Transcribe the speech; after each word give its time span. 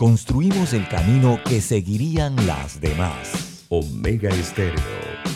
construimos 0.00 0.72
el 0.72 0.88
camino 0.88 1.38
que 1.44 1.60
seguirían 1.60 2.34
las 2.46 2.80
demás. 2.80 3.66
Omega 3.68 4.30
Estéreo. 4.30 4.80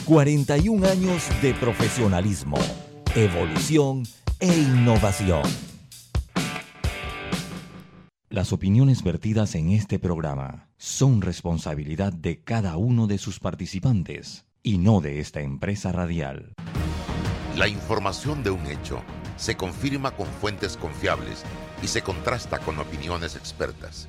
41 0.06 0.88
años 0.88 1.28
de 1.42 1.52
profesionalismo, 1.52 2.56
evolución 3.14 4.04
e 4.40 4.46
innovación. 4.46 5.42
Las 8.30 8.54
opiniones 8.54 9.02
vertidas 9.02 9.54
en 9.54 9.70
este 9.70 9.98
programa 9.98 10.70
son 10.78 11.20
responsabilidad 11.20 12.14
de 12.14 12.42
cada 12.42 12.78
uno 12.78 13.06
de 13.06 13.18
sus 13.18 13.40
participantes 13.40 14.46
y 14.62 14.78
no 14.78 15.02
de 15.02 15.20
esta 15.20 15.42
empresa 15.42 15.92
radial. 15.92 16.54
La 17.58 17.68
información 17.68 18.42
de 18.42 18.48
un 18.48 18.66
hecho 18.66 19.02
se 19.36 19.58
confirma 19.58 20.12
con 20.12 20.26
fuentes 20.26 20.78
confiables 20.78 21.44
y 21.82 21.86
se 21.86 22.00
contrasta 22.00 22.60
con 22.60 22.78
opiniones 22.78 23.36
expertas. 23.36 24.08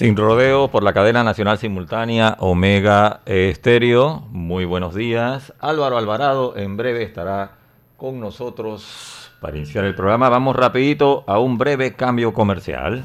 Sin 0.00 0.16
rodeo 0.16 0.68
por 0.68 0.82
la 0.82 0.94
cadena 0.94 1.22
nacional 1.22 1.58
simultánea 1.58 2.38
Omega 2.40 3.20
Estéreo. 3.26 4.22
Muy 4.30 4.64
buenos 4.64 4.94
días. 4.94 5.52
Álvaro 5.60 5.98
Alvarado 5.98 6.56
en 6.56 6.78
breve 6.78 7.02
estará 7.02 7.58
con 7.98 8.18
nosotros 8.18 9.30
para 9.42 9.58
iniciar 9.58 9.84
el 9.84 9.94
programa. 9.94 10.30
Vamos 10.30 10.56
rapidito 10.56 11.22
a 11.26 11.38
un 11.38 11.58
breve 11.58 11.92
cambio 11.92 12.32
comercial. 12.32 13.04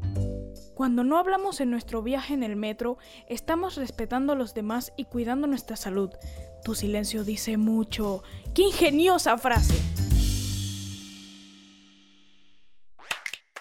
Cuando 0.81 1.03
no 1.03 1.19
hablamos 1.19 1.61
en 1.61 1.69
nuestro 1.69 2.01
viaje 2.01 2.33
en 2.33 2.41
el 2.41 2.55
metro, 2.55 2.97
estamos 3.27 3.75
respetando 3.75 4.33
a 4.33 4.35
los 4.35 4.55
demás 4.55 4.91
y 4.97 5.05
cuidando 5.05 5.45
nuestra 5.45 5.75
salud. 5.75 6.09
Tu 6.63 6.73
silencio 6.73 7.23
dice 7.23 7.55
mucho. 7.55 8.23
¡Qué 8.55 8.63
ingeniosa 8.63 9.37
frase! 9.37 9.75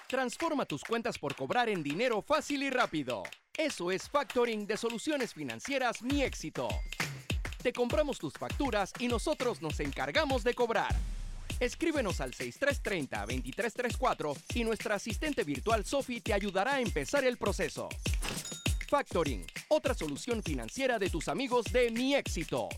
Transforma 0.08 0.64
tus 0.64 0.82
cuentas 0.82 1.18
por 1.18 1.36
cobrar 1.36 1.68
en 1.68 1.82
dinero 1.82 2.22
fácil 2.22 2.62
y 2.62 2.70
rápido. 2.70 3.24
Eso 3.54 3.90
es 3.90 4.08
factoring 4.08 4.66
de 4.66 4.78
soluciones 4.78 5.34
financieras 5.34 6.00
Mi 6.00 6.22
Éxito. 6.22 6.68
Te 7.62 7.74
compramos 7.74 8.18
tus 8.18 8.32
facturas 8.32 8.94
y 8.98 9.08
nosotros 9.08 9.60
nos 9.60 9.78
encargamos 9.80 10.42
de 10.42 10.54
cobrar. 10.54 10.96
Escríbenos 11.60 12.20
al 12.22 12.32
6330-2334 12.32 14.36
y 14.54 14.64
nuestra 14.64 14.94
asistente 14.94 15.44
virtual 15.44 15.84
Sophie 15.84 16.22
te 16.22 16.32
ayudará 16.32 16.76
a 16.76 16.80
empezar 16.80 17.22
el 17.24 17.36
proceso. 17.36 17.90
Factoring, 18.88 19.44
otra 19.68 19.92
solución 19.94 20.42
financiera 20.42 20.98
de 20.98 21.10
tus 21.10 21.28
amigos 21.28 21.66
de 21.66 21.90
Mi 21.90 22.14
Éxito. 22.16 22.70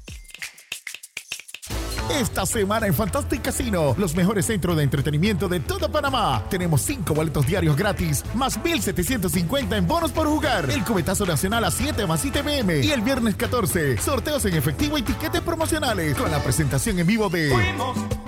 Esta 2.11 2.45
semana 2.47 2.87
en 2.87 2.95
Fantastic 2.95 3.43
Casino, 3.43 3.95
los 3.99 4.15
mejores 4.15 4.47
centros 4.47 4.77
de 4.77 4.83
entretenimiento 4.83 5.49
de 5.49 5.61
toda 5.61 5.89
Panamá. 5.89 6.45
Tenemos 6.51 6.83
5 6.83 7.15
boletos 7.15 7.47
diarios 7.47 7.77
gratis, 7.77 8.25
más 8.35 8.59
1,750 8.59 9.77
en 9.77 9.87
bonos 9.87 10.13
por 10.13 10.27
jugar. 10.27 10.71
El 10.71 10.85
cubetazo 10.85 11.25
nacional 11.27 11.65
a 11.65 11.71
7 11.71 12.07
más 12.07 12.21
7 12.21 12.43
pm. 12.43 12.81
Y 12.81 12.91
el 12.91 13.01
viernes 13.01 13.37
14, 13.37 13.99
sorteos 13.99 14.45
en 14.45 14.55
efectivo 14.55 14.99
y 14.99 15.03
tiquetes 15.03 15.41
promocionales. 15.41 16.17
Con 16.17 16.31
la 16.31 16.43
presentación 16.43 16.99
en 16.99 17.07
vivo 17.07 17.29
de 17.29 17.53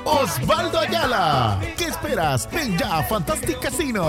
Osvaldo 0.04 0.78
Ayala. 0.78 1.60
¿Qué 1.76 1.84
esperas? 1.84 2.48
Ven 2.50 2.76
ya 2.78 2.98
a 2.98 3.02
Fantastic 3.04 3.60
Casino. 3.60 4.08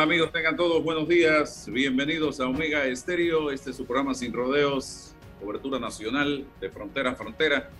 Amigos? 0.00 0.30
Tengan 0.30 0.56
todos 0.56 0.84
buenos 0.84 1.08
días. 1.08 1.66
Bienvenidos 1.72 2.38
a 2.40 2.46
Omega 2.46 2.86
Estéreo. 2.86 3.50
Este 3.50 3.70
es 3.70 3.76
su 3.76 3.86
programa 3.86 4.14
Sin 4.14 4.32
Rodeos, 4.32 5.14
cobertura 5.40 5.78
nacional 5.78 6.44
de 6.60 6.70
frontera 6.70 7.12
a 7.12 7.14
frontera. 7.14 7.70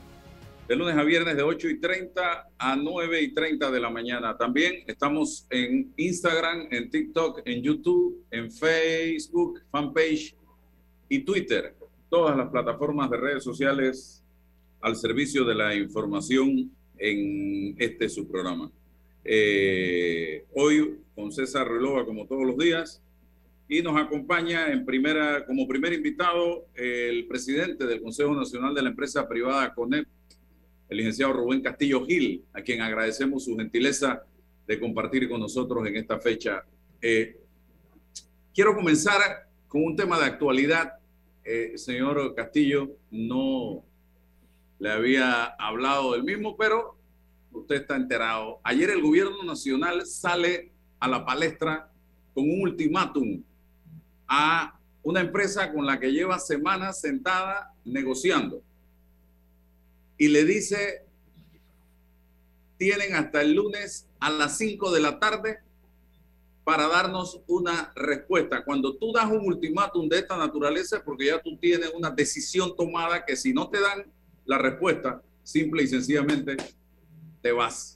De 0.67 0.77
lunes 0.77 0.97
a 0.97 1.03
viernes 1.03 1.37
de 1.37 1.43
8 1.43 1.69
y 1.69 1.79
30 1.79 2.49
a 2.59 2.77
9 2.77 3.21
y 3.21 3.35
30 3.35 3.71
de 3.71 3.81
la 3.81 3.91
mañana. 3.91 4.37
También 4.37 4.83
estamos 4.87 5.47
en 5.51 5.93
Instagram, 5.97 6.69
en 6.71 6.91
TikTok, 6.91 7.43
en 7.45 7.63
YouTube, 7.63 8.25
en 8.31 8.51
Facebook, 8.51 9.61
fanpage 9.71 10.35
y 11.11 11.19
Twitter. 11.19 11.75
Todas 12.09 12.35
las 12.37 12.49
plataformas 12.49 13.11
de 13.11 13.17
redes 13.19 13.45
sociales 13.45 14.25
al 14.81 14.97
servicio 14.97 15.45
de 15.45 15.55
la 15.55 15.75
información 15.75 16.71
en 16.97 17.75
este 17.79 18.09
su 18.09 18.27
programa. 18.27 18.71
Eh, 19.23 20.45
hoy 20.55 20.99
con 21.17 21.33
César 21.33 21.67
Relova 21.67 22.05
como 22.05 22.27
todos 22.27 22.47
los 22.47 22.57
días 22.57 23.03
y 23.69 23.83
nos 23.83 24.01
acompaña 24.01 24.71
en 24.71 24.85
primera, 24.85 25.45
como 25.45 25.67
primer 25.67 25.93
invitado 25.93 26.67
el 26.75 27.27
presidente 27.27 27.85
del 27.87 28.01
Consejo 28.01 28.33
Nacional 28.35 28.75
de 28.75 28.83
la 28.83 28.91
Empresa 28.91 29.29
Privada 29.29 29.75
CONEP, 29.75 30.07
el 30.89 30.97
licenciado 30.97 31.33
Rubén 31.33 31.63
Castillo 31.63 32.07
Gil, 32.07 32.45
a 32.53 32.63
quien 32.63 32.81
agradecemos 32.81 33.45
su 33.45 33.57
gentileza 33.57 34.23
de 34.69 34.79
compartir 34.79 35.29
con 35.29 35.41
nosotros 35.41 35.85
en 35.87 35.97
esta 35.97 36.21
fecha. 36.21 36.65
Eh, 37.01 37.41
quiero 38.55 38.75
comenzar 38.77 39.49
con 39.67 39.83
un 39.83 39.97
tema 39.97 40.19
de 40.19 40.27
actualidad. 40.27 40.93
Eh, 41.45 41.73
señor 41.77 42.35
Castillo, 42.37 42.93
no 43.11 43.85
le 44.79 44.91
había 44.91 45.45
hablado 45.59 46.13
del 46.13 46.23
mismo, 46.23 46.57
pero 46.57 46.97
usted 47.51 47.77
está 47.77 47.97
enterado. 47.97 48.61
Ayer 48.63 48.91
el 48.91 49.03
gobierno 49.03 49.43
nacional 49.43 50.07
sale 50.07 50.73
a 50.99 51.09
la 51.09 51.25
palestra 51.25 51.91
con 52.35 52.45
un 52.45 52.63
ultimátum 52.63 53.43
a 54.29 54.79
una 55.03 55.21
empresa 55.21 55.73
con 55.73 55.87
la 55.87 56.01
que 56.01 56.11
lleva 56.11 56.39
semanas 56.39 57.01
sentada 57.01 57.73
negociando. 57.85 58.63
Y 60.19 60.29
le 60.29 60.45
dice, 60.45 61.05
tienen 62.77 63.15
hasta 63.15 63.43
el 63.43 63.55
lunes 63.55 64.09
a 64.19 64.31
las 64.31 64.59
5 64.59 64.91
de 64.91 65.01
la 65.01 65.19
tarde 65.21 65.61
para 66.65 66.89
darnos 66.89 67.41
una 67.47 67.93
respuesta. 67.95 68.65
Cuando 68.65 68.97
tú 68.97 69.13
das 69.13 69.31
un 69.31 69.47
ultimátum 69.47 70.09
de 70.09 70.19
esta 70.19 70.37
naturaleza, 70.37 71.03
porque 71.05 71.27
ya 71.27 71.41
tú 71.41 71.57
tienes 71.57 71.93
una 71.95 72.11
decisión 72.11 72.75
tomada 72.75 73.25
que 73.25 73.37
si 73.37 73.53
no 73.53 73.69
te 73.71 73.81
dan 73.81 74.13
la 74.45 74.59
respuesta, 74.59 75.23
simple 75.45 75.85
y 75.85 75.87
sencillamente 75.87 76.57
te 77.41 77.53
vas. 77.53 77.96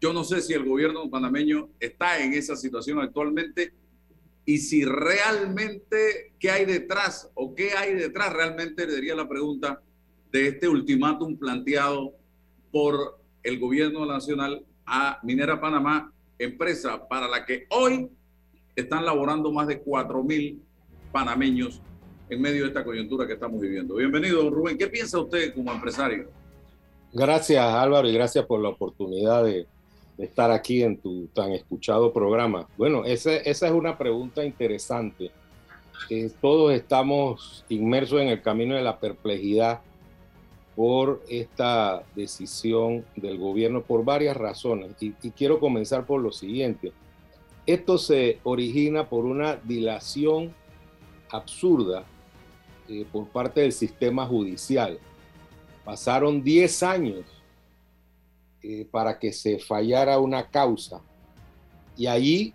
Yo 0.00 0.14
no 0.14 0.24
sé 0.24 0.40
si 0.40 0.54
el 0.54 0.64
gobierno 0.64 1.10
panameño 1.10 1.68
está 1.78 2.22
en 2.22 2.32
esa 2.32 2.56
situación 2.56 3.00
actualmente 3.00 3.74
y 4.46 4.56
si 4.56 4.82
realmente 4.84 6.32
qué 6.38 6.50
hay 6.50 6.64
detrás 6.64 7.30
o 7.34 7.54
qué 7.54 7.72
hay 7.72 7.94
detrás 7.94 8.32
realmente, 8.32 8.88
sería 8.88 9.14
la 9.14 9.28
pregunta 9.28 9.82
de 10.32 10.48
este 10.48 10.68
ultimátum 10.68 11.36
planteado 11.36 12.14
por 12.72 13.20
el 13.42 13.58
gobierno 13.58 14.06
nacional 14.06 14.64
a 14.86 15.20
Minera 15.22 15.60
Panamá, 15.60 16.10
empresa 16.38 17.06
para 17.06 17.28
la 17.28 17.44
que 17.44 17.66
hoy 17.68 18.08
están 18.74 19.04
laborando 19.04 19.52
más 19.52 19.66
de 19.66 19.80
4 19.80 20.22
mil 20.24 20.62
panameños 21.12 21.82
en 22.30 22.40
medio 22.40 22.62
de 22.62 22.68
esta 22.68 22.84
coyuntura 22.84 23.26
que 23.26 23.34
estamos 23.34 23.60
viviendo. 23.60 23.96
Bienvenido, 23.96 24.48
Rubén. 24.48 24.78
¿Qué 24.78 24.86
piensa 24.86 25.18
usted 25.18 25.54
como 25.54 25.70
empresario? 25.72 26.30
Gracias, 27.12 27.62
Álvaro, 27.62 28.08
y 28.08 28.14
gracias 28.14 28.46
por 28.46 28.60
la 28.60 28.70
oportunidad 28.70 29.44
de, 29.44 29.66
estar 30.20 30.50
aquí 30.50 30.82
en 30.82 30.98
tu 30.98 31.26
tan 31.28 31.52
escuchado 31.52 32.12
programa. 32.12 32.68
Bueno, 32.76 33.04
esa, 33.04 33.36
esa 33.36 33.66
es 33.66 33.72
una 33.72 33.96
pregunta 33.96 34.44
interesante. 34.44 35.30
Eh, 36.08 36.30
todos 36.40 36.72
estamos 36.72 37.64
inmersos 37.68 38.20
en 38.20 38.28
el 38.28 38.42
camino 38.42 38.74
de 38.74 38.82
la 38.82 38.98
perplejidad 38.98 39.80
por 40.76 41.22
esta 41.28 42.02
decisión 42.14 43.04
del 43.16 43.38
gobierno 43.38 43.82
por 43.82 44.04
varias 44.04 44.36
razones. 44.36 44.92
Y, 45.00 45.12
quiero 45.12 45.60
comenzar 45.60 46.06
por 46.06 46.20
lo 46.20 46.32
siguiente. 46.32 46.92
Esto 47.66 47.98
se 47.98 48.38
origina 48.44 49.08
por 49.08 49.24
una 49.24 49.56
dilación 49.56 50.54
absurda 51.30 52.04
eh, 52.88 53.04
por 53.12 53.28
parte 53.28 53.60
del 53.60 53.72
sistema 53.72 54.26
judicial. 54.26 54.98
Pasaron 55.84 56.42
10 56.42 56.82
años 56.82 57.39
eh, 58.62 58.86
para 58.90 59.18
que 59.18 59.32
se 59.32 59.58
fallara 59.58 60.18
una 60.18 60.48
causa. 60.48 61.00
Y 61.96 62.06
allí 62.06 62.54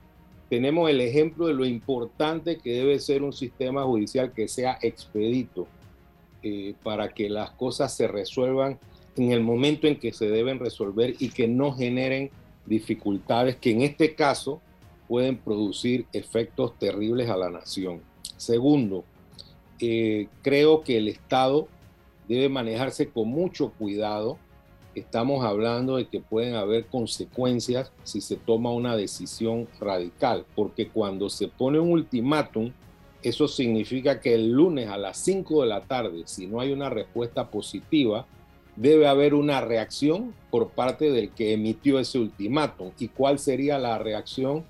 tenemos 0.50 0.90
el 0.90 1.02
ejemplo 1.02 1.48
de 1.48 1.54
lo 1.54 1.66
importante 1.66 2.58
que 2.58 2.74
debe 2.74 3.00
ser 3.00 3.24
un 3.24 3.34
sistema 3.34 3.84
judicial 3.84 4.32
que 4.34 4.48
sea 4.48 4.78
expedito 4.82 5.68
eh, 6.44 6.76
para 6.84 7.10
que 7.10 7.30
las 7.30 7.52
cosas 7.52 7.96
se 7.96 8.08
resuelvan 8.08 8.78
en 9.16 9.32
el 9.32 9.42
momento 9.42 9.88
en 9.88 9.98
que 9.98 10.14
se 10.14 10.30
deben 10.30 10.60
resolver 10.60 11.16
y 11.20 11.30
que 11.30 11.48
no 11.48 11.74
generen 11.74 12.30
dificultades 12.66 13.56
que 13.56 13.72
en 13.72 13.82
este 13.82 14.16
caso 14.16 14.62
pueden 15.08 15.38
producir 15.38 16.06
efectos 16.14 16.78
terribles 16.78 17.30
a 17.30 17.38
la 17.38 17.50
nación. 17.50 18.02
Segundo, 18.38 19.06
eh, 19.80 20.28
creo 20.42 20.84
que 20.84 20.98
el 20.98 21.08
Estado 21.08 21.68
debe 22.28 22.50
manejarse 22.50 23.10
con 23.10 23.28
mucho 23.28 23.72
cuidado. 23.72 24.38
Estamos 24.96 25.46
hablando 25.46 25.98
de 25.98 26.08
que 26.08 26.22
pueden 26.22 26.56
haber 26.56 26.86
consecuencias 26.86 27.92
si 28.04 28.22
se 28.22 28.38
toma 28.38 28.72
una 28.72 28.96
decisión 28.96 29.68
radical, 29.80 30.46
porque 30.56 30.88
cuando 30.88 31.30
se 31.30 31.48
pone 31.48 31.80
un 31.80 31.92
ultimátum, 31.92 32.72
eso 33.22 33.48
significa 33.48 34.22
que 34.22 34.36
el 34.36 34.52
lunes 34.52 34.88
a 34.90 34.98
las 34.98 35.18
5 35.18 35.62
de 35.62 35.68
la 35.68 35.82
tarde, 35.82 36.24
si 36.26 36.48
no 36.48 36.60
hay 36.60 36.72
una 36.72 36.90
respuesta 36.90 37.50
positiva, 37.50 38.26
debe 38.76 39.08
haber 39.08 39.34
una 39.34 39.62
reacción 39.62 40.34
por 40.50 40.70
parte 40.70 41.12
del 41.12 41.30
que 41.30 41.54
emitió 41.54 42.00
ese 42.00 42.18
ultimátum. 42.20 42.92
¿Y 42.98 43.10
cuál 43.10 43.38
sería 43.40 43.78
la 43.78 43.98
reacción? 43.98 44.64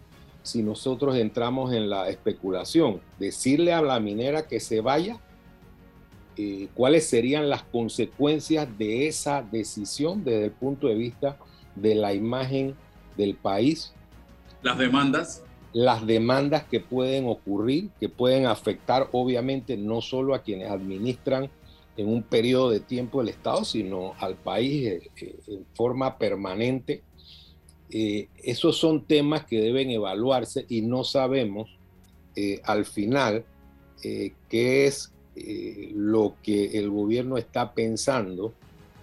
si 0.46 0.62
nosotros 0.62 1.16
entramos 1.16 1.74
en 1.74 1.90
la 1.90 2.08
especulación, 2.08 3.02
decirle 3.18 3.74
a 3.74 3.82
la 3.82 4.00
minera 4.00 4.48
que 4.48 4.60
se 4.60 4.80
vaya, 4.80 5.20
eh, 6.38 6.68
cuáles 6.74 7.08
serían 7.08 7.50
las 7.50 7.64
consecuencias 7.64 8.68
de 8.78 9.08
esa 9.08 9.42
decisión 9.42 10.24
desde 10.24 10.46
el 10.46 10.52
punto 10.52 10.88
de 10.88 10.96
vista 10.96 11.38
de 11.76 11.96
la 11.96 12.14
imagen 12.14 12.76
del 13.18 13.36
país. 13.36 13.94
Las 14.62 14.78
demandas. 14.78 15.44
Las 15.74 16.06
demandas 16.06 16.64
que 16.64 16.80
pueden 16.80 17.28
ocurrir, 17.28 17.90
que 18.00 18.10
pueden 18.10 18.46
afectar 18.46 19.10
obviamente 19.12 19.78
no 19.78 20.02
solo 20.02 20.34
a 20.34 20.42
quienes 20.42 20.70
administran 20.70 21.50
en 21.98 22.08
un 22.08 22.24
periodo 22.24 22.70
de 22.70 22.80
tiempo 22.80 23.22
el 23.22 23.30
Estado, 23.30 23.64
sino 23.66 24.14
al 24.20 24.36
país 24.36 24.88
eh, 24.88 25.10
eh, 25.18 25.36
en 25.48 25.66
forma 25.74 26.18
permanente 26.18 27.04
eh, 27.90 28.30
esos 28.44 28.78
son 28.78 29.06
temas 29.06 29.46
que 29.46 29.62
deben 29.62 29.92
evaluarse 29.92 30.66
y 30.68 30.82
no 30.82 31.04
sabemos 31.04 31.78
eh, 32.36 32.60
al 32.64 32.86
final 32.86 33.46
eh, 34.04 34.34
qué 34.50 34.88
es 34.88 35.14
lo 35.94 36.36
que 36.42 36.78
el 36.78 36.90
gobierno 36.90 37.38
está 37.38 37.74
pensando 37.74 38.54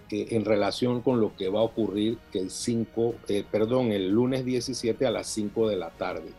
en 0.09 0.45
relación 0.45 1.01
con 1.01 1.19
lo 1.19 1.35
que 1.35 1.49
va 1.49 1.61
a 1.61 1.63
ocurrir 1.63 2.17
el 2.33 2.51
5, 2.51 3.15
perdón, 3.51 3.91
el 3.91 4.09
lunes 4.09 4.45
17 4.45 5.05
a 5.05 5.11
las 5.11 5.27
5 5.27 5.69
de 5.69 5.75
la 5.75 5.89
tarde. 5.89 6.29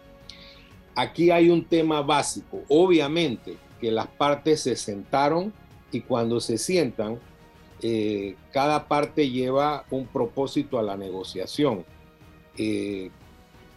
Aquí 0.95 1.31
hay 1.31 1.51
un 1.51 1.65
tema 1.65 2.03
básico. 2.03 2.63
Obviamente 2.69 3.57
que 3.81 3.91
las 3.91 4.07
partes 4.07 4.61
se 4.61 4.77
sentaron 4.77 5.53
y 5.91 6.03
cuando 6.03 6.41
se 6.41 6.57
sientan, 6.59 7.19
cada 8.53 8.87
parte 8.87 9.29
lleva 9.29 9.85
un 9.91 10.07
propósito 10.07 10.79
a 10.79 10.83
la 10.83 10.97
negociación 10.97 11.85
eh, 12.57 13.11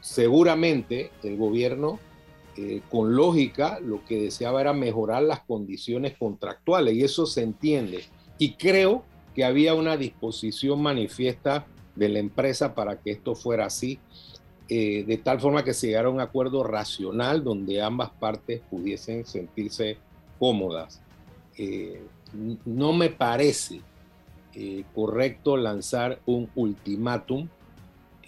seguramente 0.01 1.11
el 1.23 1.35
gobierno, 1.37 1.99
eh, 2.57 2.81
con 2.89 3.15
lógica, 3.15 3.80
lo 3.80 4.04
que 4.06 4.21
deseaba 4.21 4.62
era 4.62 4.74
mejorar 4.74 5.24
las 5.24 5.42
condiciones 5.42 6.18
contractuales 6.18 6.95
y 6.95 7.04
eso 7.04 7.25
se 7.25 7.44
entiende. 7.44 8.04
Y 8.38 8.54
creo 8.54 9.04
que 9.36 9.45
había 9.45 9.74
una 9.74 9.98
disposición 9.98 10.81
manifiesta 10.81 11.65
de 11.95 12.09
la 12.09 12.19
empresa 12.19 12.74
para 12.74 13.00
que 13.00 13.12
esto 13.12 13.36
fuera 13.36 13.65
así, 13.65 14.00
eh, 14.69 15.04
de 15.06 15.18
tal 15.18 15.39
forma 15.39 15.63
que 15.63 15.74
se 15.74 15.88
llegara 15.88 16.07
a 16.07 16.12
un 16.12 16.19
acuerdo 16.19 16.63
racional 16.63 17.44
donde 17.44 17.81
ambas 17.81 18.09
partes 18.12 18.62
pudiesen 18.69 19.25
sentirse 19.25 19.98
cómodas. 20.39 21.01
no 22.65 22.94
me 22.94 23.09
parece 23.09 23.81
correcto 24.94 25.57
lanzar 25.57 26.19
un 26.25 26.50
ultimátum 26.56 27.48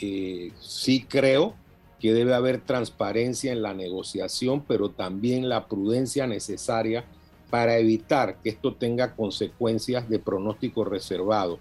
eh, 0.02 0.54
sí 0.62 1.06
creo 1.08 1.56
que 2.00 2.14
debe 2.14 2.34
haber 2.34 2.62
transparencia 2.62 3.52
en 3.52 3.62
la 3.62 3.74
negociación, 3.74 4.64
pero 4.68 4.90
también 4.90 5.50
la 5.50 5.68
prudencia 5.68 6.28
necesaria 6.28 7.06
para 7.50 7.78
evitar 7.78 8.38
que 8.42 8.50
esto 8.50 8.76
tenga 8.76 9.16
consecuencias 9.16 10.08
de 10.08 10.20
pronóstico 10.20 10.86
reservado. 10.86 11.60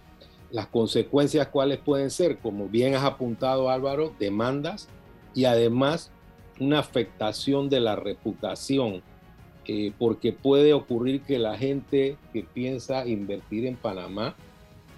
Las 0.51 0.67
consecuencias 0.67 1.49
cuáles 1.49 1.79
pueden 1.79 2.11
ser, 2.11 2.39
como 2.39 2.69
bien 2.69 2.95
has 2.95 3.05
apuntado 3.05 3.71
Álvaro, 3.71 4.13
demandas 4.19 4.89
y 5.35 5.45
además 5.45 6.11
una 6.61 6.79
afectación 6.79 7.69
de 7.69 7.81
la 7.81 7.97
reputación, 7.97 9.03
eh, 9.67 9.93
porque 9.99 10.33
puede 10.33 10.73
ocurrir 10.73 11.23
que 11.23 11.39
la 11.39 11.59
gente 11.59 12.17
que 12.33 12.43
piensa 12.43 13.07
invertir 13.07 13.67
en 13.67 13.77
Panamá 13.77 14.35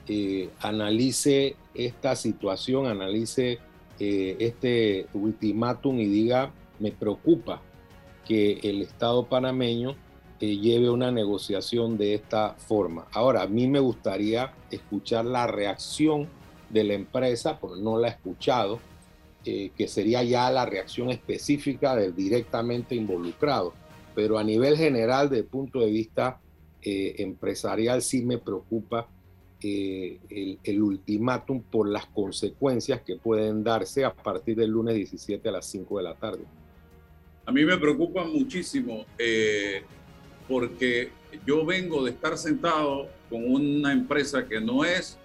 eh, 0.07 0.49
analice 0.61 1.57
esta 1.75 2.15
situación, 2.17 2.87
analice 2.87 3.59
eh, 4.02 4.37
este 4.38 5.06
ultimátum 5.12 6.00
y 6.00 6.06
diga, 6.06 6.55
me 6.79 6.91
preocupa 6.91 7.61
que 8.26 8.59
el 8.62 8.80
Estado 8.80 9.26
panameño 9.26 9.95
eh, 10.40 10.57
lleve 10.57 10.88
una 10.88 11.12
negociación 11.12 11.99
de 11.99 12.14
esta 12.14 12.54
forma. 12.54 13.07
Ahora, 13.12 13.42
a 13.42 13.47
mí 13.47 13.69
me 13.69 13.78
gustaría 13.78 14.54
escuchar 14.71 15.26
la 15.26 15.47
reacción 15.47 16.28
de 16.71 16.85
la 16.85 16.95
empresa, 16.95 17.61
porque 17.61 17.83
no 17.83 17.99
la 17.99 18.09
he 18.09 18.11
escuchado, 18.12 18.80
que 19.42 19.88
sería 19.88 20.23
ya 20.23 20.50
la 20.50 20.66
reacción 20.66 21.11
específica 21.11 21.97
del 21.97 22.14
directamente 22.14 22.95
involucrado. 22.95 23.73
Pero 24.14 24.38
a 24.38 24.45
nivel 24.45 24.76
general, 24.76 25.30
desde 25.30 25.45
el 25.45 25.49
punto 25.49 25.80
de 25.80 25.90
vista 25.90 26.40
empresarial, 26.83 28.02
sí 28.02 28.23
me 28.23 28.37
preocupa 28.37 29.09
el, 29.62 30.59
el, 30.62 30.83
ultimátum 30.83 31.62
por 31.62 31.88
las 31.88 32.07
consecuencias 32.07 33.02
que 33.02 33.17
pueden 33.17 33.62
darse 33.62 34.05
a 34.05 34.12
partir 34.12 34.57
del 34.57 34.71
lunes 34.71 34.95
17 34.95 35.49
a 35.49 35.52
las 35.52 35.67
5 35.67 35.99
de 35.99 36.02
la 36.02 36.14
tarde. 36.14 36.45
A 37.47 37.52
mí 37.52 37.64
me 37.64 37.76
preocupa 37.79 38.25
muchísimo 38.25 39.05
eh, 39.19 39.83
porque 40.49 41.11
yo 41.47 41.64
vengo 41.64 42.05
de 42.05 42.12
estar 42.12 42.37
sentado 42.37 43.09
con 43.29 43.45
una 43.45 43.93
empresa 43.93 44.47
que 44.47 44.61
no 44.61 44.85
es 44.85 45.19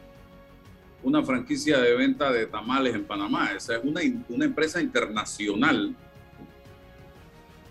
una 1.04 1.24
franquicia 1.24 1.80
de 1.80 1.96
venta 1.96 2.32
de 2.32 2.48
tamales 2.48 2.96
en 2.96 3.04
Panamá, 3.04 3.51
esa 3.56 3.77
es 3.77 3.84
una, 3.84 4.01
una 4.30 4.46
empresa 4.46 4.82
internacional 4.82 5.96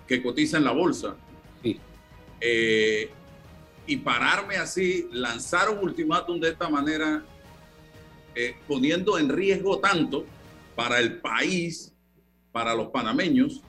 que 0.07 0.23
cotiza 0.23 0.59
en 0.59 0.65
la 0.65 0.73
bolsa. 0.73 1.17
Sí. 1.63 1.81
Eh, 2.41 3.11
y 3.87 3.97
pararme 3.99 4.57
así, 4.57 5.09
lanzar 5.13 5.71
un 5.71 5.79
ultimátum 5.79 6.41
de 6.41 6.51
esta 6.51 6.69
manera, 6.69 7.23
eh, 8.35 8.57
poniendo 8.67 9.19
en 9.19 9.29
riesgo 9.29 9.79
tanto 9.79 10.25
para 10.75 10.99
el 10.99 11.21
país, 11.21 11.93
para 12.51 12.75
los 12.75 12.89
panameños, 12.89 13.61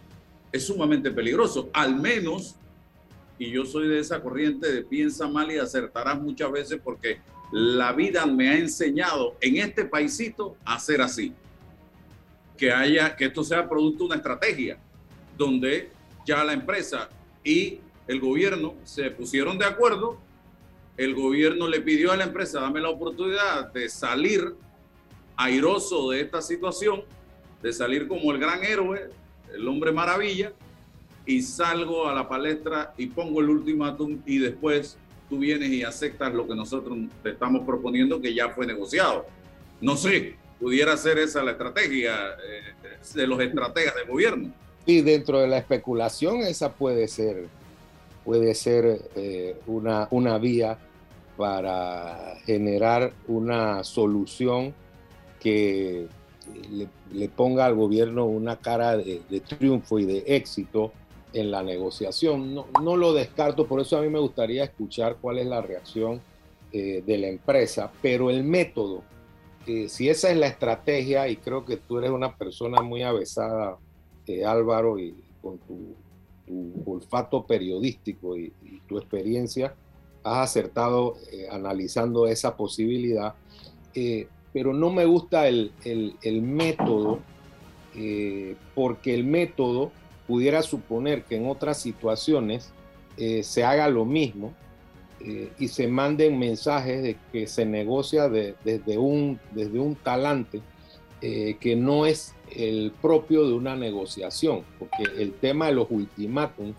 es 0.51 0.65
sumamente 0.65 1.11
peligroso. 1.11 1.69
Al 1.73 1.95
menos, 1.95 2.55
y 3.37 3.51
yo 3.51 3.65
soy 3.65 3.87
de 3.87 3.99
esa 3.99 4.21
corriente 4.21 4.71
de 4.71 4.83
piensa 4.83 5.27
mal 5.27 5.51
y 5.51 5.57
acertarás 5.57 6.21
muchas 6.21 6.51
veces 6.51 6.79
porque 6.83 7.19
la 7.51 7.91
vida 7.91 8.25
me 8.25 8.49
ha 8.49 8.57
enseñado 8.57 9.35
en 9.41 9.57
este 9.57 9.85
paisito 9.85 10.55
a 10.63 10.75
hacer 10.75 11.01
así. 11.01 11.33
Que 12.57 12.71
haya, 12.71 13.15
que 13.15 13.25
esto 13.25 13.43
sea 13.43 13.67
producto 13.67 14.03
de 14.03 14.07
una 14.07 14.15
estrategia 14.15 14.77
donde 15.37 15.91
ya 16.25 16.43
la 16.43 16.53
empresa 16.53 17.09
y 17.43 17.79
el 18.07 18.19
gobierno 18.19 18.75
se 18.83 19.09
pusieron 19.11 19.57
de 19.57 19.65
acuerdo, 19.65 20.17
el 20.97 21.13
gobierno 21.13 21.67
le 21.67 21.81
pidió 21.81 22.11
a 22.11 22.17
la 22.17 22.25
empresa, 22.25 22.61
dame 22.61 22.79
la 22.79 22.89
oportunidad 22.89 23.71
de 23.73 23.89
salir 23.89 24.55
airoso 25.35 26.11
de 26.11 26.21
esta 26.21 26.41
situación, 26.41 27.03
de 27.61 27.73
salir 27.73 28.07
como 28.07 28.31
el 28.31 28.39
gran 28.39 28.63
héroe, 28.63 29.09
el 29.53 29.67
hombre 29.67 29.91
maravilla, 29.91 30.53
y 31.25 31.41
salgo 31.41 32.07
a 32.07 32.13
la 32.13 32.29
palestra 32.29 32.93
y 32.97 33.07
pongo 33.07 33.41
el 33.41 33.49
ultimátum 33.49 34.21
y 34.25 34.37
después 34.37 34.97
tú 35.29 35.39
vienes 35.39 35.71
y 35.71 35.83
aceptas 35.83 36.33
lo 36.33 36.47
que 36.47 36.55
nosotros 36.55 36.97
te 37.23 37.31
estamos 37.31 37.65
proponiendo 37.65 38.21
que 38.21 38.33
ya 38.33 38.49
fue 38.49 38.67
negociado. 38.67 39.25
No 39.81 39.97
sé, 39.97 40.35
pudiera 40.59 40.95
ser 40.97 41.17
esa 41.17 41.43
la 41.43 41.51
estrategia 41.51 42.13
eh, 42.13 42.95
de 43.13 43.27
los 43.27 43.39
estrategas 43.41 43.95
de 43.95 44.03
gobierno. 44.03 44.53
Y 44.85 45.01
dentro 45.01 45.39
de 45.39 45.47
la 45.47 45.57
especulación 45.57 46.41
esa 46.41 46.73
puede 46.73 47.07
ser, 47.07 47.47
puede 48.25 48.55
ser 48.55 49.09
eh, 49.15 49.55
una, 49.67 50.07
una 50.11 50.37
vía 50.39 50.79
para 51.37 52.35
generar 52.45 53.13
una 53.27 53.83
solución 53.83 54.73
que 55.39 56.07
le, 57.11 57.29
ponga 57.29 57.65
al 57.65 57.75
gobierno 57.75 58.25
una 58.25 58.57
cara 58.57 58.97
de, 58.97 59.21
triunfo 59.47 59.99
y 59.99 60.05
de 60.05 60.23
éxito 60.27 60.91
en 61.33 61.51
la 61.51 61.63
negociación. 61.63 62.55
No, 62.55 62.67
no, 62.81 62.97
lo 62.97 63.13
descarto, 63.13 63.67
por 63.67 63.81
eso 63.81 63.97
a 63.97 64.01
mí 64.01 64.09
me 64.09 64.19
gustaría 64.19 64.63
escuchar 64.63 65.17
cuál 65.21 65.39
es 65.39 65.47
la 65.47 65.61
reacción 65.61 66.21
eh, 66.71 67.03
de 67.05 67.17
la 67.17 67.27
empresa, 67.27 67.91
pero 68.01 68.29
el 68.29 68.43
método, 68.43 69.03
eh, 69.67 69.89
si 69.89 70.09
esa 70.09 70.31
es 70.31 70.37
la 70.37 70.47
estrategia, 70.47 71.27
y 71.27 71.37
creo 71.37 71.65
que 71.65 71.77
tú 71.77 71.99
eres 71.99 72.11
una 72.11 72.35
persona 72.35 72.81
muy 72.81 73.03
avesada, 73.03 73.77
Álvaro, 74.45 74.97
y 74.97 75.13
con 75.41 75.59
tu, 75.59 75.95
olfato 76.85 77.45
periodístico 77.45 78.37
y, 78.37 78.53
tu 78.87 78.97
experiencia, 78.97 79.75
has 80.23 80.49
acertado 80.49 81.15
analizando 81.49 82.27
esa 82.27 82.55
posibilidad. 82.55 83.33
Pero 84.55 84.73
no 84.73 84.89
me 84.89 85.03
gusta 85.03 85.49
el, 85.49 85.73
método, 86.41 87.19
eh, 87.93 88.55
porque 88.73 89.13
el 89.13 89.25
método 89.25 89.91
pudiera 90.27 90.61
suponer 90.61 91.25
que 91.25 91.35
en 91.35 91.49
otras 91.49 91.81
situaciones 91.81 92.71
eh, 93.17 93.43
se 93.43 93.65
haga 93.65 93.89
lo 93.89 94.05
mismo 94.05 94.53
eh, 95.19 95.51
y 95.59 95.67
se 95.67 95.89
manden 95.89 96.39
mensajes 96.39 97.03
de 97.03 97.17
que 97.33 97.47
se 97.47 97.65
negocia 97.65 98.29
desde, 98.29 98.97
un, 98.97 99.41
desde 99.51 99.77
un 99.77 99.95
talante 99.95 100.61
que 101.21 101.75
no 101.75 102.05
es 102.05 102.35
el 102.51 102.91
propio 103.01 103.47
de 103.47 103.53
una 103.53 103.75
negociación, 103.75 104.61
porque 104.77 105.03
el 105.17 105.33
tema 105.33 105.67
de 105.67 105.73
los 105.73 105.87
ultimátums 105.89 106.75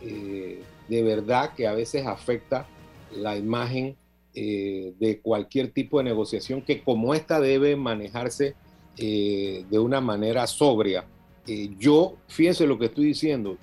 de 0.00 1.02
verdad 1.02 1.52
que 1.54 1.66
a 1.66 1.74
veces 1.74 2.06
afecta 2.06 2.66
la 3.14 3.36
imagen 3.36 3.96
eh, 4.34 4.92
de 4.98 5.20
cualquier 5.20 5.70
tipo 5.70 5.98
de 5.98 6.04
negociación 6.04 6.62
que 6.62 6.82
como 6.82 7.14
esta 7.14 7.40
debe 7.40 7.76
manejarse 7.76 8.54
eh, 8.98 9.64
de 9.70 9.78
una 9.78 10.00
manera 10.00 10.46
sobria. 10.46 11.04
Eh, 11.46 11.70
yo, 11.78 12.16
fíjense 12.28 12.66
lo 12.66 12.78
que 12.78 12.86
estoy 12.86 13.06
diciendo, 13.06 13.56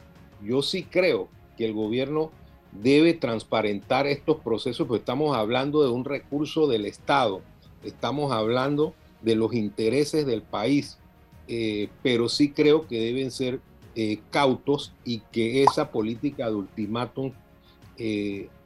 yo 0.43 0.61
sí 0.61 0.83
creo 0.83 1.29
que 1.57 1.65
el 1.65 1.73
gobierno 1.73 2.31
debe 2.71 3.13
transparentar 3.13 4.07
estos 4.07 4.37
procesos, 4.37 4.87
porque 4.87 5.01
estamos 5.01 5.37
hablando 5.37 5.83
de 5.83 5.89
un 5.89 6.05
recurso 6.05 6.67
del 6.67 6.85
Estado, 6.85 7.41
estamos 7.83 8.31
hablando 8.31 8.95
de 9.23 9.35
los 9.35 9.53
intereses 9.53 10.25
del 10.25 10.41
país, 10.41 10.97
pero 12.01 12.29
sí 12.29 12.51
creo 12.51 12.87
que 12.87 12.99
deben 12.99 13.31
ser 13.31 13.59
cautos 14.29 14.93
y 15.03 15.19
que 15.31 15.63
esa 15.63 15.91
política 15.91 16.47
de 16.49 16.55
ultimátum 16.55 17.31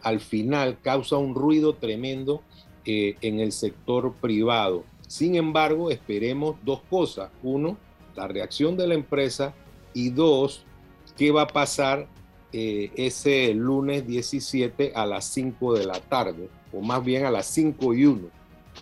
al 0.01 0.19
final 0.19 0.77
causa 0.81 1.17
un 1.17 1.35
ruido 1.35 1.73
tremendo 1.73 2.41
eh, 2.89 3.17
en 3.19 3.41
el 3.41 3.51
sector 3.51 4.13
privado. 4.13 4.85
Sin 5.09 5.35
embargo, 5.35 5.91
esperemos 5.91 6.55
dos 6.63 6.81
cosas. 6.89 7.29
Uno, 7.43 7.77
la 8.15 8.29
reacción 8.29 8.77
de 8.77 8.87
la 8.87 8.93
empresa 8.93 9.53
y 9.93 10.09
dos, 10.09 10.63
qué 11.17 11.31
va 11.31 11.41
a 11.41 11.47
pasar 11.47 12.07
eh, 12.53 12.89
ese 12.95 13.53
lunes 13.53 14.07
17 14.07 14.93
a 14.95 15.05
las 15.05 15.25
5 15.25 15.73
de 15.73 15.85
la 15.85 15.99
tarde, 15.99 16.49
o 16.71 16.79
más 16.79 17.03
bien 17.03 17.25
a 17.25 17.31
las 17.31 17.47
5 17.47 17.93
y 17.93 18.05
1 18.05 18.29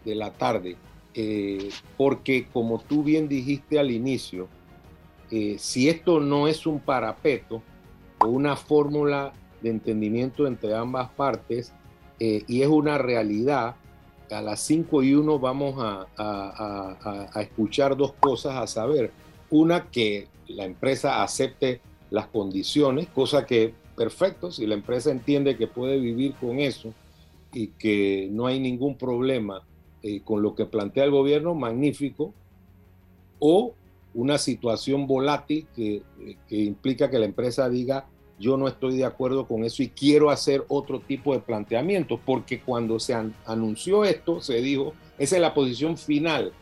de 0.05 0.13
la 0.13 0.31
tarde. 0.31 0.75
Eh, 1.15 1.69
porque 1.97 2.47
como 2.51 2.79
tú 2.79 3.03
bien 3.03 3.27
dijiste 3.29 3.79
al 3.79 3.91
inicio, 3.91 4.47
si 5.57 5.89
esto 5.89 6.19
no 6.19 6.47
es 6.47 6.65
un 6.65 6.79
parapeto 6.79 7.61
o 8.19 8.27
una 8.27 8.55
fórmula 8.55 9.33
de 9.61 9.69
entendimiento 9.71 10.47
entre 10.47 10.75
ambas 10.75 11.09
partes 11.09 11.73
eh, 12.19 12.43
y 12.47 12.61
es 12.61 12.67
una 12.67 12.97
realidad. 12.97 13.75
A 14.31 14.41
las 14.41 14.59
5 14.61 15.03
y 15.03 15.13
1 15.13 15.37
vamos 15.39 15.75
a, 15.77 17.31
escuchar 17.41 17.95
dos 17.95 18.13
cosas 18.13 18.55
a 18.55 18.65
saber. 18.65 19.11
Una, 19.51 19.89
que 19.91 20.27
la 20.47 20.65
empresa 20.65 21.23
acepte 21.23 21.81
las 22.09 22.27
condiciones, 22.27 23.07
cosa 23.07 23.45
que 23.45 23.73
perfecto, 23.95 24.51
si 24.51 24.65
la 24.65 24.73
empresa 24.73 25.11
entiende 25.11 25.57
que 25.57 25.67
puede 25.67 25.99
vivir 25.99 26.33
con 26.35 26.59
eso 26.59 26.93
y 27.53 27.67
que 27.67 28.27
no 28.31 28.47
hay 28.47 28.59
ningún 28.59 28.97
problema 28.97 29.61
eh, 30.07 30.21
con 30.23 30.43
lo 30.43 30.53
que 30.53 30.67
plantea 30.67 31.03
el 31.03 31.09
gobierno, 31.09 31.55
magnífico. 31.55 32.31
O 33.39 33.73
una 34.13 34.37
situación 34.37 35.07
volátil 35.07 35.65
que, 35.75 36.03
que 36.47 36.57
implica 36.57 37.09
que 37.09 37.17
la 37.17 37.25
empresa 37.25 37.67
diga, 37.69 38.05
yo 38.37 38.55
no 38.55 38.67
estoy 38.67 38.97
de 38.97 39.03
acuerdo 39.03 39.47
con 39.47 39.63
eso 39.63 39.81
y 39.81 39.89
quiero 39.89 40.29
hacer 40.29 40.63
otro 40.67 40.99
tipo 40.99 41.33
de 41.33 41.39
planteamientos, 41.39 42.19
porque 42.23 42.61
cuando 42.61 42.99
se 42.99 43.15
anunció 43.45 44.03
esto, 44.03 44.41
se 44.41 44.61
dijo, 44.61 44.93
esa 45.17 45.37
es 45.37 45.41
la 45.41 45.55
posición 45.55 45.97
final, 45.97 46.53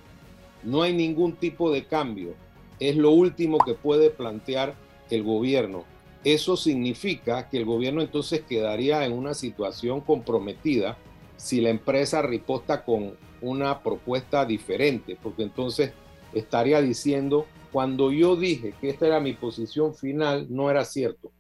no 0.63 0.81
hay 0.81 0.93
ningún 0.93 1.33
tipo 1.33 1.69
de 1.69 1.83
cambio, 1.83 2.35
es 2.79 2.95
lo 2.95 3.11
último 3.11 3.57
que 3.57 3.73
puede 3.73 4.09
plantear 4.09 4.73
el 5.09 5.21
gobierno. 5.21 5.83
Eso 6.23 6.55
significa 6.55 7.49
que 7.49 7.57
el 7.57 7.65
gobierno 7.65 8.01
entonces 8.01 8.41
quedaría 8.47 9.05
en 9.05 9.11
una 9.11 9.33
situación 9.33 9.99
comprometida 9.99 10.97
si 11.37 11.61
la 11.61 11.69
empresa 11.69 12.21
riposta 12.21 12.83
con 12.83 13.15
una 13.41 13.81
propuesta 13.81 14.45
diferente, 14.45 15.17
porque 15.21 15.43
entonces 15.43 15.91
estaría 16.33 16.81
diciendo, 16.81 17.45
cuando 17.71 18.11
yo 18.11 18.35
dije 18.35 18.73
que 18.79 18.89
esta 18.89 19.07
era 19.07 19.19
mi 19.19 19.33
posición 19.33 19.93
final, 19.93 20.47
no 20.49 20.69
era 20.69 20.85
cierto 20.85 21.31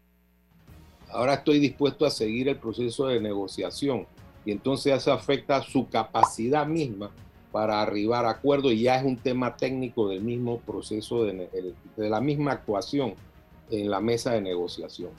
ahora 1.13 1.35
estoy 1.35 1.59
dispuesto 1.59 2.05
a 2.05 2.11
seguir 2.11 2.49
el 2.49 2.57
proceso 2.57 3.07
de 3.07 3.19
negociación 3.21 4.07
y 4.45 4.51
entonces 4.51 4.93
eso 4.93 5.13
afecta 5.13 5.61
su 5.61 5.87
capacidad 5.87 6.65
misma 6.65 7.11
para 7.51 7.81
arribar 7.81 8.25
a 8.25 8.31
acuerdo 8.31 8.71
y 8.71 8.81
ya 8.81 8.97
es 8.97 9.03
un 9.03 9.17
tema 9.17 9.55
técnico 9.55 10.09
del 10.09 10.21
mismo 10.21 10.59
proceso 10.59 11.23
de, 11.23 11.75
de 11.95 12.09
la 12.09 12.19
misma 12.19 12.53
actuación 12.53 13.13
en 13.69 13.89
la 13.89 14.01
mesa 14.01 14.33
de 14.33 14.41
negociación. 14.41 15.11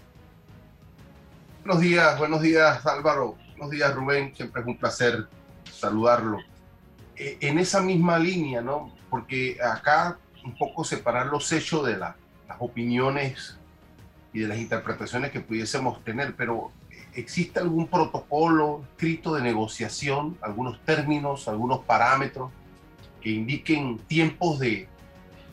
Buenos 1.65 1.81
días, 1.81 2.19
buenos 2.19 2.43
días 2.43 2.85
Álvaro, 2.85 3.37
buenos 3.57 3.71
días 3.71 3.95
Rubén, 3.95 4.35
siempre 4.35 4.63
es 4.63 4.67
un 4.67 4.77
placer 4.77 5.27
saludarlo. 5.71 6.39
Eh, 7.17 7.39
en 7.41 7.59
esa 7.59 7.81
misma 7.81 8.19
línea, 8.19 8.61
¿no? 8.61 8.93
Porque 9.09 9.59
acá 9.63 10.19
un 10.45 10.57
poco 10.57 10.85
separar 10.85 11.27
los 11.27 11.51
hechos 11.53 11.87
de 11.87 11.97
las 11.97 12.15
opiniones 12.59 13.57
y 14.33 14.41
de 14.41 14.49
las 14.49 14.59
interpretaciones 14.59 15.31
que 15.31 15.41
pudiésemos 15.41 16.03
tener, 16.03 16.35
pero 16.35 16.73
¿existe 17.15 17.61
algún 17.61 17.87
protocolo 17.87 18.83
escrito 18.93 19.35
de 19.35 19.43
negociación, 19.43 20.37
algunos 20.43 20.81
términos, 20.85 21.47
algunos 21.47 21.81
parámetros 21.85 22.51
que 23.21 23.31
indiquen 23.31 23.99
tiempos 24.01 24.59
de, 24.59 24.89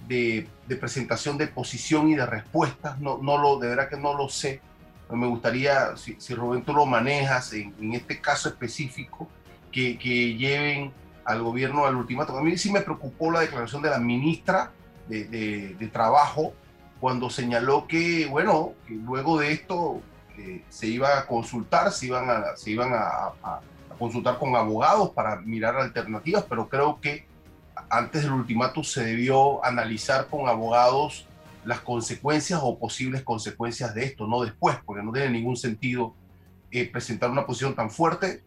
de, 0.08 0.48
presentación 0.80 1.38
de 1.38 1.48
posición 1.48 2.10
y 2.10 2.16
de 2.16 2.26
respuestas? 2.26 3.00
No, 3.00 3.20
no 3.20 3.38
lo, 3.38 3.60
de 3.60 3.70
verdad 3.70 3.90
que 3.90 3.98
no 3.98 4.16
lo 4.16 4.28
sé. 4.28 4.60
Me 5.12 5.28
gustaría, 5.28 5.96
si, 5.98 6.16
si 6.20 6.34
Rubén 6.34 6.64
tú 6.64 6.74
lo 6.74 6.86
manejas 6.86 7.54
en, 7.54 7.94
este 7.94 8.22
caso 8.22 8.50
específico, 8.50 9.28
que, 9.72 9.96
lleven 10.36 10.92
al 11.26 11.42
gobierno 11.42 11.86
al 11.86 11.96
ultimátum. 11.96 12.38
A 12.38 12.42
mí 12.42 12.58
sí 12.58 12.72
me 12.72 12.82
preocupó 12.82 13.32
la 13.32 13.42
declaración 13.42 13.82
de 13.82 13.90
la 13.90 14.00
ministra 14.00 14.72
de, 15.08 15.90
Trabajo, 15.92 16.54
cuando 17.00 17.30
señaló 17.30 17.88
que, 17.88 18.28
bueno, 18.28 18.74
luego 18.88 19.40
de 19.40 19.52
esto 19.52 20.02
se 20.70 20.88
iba 20.88 21.18
a 21.18 21.28
consultar, 21.28 21.92
se 21.92 22.08
iban, 22.08 22.30
a, 22.30 22.56
se 22.56 22.72
iban 22.72 22.92
a, 22.94 23.60
consultar 23.98 24.40
con 24.40 24.56
abogados 24.56 25.12
para 25.12 25.36
mirar 25.42 25.76
alternativas, 25.76 26.44
pero 26.50 26.68
creo 26.68 27.00
que 27.00 27.28
antes 27.90 28.24
del 28.24 28.32
ultimátum 28.32 28.84
se 28.84 29.04
debió 29.04 29.64
analizar 29.64 30.28
con 30.28 30.48
abogados 30.50 31.28
las 31.66 31.82
consecuencias 31.82 32.60
o 32.64 32.78
posibles 32.78 33.22
consecuencias 33.24 33.94
de 33.94 34.06
esto, 34.06 34.28
no 34.28 34.42
después, 34.42 34.78
porque 34.86 35.04
no 35.04 35.12
tiene 35.12 35.30
ningún 35.30 35.58
sentido 35.58 36.16
eh, 36.72 36.90
presentar 36.90 37.30
una 37.30 37.46
posición 37.46 37.76
tan 37.76 37.92
fuerte 37.92 38.44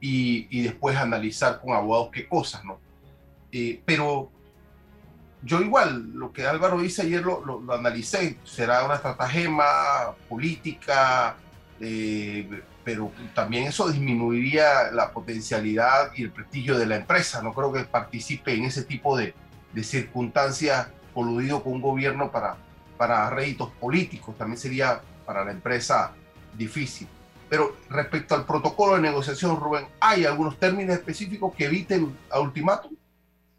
y, 0.00 0.46
y, 0.50 0.62
después 0.62 0.96
analizar 0.96 1.60
con 1.60 1.72
abogados 1.72 2.10
qué 2.12 2.28
cosas, 2.28 2.64
¿no? 2.64 2.78
Eh, 3.50 3.80
pero 3.84 4.30
yo 5.42 5.60
igual, 5.60 6.12
lo 6.12 6.32
que 6.32 6.46
Álvaro 6.46 6.80
dice 6.80 7.02
ayer 7.02 7.22
lo, 7.22 7.44
lo, 7.44 7.72
analicé, 7.72 8.38
será 8.44 8.84
una 8.84 8.96
estratagema 8.96 9.64
política, 10.28 11.36
eh, 11.80 12.62
pero 12.84 13.12
también 13.34 13.64
eso 13.64 13.88
disminuiría 13.88 14.90
la 14.92 15.12
potencialidad 15.12 16.12
y 16.16 16.24
el 16.24 16.32
prestigio 16.32 16.78
de 16.78 16.86
la 16.86 16.96
empresa. 16.96 17.42
No 17.42 17.52
creo 17.52 17.72
que 17.72 17.84
participe 17.84 18.54
en 18.54 18.64
ese 18.64 18.82
tipo 18.82 19.16
de, 19.16 19.34
de 19.72 19.84
circunstancias 19.84 20.88
coludido 21.18 21.64
con 21.64 21.72
un 21.72 21.82
gobierno 21.82 22.30
para, 22.30 22.56
para 22.96 23.28
réditos 23.28 23.70
políticos, 23.80 24.36
también 24.38 24.56
sería 24.56 25.00
para 25.26 25.44
la 25.44 25.50
empresa 25.50 26.12
difícil. 26.56 27.08
Pero 27.48 27.74
respecto 27.90 28.36
al 28.36 28.46
protocolo 28.46 28.94
de 28.94 29.00
negociación, 29.00 29.58
Rubén, 29.58 29.86
¿hay 29.98 30.24
algunos 30.24 30.58
términos 30.58 30.94
específicos 30.94 31.52
que 31.56 31.64
eviten 31.64 32.16
a 32.30 32.38
ultimátum? 32.38 32.92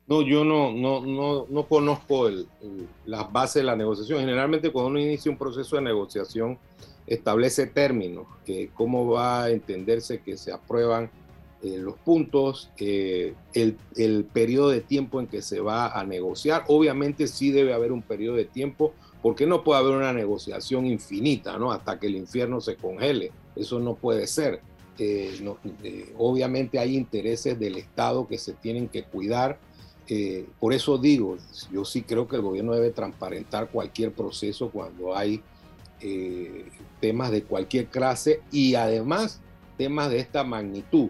No, 0.08 0.22
yo 0.22 0.46
no, 0.46 0.72
no, 0.72 1.02
no, 1.06 1.48
no 1.50 1.64
conozco 1.66 2.30
el, 2.30 2.48
las 3.06 3.30
bases 3.30 3.56
de 3.56 3.64
la 3.64 3.76
negociación. 3.76 4.22
Generalmente 4.22 4.72
cuando 4.72 4.92
uno 4.92 5.00
inicia 5.00 5.30
un 5.30 5.38
proceso 5.38 5.76
de 5.76 5.82
negociación, 5.82 6.58
establece 7.08 7.68
términos, 7.68 8.26
que 8.46 8.70
cómo 8.74 9.06
va 9.06 9.44
a 9.44 9.50
entenderse 9.50 10.22
que 10.22 10.38
se 10.38 10.54
aprueban 10.54 11.12
eh, 11.62 11.78
los 11.78 11.96
puntos, 11.98 12.70
eh, 12.78 13.34
el, 13.54 13.76
el, 13.98 14.24
periodo 14.24 14.70
de 14.70 14.80
tiempo 14.80 15.20
en 15.20 15.28
que 15.28 15.42
se 15.42 15.60
va 15.60 15.90
a 15.90 16.06
negociar. 16.06 16.64
Obviamente 16.70 17.28
sí 17.28 17.52
debe 17.52 17.74
haber 17.74 17.92
un 17.92 18.02
periodo 18.02 18.38
de 18.38 18.46
tiempo, 18.46 18.94
porque 19.22 19.46
no 19.46 19.62
puede 19.62 19.82
haber 19.82 19.98
una 19.98 20.14
negociación 20.14 20.86
infinita, 20.86 21.58
¿no? 21.58 21.74
Hasta 21.74 22.00
que 22.00 22.08
el 22.08 22.16
infierno 22.16 22.62
se 22.62 22.78
congele. 22.78 23.34
Eso 23.58 23.78
no 23.80 23.96
puede 23.96 24.26
ser. 24.28 24.62
Eh, 25.00 25.38
obviamente 26.18 26.80
hay 26.80 26.96
intereses 26.96 27.60
del 27.60 27.76
Estado 27.76 28.26
que 28.26 28.38
se 28.38 28.54
tienen 28.54 28.88
que 28.88 29.04
cuidar. 29.04 29.60
por 30.62 30.74
eso 30.74 30.98
digo, 30.98 31.38
yo 31.74 31.84
sí 31.84 32.04
creo 32.04 32.28
que 32.28 32.38
el 32.38 32.42
gobierno 32.42 32.74
debe 32.74 32.92
transparentar 32.92 33.70
cualquier 33.70 34.14
proceso 34.14 34.70
cuando 34.72 35.16
hay 35.16 35.44
temas 37.02 37.32
de 37.32 37.44
cualquier 37.44 37.88
clase 37.88 38.42
y 38.50 38.76
además 38.76 39.42
temas 39.78 40.10
de 40.10 40.20
esta 40.20 40.44
magnitud 40.44 41.10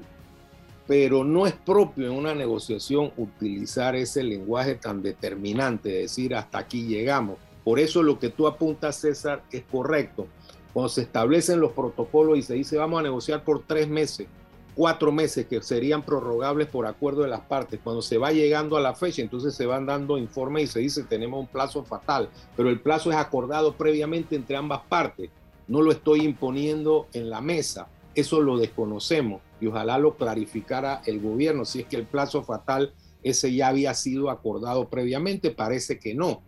pero 0.89 1.23
no 1.23 1.45
es 1.45 1.53
propio 1.53 2.07
en 2.07 2.13
una 2.13 2.33
negociación 2.33 3.11
utilizar 3.15 3.95
ese 3.95 4.23
lenguaje 4.23 4.73
tan 4.73 5.03
determinante, 5.03 5.89
decir 5.89 6.33
hasta 6.33 6.57
aquí 6.57 6.87
llegamos. 6.87 7.37
Por 7.63 7.77
eso 7.77 8.01
lo 8.01 8.17
que 8.17 8.29
tú 8.29 8.47
apuntas, 8.47 8.95
César, 8.95 9.43
es 9.51 9.61
correcto. 9.71 10.25
Cuando 10.73 10.89
se 10.89 11.03
establecen 11.03 11.59
los 11.59 11.73
protocolos 11.73 12.39
y 12.39 12.41
se 12.41 12.55
dice 12.55 12.77
vamos 12.77 13.01
a 13.01 13.03
negociar 13.03 13.43
por 13.43 13.61
tres 13.67 13.87
meses, 13.87 14.25
cuatro 14.73 15.11
meses 15.11 15.45
que 15.45 15.61
serían 15.61 16.01
prorrogables 16.01 16.67
por 16.67 16.87
acuerdo 16.87 17.21
de 17.21 17.29
las 17.29 17.41
partes, 17.41 17.79
cuando 17.83 18.01
se 18.01 18.17
va 18.17 18.31
llegando 18.31 18.75
a 18.75 18.81
la 18.81 18.95
fecha, 18.95 19.21
entonces 19.21 19.53
se 19.53 19.67
van 19.67 19.85
dando 19.85 20.17
informes 20.17 20.63
y 20.63 20.67
se 20.73 20.79
dice 20.79 21.03
tenemos 21.03 21.39
un 21.39 21.47
plazo 21.47 21.83
fatal, 21.83 22.29
pero 22.57 22.67
el 22.67 22.79
plazo 22.79 23.11
es 23.11 23.17
acordado 23.17 23.75
previamente 23.75 24.35
entre 24.35 24.57
ambas 24.57 24.81
partes. 24.89 25.29
No 25.67 25.83
lo 25.83 25.91
estoy 25.91 26.21
imponiendo 26.21 27.05
en 27.13 27.29
la 27.29 27.41
mesa, 27.41 27.89
eso 28.15 28.41
lo 28.41 28.57
desconocemos 28.57 29.41
y 29.61 29.67
ojalá 29.67 29.97
lo 29.97 30.15
clarificara 30.15 31.01
el 31.05 31.19
gobierno 31.19 31.65
si 31.65 31.81
es 31.81 31.85
que 31.87 31.95
el 31.95 32.05
plazo 32.05 32.43
fatal 32.43 32.93
ese 33.23 33.53
ya 33.53 33.67
había 33.67 33.93
sido 33.93 34.29
acordado 34.29 34.89
previamente, 34.89 35.51
parece 35.51 35.99
que 35.99 36.13
no. 36.13 36.41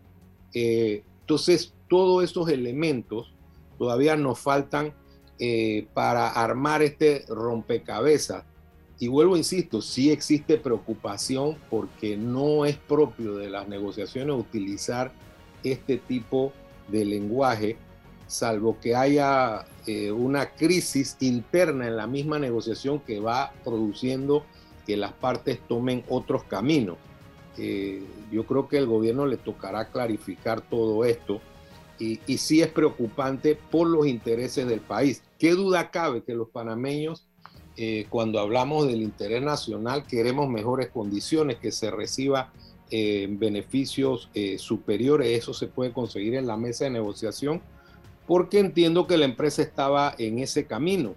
Eh, 0.54 1.04
entonces, 1.22 1.74
todos 1.90 2.24
estos 2.24 2.50
elementos 2.50 3.34
todavía 3.78 4.16
nos 4.16 4.40
faltan 4.40 4.94
eh, 5.40 5.88
para 5.94 6.30
armar 6.30 6.82
este 6.82 7.26
rompecabezas. 7.28 8.46
Y 9.00 9.08
vuelvo, 9.08 9.36
insisto, 9.36 9.82
sí 9.82 10.12
existe 10.12 10.58
preocupación 10.58 11.58
porque 11.70 12.16
no 12.16 12.66
es 12.66 12.78
propio 12.78 13.36
de 13.36 13.50
las 13.50 13.68
negociaciones 13.68 14.36
utilizar 14.36 15.12
este 15.64 15.98
tipo 15.98 16.54
de 16.88 17.06
lenguaje, 17.06 17.78
salvo 18.28 18.80
que 18.80 18.96
haya 18.96 19.66
eh, 19.88 20.12
una 20.12 20.52
crisis 20.52 21.18
interna 21.22 21.88
en 21.88 21.98
la 21.98 22.06
misma 22.06 22.38
negociación 22.38 23.00
que 23.00 23.20
va 23.20 23.52
produciendo 23.64 24.46
que 24.86 24.96
las 24.96 25.12
partes 25.14 25.60
tomen 25.68 26.04
otros 26.08 26.44
caminos. 26.44 26.98
Eh, 27.58 28.04
yo 28.32 28.46
creo 28.46 28.68
que 28.68 28.78
el 28.78 28.86
gobierno 28.86 29.26
le 29.26 29.38
tocará 29.38 29.90
clarificar 29.90 30.62
todo 30.62 31.04
esto 31.04 31.42
y, 31.98 32.20
y 32.28 32.38
sí 32.38 32.62
es 32.62 32.68
preocupante 32.68 33.56
por 33.56 33.88
los 33.88 34.06
intereses 34.06 34.68
del 34.68 34.82
país. 34.82 35.24
¿Qué 35.40 35.52
duda 35.52 35.90
cabe 35.90 36.24
que 36.24 36.36
los 36.36 36.50
panameños, 36.50 37.26
eh, 37.76 38.06
cuando 38.10 38.40
hablamos 38.40 38.88
del 38.88 39.02
interés 39.02 39.42
nacional, 39.42 40.06
queremos 40.06 40.48
mejores 40.48 40.90
condiciones, 40.90 41.58
que 41.58 41.72
se 41.72 41.90
reciba 41.90 42.54
beneficios 42.92 44.30
superiores? 44.58 45.30
Eso 45.30 45.54
se 45.54 45.68
puede 45.68 45.94
conseguir 45.94 46.36
en 46.36 46.46
la 46.46 46.58
mesa 46.58 46.84
de 46.84 46.90
negociación 46.90 47.62
porque 48.32 48.60
entiendo 48.60 49.08
que 49.08 49.18
la 49.18 49.26
empresa 49.26 49.62
estaba 49.62 50.16
en 50.18 50.40
ese 50.40 50.66
camino 50.66 51.16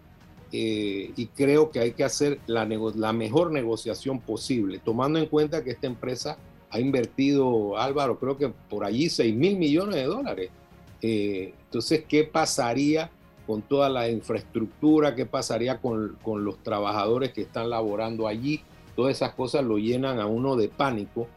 eh, 0.51 1.13
y 1.15 1.27
creo 1.27 1.71
que 1.71 1.79
hay 1.79 1.93
que 1.93 2.03
hacer 2.03 2.41
la, 2.49 2.67
la, 2.67 3.13
mejor 3.13 3.53
negociación 3.53 4.19
posible, 4.19 4.81
tomando 4.85 5.21
en 5.21 5.27
cuenta 5.27 5.63
que 5.63 5.71
esta 5.71 5.87
empresa 5.87 6.39
ha 6.71 6.81
invertido, 6.81 7.79
Álvaro, 7.79 8.19
creo 8.19 8.37
que 8.37 8.49
por 8.49 8.85
allí 8.85 9.09
6 9.09 9.33
mil 9.33 9.57
millones 9.57 9.95
de 9.95 10.05
dólares. 10.07 10.51
Eh, 11.03 11.55
entonces, 11.67 12.03
¿qué 12.09 12.25
pasaría 12.25 13.13
con 13.47 13.63
toda 13.63 13.89
la 13.89 14.09
infraestructura? 14.09 15.15
¿Qué 15.15 15.25
pasaría 15.25 15.81
con, 15.81 16.19
con, 16.21 16.45
los 16.45 16.61
trabajadores 16.65 17.33
que 17.33 17.43
están 17.43 17.71
laborando 17.71 18.27
allí? 18.27 18.61
Todas 18.97 19.15
esas 19.15 19.35
cosas 19.35 19.65
lo 19.65 19.79
llenan 19.79 20.19
a 20.19 20.27
uno 20.27 20.57
de 20.57 20.67
pánico 20.67 21.29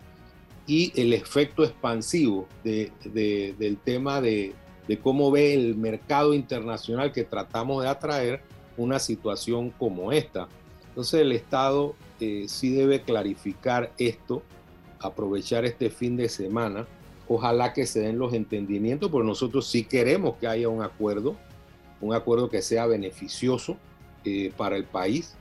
y 0.65 0.91
el 0.99 1.13
efecto 1.13 1.63
expansivo 1.63 2.47
de, 2.63 2.91
de, 3.05 3.53
del 3.59 3.77
tema 3.77 4.21
de, 4.21 4.55
de 4.87 4.99
cómo 4.99 5.31
ve 5.31 5.53
el 5.53 5.75
mercado 5.75 6.33
internacional 6.33 7.11
que 7.11 7.23
tratamos 7.23 7.83
de 7.83 7.89
atraer 7.89 8.41
una 8.77 8.99
situación 8.99 9.71
como 9.71 10.11
esta. 10.11 10.47
Entonces 10.89 11.21
el 11.21 11.31
Estado 11.31 11.95
eh, 12.19 12.45
sí 12.47 12.71
debe 12.71 13.01
clarificar 13.01 13.91
esto, 13.97 14.43
aprovechar 14.99 15.65
este 15.65 15.89
fin 15.89 16.15
de 16.15 16.29
semana. 16.29 16.87
Ojalá 17.27 17.73
que 17.73 17.85
se 17.85 17.99
den 17.99 18.17
los 18.17 18.33
entendimientos, 18.33 19.11
porque 19.11 19.27
nosotros 19.27 19.67
sí 19.67 19.83
queremos 19.83 20.37
que 20.37 20.47
haya 20.47 20.69
un 20.69 20.81
acuerdo, 20.81 21.35
un 21.99 22.13
acuerdo 22.13 22.49
que 22.49 22.61
sea 22.61 22.85
beneficioso 22.85 23.77
eh, 24.23 24.53
para 24.55 24.77
el 24.77 24.85
país. 24.85 25.35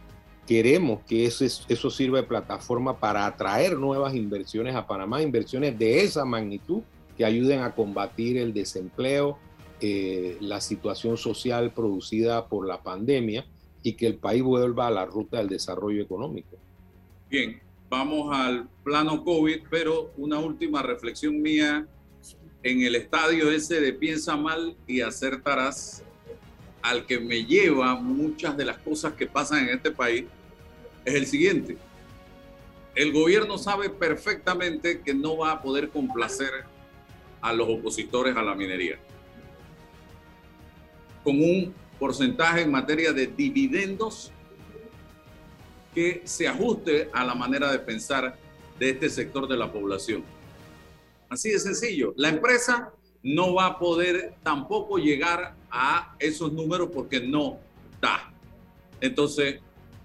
Queremos 0.47 1.01
que 1.07 1.27
eso, 1.27 1.45
eso 1.45 1.91
sirva 1.91 2.19
de 2.19 2.27
plataforma 2.27 2.99
para 2.99 3.27
atraer 3.27 3.79
nuevas 3.79 4.15
inversiones 4.15 4.75
a 4.75 4.87
Panamá, 4.87 5.23
inversiones 5.23 5.79
de 5.79 6.03
esa 6.03 6.25
magnitud 6.25 6.83
que 7.16 7.24
ayuden 7.24 7.61
a 7.61 7.74
combatir 7.74 8.37
el 8.37 8.52
desempleo, 8.52 9.38
eh, 9.81 10.37
la 10.40 10.61
situación 10.61 11.16
social 11.16 11.72
producida 11.72 12.46
por 12.46 12.66
la 12.66 12.83
pandemia 12.83 13.46
y 13.83 13.92
que 13.94 14.07
el 14.07 14.16
país 14.16 14.42
vuelva 14.42 14.87
a 14.87 14.90
la 14.90 15.05
ruta 15.05 15.38
del 15.38 15.48
desarrollo 15.48 16.02
económico. 16.02 16.57
Bien, 17.31 17.61
vamos 17.88 18.35
al 18.35 18.68
plano 18.83 19.24
COVID, 19.24 19.62
pero 19.70 20.12
una 20.16 20.38
última 20.38 20.83
reflexión 20.83 21.40
mía 21.40 21.87
en 22.62 22.83
el 22.83 22.96
estadio 22.96 23.50
ese 23.50 23.81
de 23.81 23.92
piensa 23.92 24.37
mal 24.37 24.76
y 24.87 25.00
acertarás, 25.00 26.02
al 26.83 27.07
que 27.07 27.18
me 27.18 27.44
lleva 27.44 27.94
muchas 27.96 28.57
de 28.57 28.64
las 28.64 28.79
cosas 28.79 29.12
que 29.14 29.26
pasan 29.26 29.68
en 29.68 29.76
este 29.76 29.90
país, 29.90 30.24
es 31.05 31.14
el 31.14 31.26
siguiente. 31.26 31.76
El 32.94 33.12
gobierno 33.12 33.59
sabe 33.59 33.90
perfectamente 33.90 35.00
que 35.00 35.14
no 35.14 35.37
va 35.37 35.52
a 35.52 35.62
poder 35.62 35.90
complacer 35.90 36.64
a 37.47 37.53
los 37.53 37.69
opositores 37.69 38.37
a 38.37 38.43
la 38.43 38.57
minería. 38.57 38.99
Con 41.23 41.37
un 41.37 41.73
porcentaje 41.97 42.63
en 42.63 42.73
materia 42.73 43.13
de 43.13 43.29
dividendos 43.29 44.33
que 45.95 46.23
se 46.25 46.49
ajuste 46.49 47.09
a 47.13 47.25
la 47.25 47.37
manera 47.37 47.71
de 47.71 47.79
pensar 47.79 48.37
de 48.81 48.91
este 48.91 49.09
sector 49.09 49.47
de 49.47 49.57
la 49.57 49.73
población. 49.73 50.25
Así 51.29 51.51
de 51.51 51.61
sencillo. 51.61 52.15
La 52.17 52.31
empresa 52.31 52.93
no 53.23 53.55
va 53.55 53.67
a 53.67 53.79
poder 53.79 54.35
tampoco 54.43 54.99
llegar 54.99 55.55
a 55.71 56.17
esos 56.19 56.53
números 56.53 56.91
porque 56.93 57.21
no 57.21 57.61
da. 58.01 58.33
Entonces, 59.01 59.61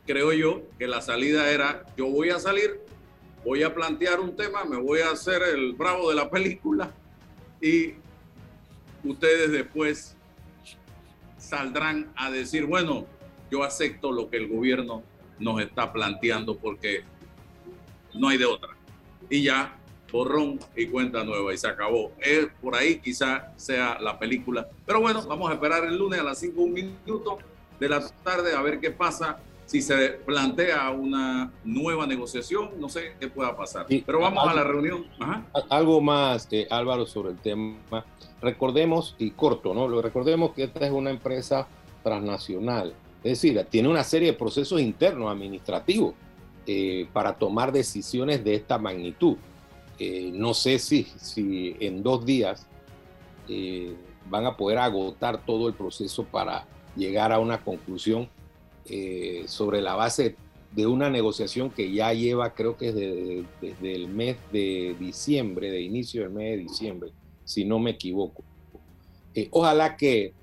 creo 0.06 0.32
yo 0.32 0.62
que 0.78 0.86
la 0.86 1.02
salida 1.02 1.50
era, 1.50 1.88
yo 1.98 2.08
voy 2.08 2.30
a 2.30 2.40
salir, 2.40 2.82
voy 3.44 3.64
a 3.64 3.74
plantear 3.74 4.20
un 4.20 4.36
tema, 4.36 4.64
me 4.64 4.78
voy 4.78 5.00
a 5.00 5.10
hacer 5.10 5.42
el 5.42 5.74
bravo 5.74 6.10
de 6.10 6.16
la 6.16 6.30
película 6.30 6.92
y 7.62 7.93
ustedes 9.04 9.52
después 9.52 10.15
saldrán 11.38 12.12
a 12.15 12.32
decir, 12.32 12.65
bueno, 12.65 13.06
yo 13.50 13.63
acepto 13.63 14.12
lo 14.12 14.30
que 14.30 14.38
el 14.38 14.47
gobierno 14.47 15.04
nos 15.39 15.62
está 15.62 15.91
planteando 15.91 16.58
porque 16.58 17.04
no 18.13 18.30
hay 18.30 18.38
de 18.38 18.45
otra. 18.45 18.69
Y 19.30 19.43
ya, 19.43 19.78
borrón 20.12 20.60
y 20.76 20.88
cuenta 20.88 21.24
nueva 21.24 21.54
y 21.54 21.58
se 21.58 21.67
acabó. 21.67 22.12
Es 22.19 22.47
por 22.62 22.76
ahí 22.76 23.00
quizá 23.00 23.54
sea 23.58 24.00
la 24.00 24.17
película. 24.19 24.69
Pero 24.86 25.02
bueno, 25.02 25.26
vamos 25.28 25.50
a 25.50 25.54
esperar 25.54 25.84
el 25.86 25.97
lunes 25.97 26.19
a 26.19 26.24
las 26.24 26.39
5 26.39 26.67
minutos 26.67 27.39
de 27.80 27.89
la 27.89 28.08
tarde 28.24 28.54
a 28.54 28.62
ver 28.62 28.80
qué 28.80 28.91
pasa 28.91 29.39
si 29.72 29.82
se 29.82 30.10
plantea 30.26 30.90
una 30.90 31.50
nueva 31.64 32.06
negociación, 32.06 32.72
no 32.78 32.90
sé 32.90 33.14
qué 33.18 33.30
pueda 33.30 33.56
pasar. 33.56 33.86
Pero 33.88 34.20
vamos 34.20 34.46
a 34.46 34.54
la 34.54 34.66
reunión. 34.66 35.06
Algo 35.70 36.02
más, 36.02 36.50
eh, 36.52 36.68
Álvaro, 36.70 37.06
sobre 37.06 37.32
el 37.32 37.38
tema. 37.38 37.78
Recordemos, 38.42 39.16
y 39.18 39.32
corto, 39.32 39.74
¿no? 39.74 39.88
Lo 39.88 40.02
recordemos 40.02 40.52
que 40.52 40.64
esta 40.64 40.86
es 40.86 40.92
una 40.92 41.10
empresa 41.10 41.70
transnacional. 42.04 42.94
Es 43.24 43.42
decir, 43.42 43.66
tiene 43.70 43.88
una 43.88 44.04
serie 44.04 44.34
de 44.34 44.38
procesos 44.38 44.82
internos 44.82 45.32
administrativos 45.32 46.16
eh, 46.68 47.08
para 47.14 47.36
tomar 47.36 47.72
decisiones 47.72 48.44
de 48.44 48.56
esta 48.56 48.78
magnitud. 48.78 49.38
Eh, 49.98 50.32
no 50.34 50.54
sé 50.54 50.80
si, 50.80 51.04
si 51.16 51.78
en 51.80 52.04
dos 52.04 52.26
días 52.26 52.68
van 54.30 54.46
a 54.46 54.58
poder 54.58 54.80
agotar 54.80 55.46
todo 55.46 55.70
el 55.70 55.76
proceso 55.76 56.26
para 56.26 56.66
llegar 56.98 57.32
a 57.32 57.40
una 57.40 57.64
conclusión 57.64 58.28
eh, 58.86 59.44
sobre 59.48 59.82
la 59.82 59.96
base 59.96 60.36
de 60.72 60.88
una 60.88 61.10
negociación 61.10 61.70
que 61.70 61.91
ya 61.91 62.13
lleva, 62.13 62.54
creo 62.54 62.78
que 62.78 62.94
desde, 62.94 63.46
desde, 63.62 63.96
el 63.96 64.08
mes 64.08 64.38
de 64.52 64.96
diciembre, 65.00 65.70
de 65.70 65.82
inicio 65.82 66.22
del 66.22 66.32
mes 66.32 66.52
de 66.52 66.58
diciembre, 66.58 67.12
si 67.44 67.65
no 67.65 67.80
me 67.80 67.91
equivoco. 67.91 68.44
Eh, 69.36 69.50
ojalá 69.52 69.98
que, 69.98 70.34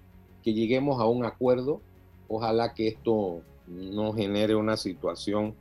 que, 0.43 0.53
lleguemos 0.53 1.01
a 1.01 1.07
un 1.07 1.25
acuerdo, 1.25 1.81
ojalá 2.29 2.75
que 2.75 2.89
esto 2.89 3.41
no 3.67 4.13
genere 4.13 4.55
una 4.55 4.77
situación 4.77 5.55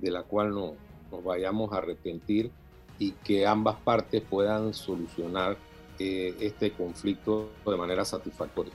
de 0.00 0.10
la 0.10 0.22
cual 0.22 0.50
no, 0.50 0.74
nos 1.10 1.24
vayamos 1.24 1.72
a 1.72 1.78
arrepentir 1.78 2.50
y 2.98 3.12
que 3.24 3.46
ambas 3.46 3.76
partes 3.80 4.22
puedan 4.22 4.74
solucionar 4.74 5.56
eh, 5.98 6.34
este 6.40 6.72
conflicto 6.72 7.50
de 7.66 7.76
manera 7.76 8.04
satisfactoria. 8.04 8.72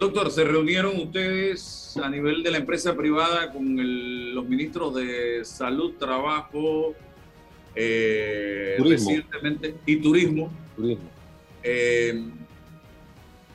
Doctor, 0.00 0.30
¿se 0.30 0.44
reunieron 0.44 0.96
ustedes 0.96 1.94
a 2.02 2.08
nivel 2.08 2.42
de 2.42 2.50
la 2.50 2.56
empresa 2.56 2.96
privada 2.96 3.52
con 3.52 4.34
los 4.34 4.48
ministros 4.48 4.94
de 4.94 5.44
Salud, 5.44 5.92
Trabajo, 5.98 6.94
eh, 7.74 8.76
recientemente 8.78 9.74
y 9.84 9.96
Turismo? 9.96 10.50
Turismo. 10.74 11.04
Eh, 11.62 12.18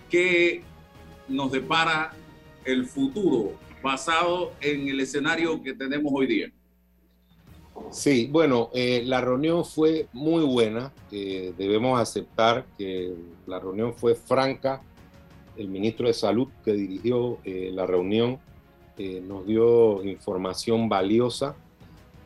¿Qué 0.08 0.62
nos 1.28 1.52
depara 1.52 2.14
el 2.64 2.86
futuro 2.86 3.54
basado 3.82 4.54
en 4.62 4.88
el 4.88 5.00
escenario 5.00 5.64
que 5.64 5.74
tenemos 5.74 6.14
hoy 6.16 6.28
día? 6.28 6.52
Sí, 7.90 8.30
bueno, 8.32 8.70
eh, 8.76 9.02
la 9.04 9.20
reunión 9.20 9.66
fue 9.66 10.10
muy 10.14 10.44
buena. 10.44 10.94
Debemos 11.10 12.00
aceptar 12.00 12.68
que 12.78 13.16
la 13.48 13.60
reunión 13.60 13.96
fue 13.96 14.14
franca. 14.14 14.84
El 15.58 15.70
ministro 15.70 16.08
de 16.08 16.14
Salud 16.14 16.48
que 16.64 16.74
dirigió 16.74 17.40
eh, 17.44 17.72
la 17.74 17.86
reunión 17.86 18.40
nos 19.24 19.46
dio 19.46 20.02
información 20.06 20.88
valiosa. 20.88 21.54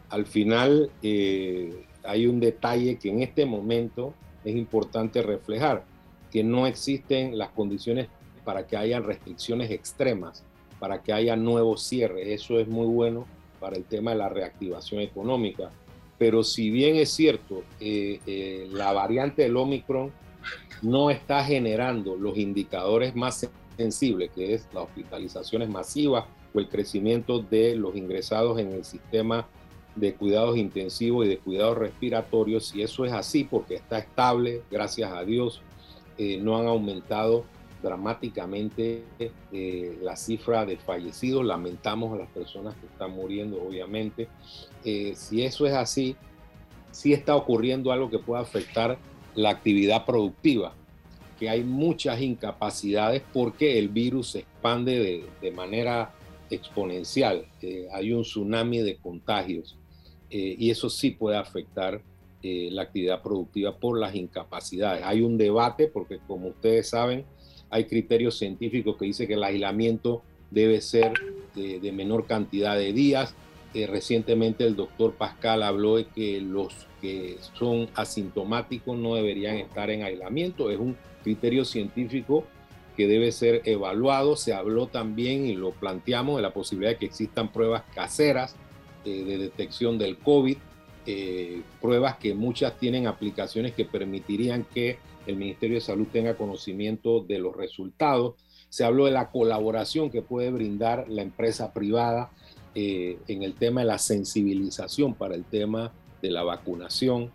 Al 0.09 0.27
final 0.27 0.91
hay 1.01 2.27
un 2.27 2.39
detalle 2.39 2.99
que 2.99 3.09
en 3.09 3.23
este 3.23 3.43
momento 3.43 4.13
es 4.45 4.55
importante 4.55 5.21
reflejar, 5.21 5.83
que 6.31 6.43
no 6.43 6.67
existen 6.67 7.37
las 7.37 7.49
condiciones 7.49 8.07
para 8.43 8.65
que 8.65 8.77
haya 8.77 8.99
restricciones 8.99 9.71
extremas, 9.71 10.43
para 10.79 11.01
que 11.01 11.13
haya 11.13 11.35
nuevos 11.35 11.83
cierres. 11.83 12.27
Eso 12.27 12.59
es 12.59 12.67
muy 12.67 12.87
bueno 12.87 13.25
para 13.59 13.75
el 13.75 13.83
tema 13.83 14.11
de 14.11 14.17
la 14.17 14.29
reactivación 14.29 15.01
económica. 15.01 15.71
Pero 16.17 16.43
si 16.43 16.69
bien 16.69 16.95
es 16.95 17.11
cierto, 17.11 17.63
eh, 17.79 18.19
eh, 18.25 18.67
la 18.71 18.91
variante 18.91 19.43
del 19.43 19.55
Omicron 19.55 20.11
no 20.81 21.09
está 21.09 21.43
generando 21.43 22.15
los 22.15 22.37
indicadores 22.37 23.15
más 23.15 23.49
sensibles, 23.77 24.31
que 24.31 24.53
es 24.53 24.67
las 24.73 24.83
hospitalizaciones 24.83 25.69
masivas 25.69 26.25
o 26.53 26.59
el 26.59 26.69
crecimiento 26.69 27.39
de 27.39 27.75
los 27.75 27.95
ingresados 27.95 28.59
en 28.59 28.71
el 28.71 28.85
sistema 28.85 29.47
de 29.95 30.13
cuidados 30.13 30.57
intensivos 30.57 31.25
y 31.25 31.29
de 31.29 31.37
cuidados 31.37 31.77
respiratorios, 31.77 32.67
si 32.67 32.81
eso 32.81 33.05
es 33.05 33.13
así, 33.13 33.43
porque 33.43 33.75
está 33.75 33.99
estable, 33.99 34.61
gracias 34.71 35.11
a 35.11 35.23
Dios, 35.23 35.61
eh, 36.17 36.37
no 36.41 36.57
han 36.57 36.67
aumentado 36.67 37.45
dramáticamente 37.81 39.03
eh, 39.51 39.97
la 40.01 40.15
cifra 40.15 40.65
de 40.65 40.77
fallecidos, 40.77 41.45
lamentamos 41.45 42.13
a 42.13 42.17
las 42.17 42.29
personas 42.29 42.75
que 42.75 42.87
están 42.87 43.11
muriendo, 43.11 43.61
obviamente. 43.61 44.27
Eh, 44.83 45.13
si 45.15 45.43
eso 45.43 45.65
es 45.65 45.73
así, 45.73 46.15
sí 46.91 47.13
está 47.13 47.35
ocurriendo 47.35 47.91
algo 47.91 48.09
que 48.09 48.19
puede 48.19 48.41
afectar 48.41 48.97
la 49.35 49.49
actividad 49.49 50.05
productiva, 50.05 50.73
que 51.39 51.49
hay 51.49 51.63
muchas 51.63 52.21
incapacidades 52.21 53.21
porque 53.33 53.79
el 53.79 53.89
virus 53.89 54.31
se 54.31 54.39
expande 54.39 54.99
de, 54.99 55.25
de 55.41 55.51
manera 55.51 56.13
exponencial, 56.49 57.45
eh, 57.61 57.87
hay 57.93 58.11
un 58.11 58.23
tsunami 58.23 58.79
de 58.79 58.97
contagios 58.97 59.77
y 60.31 60.69
eso 60.69 60.91
sí 60.91 61.09
puede 61.09 61.37
afectar 61.37 62.03
la 62.43 62.83
actividad 62.83 63.23
productiva 63.23 63.75
por 63.75 63.99
las 63.99 64.13
incapacidades. 64.13 65.03
Hay 65.03 65.21
un 65.21 65.39
debate 65.39 65.87
porque 65.87 66.19
como 66.27 66.49
ustedes 66.49 66.89
saben, 66.89 67.25
hay 67.69 67.85
criterios 67.85 68.37
científicos 68.37 68.97
que 68.97 69.05
dicen 69.05 69.27
que 69.27 69.33
el 69.33 69.43
aislamiento 69.43 70.21
debe 70.51 70.81
ser 70.81 71.13
de, 71.55 71.91
menor 71.91 72.25
cantidad 72.25 72.75
de 72.75 72.93
días. 72.93 73.35
Eh, 73.73 73.85
recientemente 73.85 74.65
el 74.65 74.75
doctor 74.75 75.13
Pascal 75.13 75.61
habló 75.61 75.97
de 75.97 76.05
que 76.05 76.41
los 76.41 76.73
que 77.01 77.37
son 77.53 77.89
asintomáticos 77.95 78.97
no 78.97 79.15
deberían 79.15 79.57
estar 79.57 79.89
en 79.89 80.03
aislamiento. 80.03 80.69
Es 80.69 80.79
un 80.79 80.97
criterio 81.23 81.65
científico 81.65 82.45
que 82.95 83.07
debe 83.07 83.31
ser 83.31 83.61
evaluado. 83.65 84.35
Se 84.35 84.53
habló 84.53 84.87
también 84.87 85.45
y 85.45 85.55
lo 85.55 85.71
planteamos 85.71 86.35
de 86.35 86.41
la 86.41 86.53
posibilidad 86.53 86.91
de 86.91 86.97
que 86.97 87.05
existan 87.05 87.51
pruebas 87.51 87.83
caseras 87.93 88.55
eh, 89.05 89.23
de 89.23 89.37
detección 89.37 89.97
del 89.97 90.17
COVID, 90.17 90.57
eh, 91.05 91.61
pruebas 91.81 92.17
que 92.17 92.33
muchas 92.33 92.77
tienen 92.77 93.07
aplicaciones 93.07 93.73
que 93.73 93.85
permitirían 93.85 94.65
que 94.65 94.99
el 95.25 95.37
Ministerio 95.37 95.75
de 95.75 95.81
Salud 95.81 96.07
tenga 96.11 96.35
conocimiento 96.35 97.21
de 97.21 97.39
los 97.39 97.55
resultados. 97.55 98.35
Se 98.67 98.83
habló 98.83 99.05
de 99.05 99.11
la 99.11 99.31
colaboración 99.31 100.09
que 100.11 100.21
puede 100.21 100.51
brindar 100.51 101.05
la 101.07 101.21
empresa 101.21 101.73
privada 101.73 102.31
eh, 102.75 103.17
en 103.27 103.43
el 103.43 103.55
tema 103.55 103.81
de 103.81 103.87
la 103.87 103.97
sensibilización 103.97 105.15
para 105.15 105.35
el 105.35 105.45
tema 105.45 105.91
de 106.21 106.31
la 106.31 106.43
vacunación. 106.43 107.31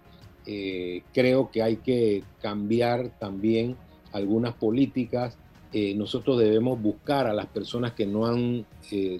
Eh, 0.47 1.03
creo 1.13 1.51
que 1.51 1.63
hay 1.63 1.77
que 1.77 2.23
cambiar 2.41 3.19
también 3.19 3.77
algunas 4.13 4.55
políticas. 4.55 5.37
Eh, 5.73 5.95
nosotros 5.95 6.39
debemos 6.39 6.81
buscar 6.81 7.27
a 7.27 7.33
las 7.33 7.47
personas 7.47 7.93
que 7.93 8.07
no, 8.07 8.27
han, 8.27 8.67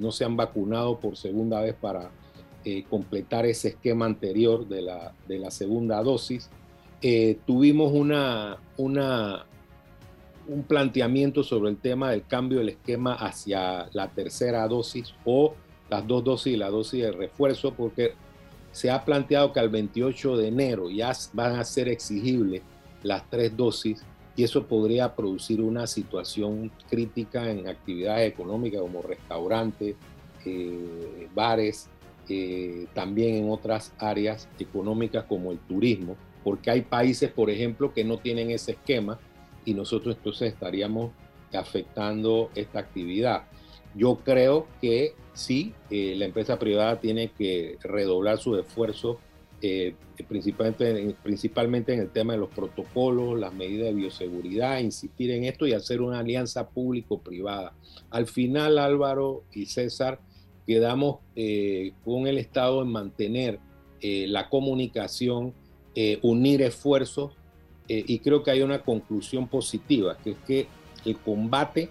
no 0.01 0.13
se 0.13 0.25
han 0.25 0.37
vacunado 0.37 1.01
por 1.01 1.17
segunda 1.17 1.61
vez 1.61 1.75
para 1.75 2.11
completar 2.89 3.45
ese 3.45 3.69
esquema 3.69 4.07
anterior 4.07 4.67
de 4.67 4.81
la, 4.81 5.13
de 5.29 5.39
la 5.39 5.51
segunda 5.51 6.03
dosis. 6.03 6.49
Eh, 7.07 7.39
tuvimos 7.47 7.93
una, 7.93 8.57
una, 8.79 9.45
un 10.49 10.63
planteamiento 10.63 11.43
sobre 11.43 11.69
el 11.69 11.77
tema 11.77 12.11
del 12.11 12.25
cambio 12.27 12.61
del 12.61 12.71
esquema 12.71 13.13
hacia 13.13 13.91
la 13.93 14.09
tercera 14.09 14.67
dosis 14.69 15.13
o 15.27 15.53
las 15.91 16.07
dos 16.07 16.25
dosis 16.25 16.55
y 16.55 16.57
la 16.57 16.71
dosis 16.71 17.03
de 17.03 17.13
refuerzo, 17.13 17.75
porque 17.75 18.15
se 18.75 18.91
ha 18.91 19.03
planteado 19.05 19.53
que 19.53 19.61
al 19.61 19.71
28 19.71 20.37
de 20.37 20.49
enero 20.49 20.91
ya 20.91 21.13
van 21.33 21.57
a 21.57 21.65
ser 21.65 21.89
exigibles 21.89 22.61
las 23.03 23.29
tres 23.31 23.57
dosis 23.57 24.05
y 24.37 24.45
eso 24.45 24.67
podría 24.67 25.15
producir 25.15 25.63
una 25.63 25.87
situación 25.87 26.71
crítica 26.91 27.51
en 27.51 27.69
actividades 27.69 28.31
económicas 28.31 28.83
como 28.83 29.01
restaurantes, 29.01 29.95
eh, 30.45 31.29
bares, 31.35 31.89
eh, 32.29 32.87
también 32.93 33.37
en 33.37 33.51
otras 33.51 33.93
áreas 33.99 34.49
económicas 34.59 35.25
como 35.25 35.53
el 35.53 35.59
turismo 35.59 36.17
porque 36.45 36.71
hay 36.71 36.83
países, 36.83 37.31
por 37.31 37.49
ejemplo, 37.49 37.93
que 37.93 38.05
no 38.05 38.19
tienen 38.19 38.51
ese 38.51 38.73
esquema 38.73 39.19
y 39.65 39.73
nosotros 39.73 40.17
entonces 40.17 40.53
estaríamos 40.53 41.11
afectando 41.53 42.51
esta 42.55 42.81
actividad. 42.81 43.45
Yo 43.95 44.17
creo 44.25 44.67
que 44.81 45.15
sí, 45.35 45.73
eh, 45.91 46.15
la 46.17 46.25
empresa 46.25 46.59
privada 46.59 47.01
tiene 47.01 47.31
que 47.31 47.79
redoblar 47.83 48.39
su 48.39 48.57
esfuerzo, 48.57 49.19
eh, 49.63 49.95
principalmente, 50.29 51.15
principalmente 51.23 51.95
en 51.95 52.01
el 52.01 52.11
tema 52.11 52.33
de 52.33 52.41
los 52.41 52.51
protocolos, 52.51 53.39
las 53.39 53.55
medidas 53.55 53.89
de 53.89 53.95
bioseguridad, 53.95 54.81
insistir 54.81 55.31
en 55.31 55.45
esto 55.45 55.67
y 55.67 55.73
hacer 55.73 56.01
una 56.01 56.19
alianza 56.19 56.69
público-privada. 56.69 57.75
Al 58.11 58.27
final, 58.27 58.79
Álvaro 58.79 59.45
y 59.53 59.67
César, 59.67 60.21
quedamos 60.67 61.19
eh, 61.37 61.93
con 62.05 62.27
el 62.27 62.39
Estado 62.39 62.83
en 62.83 62.89
mantener 62.89 63.59
la 64.07 64.51
comunicación 64.51 65.55
unir 66.21 66.61
esfuerzos 66.61 67.33
y 67.89 68.19
creo 68.19 68.43
que 68.43 68.51
hay 68.51 68.61
una 68.61 68.83
conclusión 68.83 69.49
positiva, 69.49 70.19
que 70.23 70.33
es 70.33 70.37
que 70.47 70.67
el 71.07 71.17
combate 71.17 71.89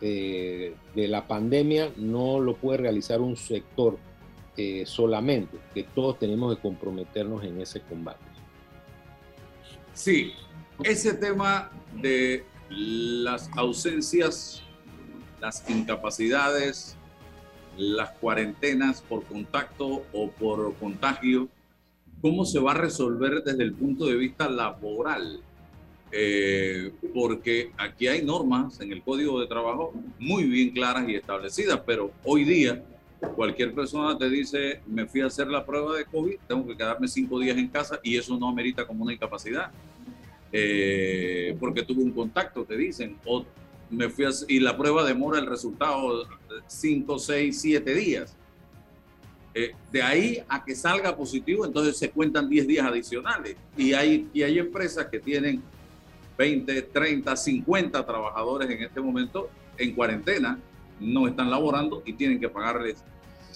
eh, 0.00 0.74
de 0.94 1.08
la 1.08 1.26
pandemia 1.26 1.92
no 1.96 2.40
lo 2.40 2.56
puede 2.56 2.78
realizar 2.78 3.20
un 3.20 3.36
sector 3.36 3.98
solamente, 4.84 5.56
que 5.72 5.84
todos 5.84 6.18
tenemos 6.18 6.54
que 6.54 6.60
comprometernos 6.60 7.42
en 7.44 7.62
ese 7.62 7.80
combate. 7.80 8.20
Sí, 9.94 10.34
ese 10.84 11.14
tema 11.14 11.70
de 11.94 12.44
las 12.68 13.50
ausencias, 13.56 14.62
las 15.40 15.68
incapacidades, 15.68 16.96
las 17.76 18.10
cuarentenas 18.12 19.02
por 19.02 19.24
contacto 19.24 20.04
o 20.12 20.30
por 20.30 20.74
contagio, 20.76 21.48
cómo 22.20 22.44
se 22.44 22.60
va 22.60 22.72
a 22.72 22.74
resolver 22.74 23.42
desde 23.42 23.62
el 23.62 23.72
punto 23.72 24.06
de 24.06 24.16
vista 24.16 24.48
laboral. 24.48 25.40
Eh, 26.12 26.92
porque 27.14 27.70
aquí 27.76 28.08
hay 28.08 28.24
normas 28.24 28.80
en 28.80 28.90
el 28.90 29.02
Código 29.02 29.40
de 29.40 29.46
Trabajo 29.46 29.92
muy 30.18 30.44
bien 30.44 30.70
claras 30.70 31.08
y 31.08 31.14
establecidas, 31.14 31.80
pero 31.86 32.10
hoy 32.24 32.44
día 32.44 32.82
cualquier 33.36 33.74
persona 33.74 34.16
te 34.18 34.28
dice, 34.28 34.80
me 34.86 35.06
fui 35.06 35.20
a 35.20 35.26
hacer 35.26 35.46
la 35.46 35.64
prueba 35.64 35.96
de 35.96 36.04
COVID, 36.06 36.36
tengo 36.48 36.66
que 36.66 36.76
quedarme 36.76 37.06
cinco 37.06 37.38
días 37.38 37.56
en 37.58 37.68
casa 37.68 38.00
y 38.02 38.16
eso 38.16 38.36
no 38.38 38.48
amerita 38.48 38.86
como 38.86 39.04
una 39.04 39.12
incapacidad. 39.12 39.70
eh, 40.52 41.56
porque 41.60 41.84
tuvo 41.84 42.02
un 42.02 42.10
contacto, 42.10 42.64
te 42.64 42.76
dicen, 42.76 43.16
o 43.24 43.44
me 43.88 44.08
fui 44.08 44.24
y 44.48 44.58
la 44.58 44.76
prueba 44.76 45.04
demora 45.04 45.38
el 45.38 45.46
resultado 45.46 46.26
5, 46.66 47.18
6, 47.18 47.60
7 47.60 47.94
días. 47.94 48.36
Eh, 49.52 49.72
de 49.90 50.02
ahí 50.02 50.42
a 50.48 50.64
que 50.64 50.74
salga 50.74 51.16
positivo, 51.16 51.64
entonces 51.64 51.96
se 51.96 52.10
cuentan 52.10 52.48
10 52.48 52.66
días 52.66 52.86
adicionales. 52.86 53.56
Y 53.76 53.92
hay, 53.92 54.28
y 54.32 54.42
hay 54.42 54.58
empresas 54.58 55.06
que 55.06 55.18
tienen 55.18 55.62
20, 56.40 56.80
30, 56.80 57.36
50 57.36 58.06
trabajadores 58.06 58.70
en 58.70 58.82
este 58.82 58.98
momento 59.02 59.50
en 59.76 59.94
cuarentena, 59.94 60.58
no 60.98 61.28
están 61.28 61.50
laborando 61.50 62.02
y 62.06 62.14
tienen 62.14 62.40
que 62.40 62.48
pagarles 62.48 63.04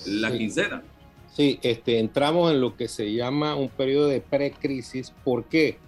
la 0.04 0.30
quincena. 0.30 0.82
Sí, 1.32 1.58
este, 1.62 1.98
entramos 1.98 2.52
en 2.52 2.60
lo 2.60 2.76
que 2.76 2.88
se 2.88 3.14
llama 3.14 3.56
un 3.56 3.70
periodo 3.70 4.08
de 4.08 4.20
precrisis. 4.20 5.14
¿Por 5.24 5.44
qué? 5.44 5.78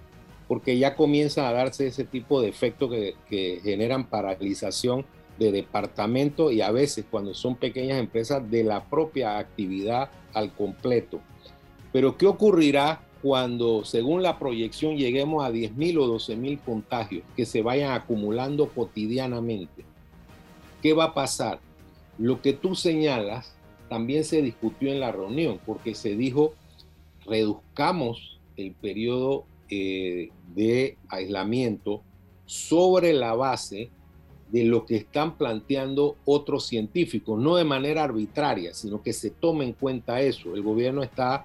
Porque 0.48 0.78
ya 0.78 0.96
comienza 0.96 1.46
a 1.46 1.52
darse 1.52 1.87
ese 1.87 2.04
tipo 2.04 2.40
de 2.40 2.48
efectos 2.48 2.90
que, 2.90 3.14
que 3.28 3.61
generan 3.62 4.09
paralización 4.09 5.04
de 5.38 5.52
departamento 5.52 6.50
y 6.50 6.62
a 6.62 6.70
veces 6.70 7.04
cuando 7.11 7.35
son 7.35 7.56
pequeñas 7.56 8.00
empresas 8.00 8.50
de 8.50 8.64
la 8.64 8.82
propia 8.82 9.37
actividad 9.37 10.09
al 10.32 10.50
completo. 10.54 11.20
Pero 11.92 12.16
¿qué 12.16 12.26
ocurrirá 12.26 13.02
cuando, 13.22 13.85
según 13.85 14.22
la 14.22 14.38
proyección, 14.38 14.96
lleguemos 14.96 15.44
a 15.44 15.50
10.000 15.50 15.98
o 15.98 16.18
12.000 16.18 16.61
contagios 16.64 17.22
que 17.35 17.46
se 17.46 17.62
vayan 17.62 17.92
acumulando 17.92 18.68
cotidianamente? 18.68 19.85
¿Qué 20.83 20.92
va 20.92 21.05
a 21.05 21.14
pasar? 21.14 21.59
Lo 22.18 22.40
que 22.40 22.52
tú 22.52 22.74
señalas 22.74 23.55
también 23.88 24.24
se 24.24 24.42
discutió 24.42 24.90
en 24.92 25.00
la 25.00 25.12
reunión 25.12 25.61
porque 25.64 25.94
se 25.94 26.16
dijo 26.16 26.55
reduzcamos 27.24 28.38
el 28.57 28.72
periodo 28.72 29.44
eh, 29.68 30.31
de 30.55 30.96
aislamiento 31.09 32.02
sobre 32.46 33.12
la 33.12 33.35
base 33.35 33.90
de 34.50 34.64
lo 34.64 34.87
que 34.87 34.96
están 34.96 35.37
planteando 35.37 36.16
otros 36.24 36.66
científicos, 36.66 37.38
no 37.40 37.57
de 37.57 37.64
manera 37.64 38.05
arbitraria, 38.05 38.72
sino 38.74 39.02
que 39.02 39.12
se 39.12 39.31
tome 39.31 39.64
en 39.64 39.72
cuenta 39.72 40.20
eso. 40.20 40.55
El 40.55 40.62
gobierno 40.62 41.02
está 41.02 41.44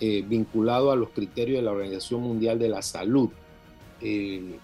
eh, 0.00 0.24
vinculado 0.26 0.92
a 0.92 0.96
los 0.96 1.10
criterios 1.10 1.58
de 1.58 1.62
la 1.62 1.72
Organización 1.72 2.22
Mundial 2.22 2.58
de 2.58 2.68
la 2.68 2.82
Salud, 2.82 3.30
eh, 4.00 4.58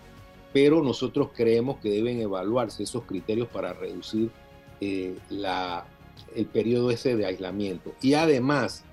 pero 0.52 0.82
nosotros 0.82 1.30
creemos 1.34 1.78
que 1.78 1.90
deben 1.90 2.20
evaluarse 2.20 2.84
esos 2.84 3.04
criterios 3.04 3.48
para 3.48 3.72
reducir 3.72 4.30
eh, 4.80 5.16
la, 5.30 5.86
el 6.36 6.46
periodo 6.46 6.90
ese 6.90 7.16
de 7.16 7.26
aislamiento. 7.26 7.94
Y 8.00 8.14
además, 8.14 8.84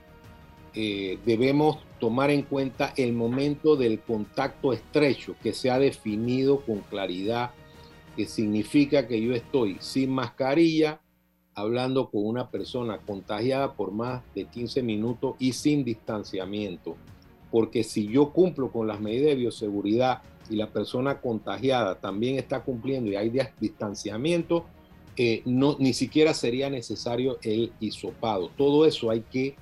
debemos 0.74 1.80
tomar 2.00 2.32
en 2.32 2.44
cuenta 2.44 2.94
el 2.96 3.12
momento 3.12 3.76
del 3.76 4.00
contacto 4.00 4.72
estrecho 4.72 5.36
que 5.44 5.52
se 5.52 5.70
ha 5.70 5.78
definido 5.78 6.62
con 6.62 6.80
claridad 6.80 7.52
que 8.16 8.26
significa 8.26 9.06
que 9.06 9.22
yo 9.22 9.34
estoy 9.34 9.76
sin 9.82 10.12
mascarilla, 10.12 11.01
hablando 11.56 12.10
con 12.10 12.26
una 12.26 12.50
persona 12.50 13.00
contagiada 13.00 13.74
por 13.74 13.92
más 13.92 14.24
de 14.34 14.46
15 14.46 14.84
minutos 14.84 15.36
y 15.40 15.54
sin 15.54 15.84
distanciamiento. 15.84 16.96
Porque 17.52 17.84
si 17.84 18.08
yo 18.08 18.32
cumplo 18.32 18.72
con 18.72 18.88
las 18.88 19.02
medidas 19.02 19.28
de 19.28 19.36
bioseguridad 19.36 20.22
y 20.50 20.56
la 20.56 20.68
persona 20.68 21.20
contagiada 21.20 21.96
también 21.96 22.38
está 22.38 22.64
cumpliendo 22.64 23.12
y 23.12 23.16
hay 23.16 23.32
distanciamiento, 23.60 24.66
eh, 25.18 25.42
no, 25.46 25.76
ni 25.78 25.94
siquiera 25.94 26.34
sería 26.34 26.70
necesario 26.70 27.38
el 27.44 27.74
hisopado. 27.80 28.50
Todo 28.58 28.86
eso 28.86 29.10
hay 29.10 29.22
que, 29.22 29.56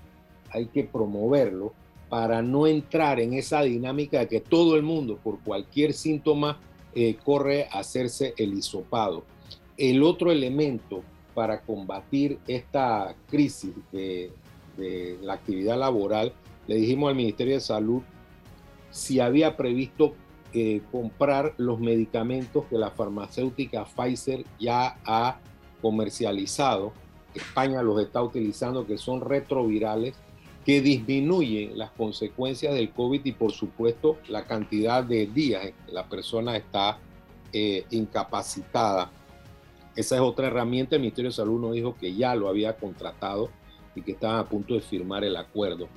hay 0.51 0.67
que 0.67 0.83
promoverlo 0.83 1.73
para 2.07 2.41
no 2.41 2.67
entrar 2.67 3.19
en 3.19 3.33
esa 3.33 3.61
dinámica 3.61 4.19
de 4.19 4.27
que 4.27 4.39
todo 4.39 4.75
el 4.75 4.83
mundo 4.83 5.19
por 5.23 5.39
cualquier 5.39 5.93
síntoma 5.93 6.59
eh, 6.95 7.17
corre 7.23 7.65
a 7.71 7.79
hacerse 7.79 8.33
el 8.37 8.53
hisopado. 8.53 9.23
El 9.77 10.03
otro 10.03 10.31
elemento 10.31 11.03
para 11.39 11.61
combatir 11.61 12.37
esta 12.49 13.15
crisis 13.29 13.71
de, 13.93 14.29
la 15.21 15.35
actividad 15.35 15.79
laboral, 15.79 16.33
le 16.67 16.75
dijimos 16.75 17.07
al 17.09 17.15
Ministerio 17.15 17.53
de 17.53 17.61
Salud 17.61 18.01
si 18.91 19.21
había 19.21 19.55
previsto 19.55 20.15
eh, 20.53 20.81
comprar 20.91 21.53
los 21.55 21.79
medicamentos 21.79 22.65
que 22.65 22.77
la 22.77 22.91
farmacéutica 22.91 23.85
Pfizer 23.85 24.43
ya 24.59 24.97
ha 25.05 25.39
comercializado. 25.81 26.91
España 27.33 27.81
los 27.83 28.01
está 28.01 28.21
utilizando, 28.21 28.85
que 28.85 28.97
son 28.97 29.21
retrovirales 29.21 30.15
que 30.65 30.81
disminuyen 30.81 31.77
las 31.77 31.91
consecuencias 31.91 32.73
del 32.73 32.91
COVID 32.91 33.21
y 33.23 33.31
por 33.31 33.53
supuesto 33.53 34.17
la 34.27 34.43
cantidad 34.43 35.05
de 35.05 35.25
días 35.25 35.67
en 35.67 35.73
que 35.85 35.93
la 35.93 36.03
persona 36.03 36.57
está 36.57 36.97
eh, 37.53 37.85
incapacitada. 37.91 39.09
Esa 39.95 40.15
es 40.15 40.21
otra 40.21 40.47
herramienta. 40.47 40.95
El 40.95 41.01
Ministerio 41.01 41.29
de 41.29 41.35
Salud 41.35 41.59
nos 41.59 41.73
dijo 41.73 41.95
que 41.99 42.13
ya 42.13 42.35
lo 42.35 42.47
había 42.47 42.77
contratado 42.77 43.49
y 43.95 44.01
que 44.01 44.13
estaban 44.13 44.39
a 44.39 44.47
punto 44.47 44.73
de 44.73 44.81
firmar 44.81 45.23
el 45.23 45.35
acuerdo. 45.35 45.87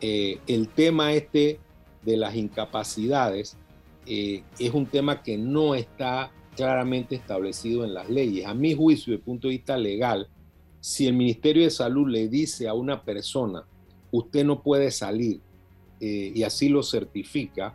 Eh, 0.00 0.38
el 0.46 0.68
tema 0.68 1.12
este 1.12 1.58
de 2.02 2.16
las 2.16 2.34
incapacidades 2.34 3.56
eh, 4.06 4.42
es 4.58 4.72
un 4.72 4.86
tema 4.86 5.22
que 5.22 5.36
no 5.36 5.74
está 5.74 6.30
claramente 6.54 7.14
establecido 7.14 7.84
en 7.84 7.94
las 7.94 8.08
leyes. 8.08 8.46
A 8.46 8.54
mi 8.54 8.74
juicio, 8.74 9.12
desde 9.12 9.20
el 9.20 9.24
punto 9.24 9.48
de 9.48 9.54
vista 9.54 9.76
legal, 9.76 10.28
si 10.80 11.06
el 11.06 11.14
Ministerio 11.14 11.64
de 11.64 11.70
Salud 11.70 12.08
le 12.08 12.28
dice 12.28 12.68
a 12.68 12.74
una 12.74 13.02
persona, 13.02 13.64
usted 14.10 14.44
no 14.44 14.62
puede 14.62 14.90
salir 14.90 15.40
eh, 16.00 16.32
y 16.34 16.42
así 16.42 16.68
lo 16.68 16.82
certifica, 16.82 17.74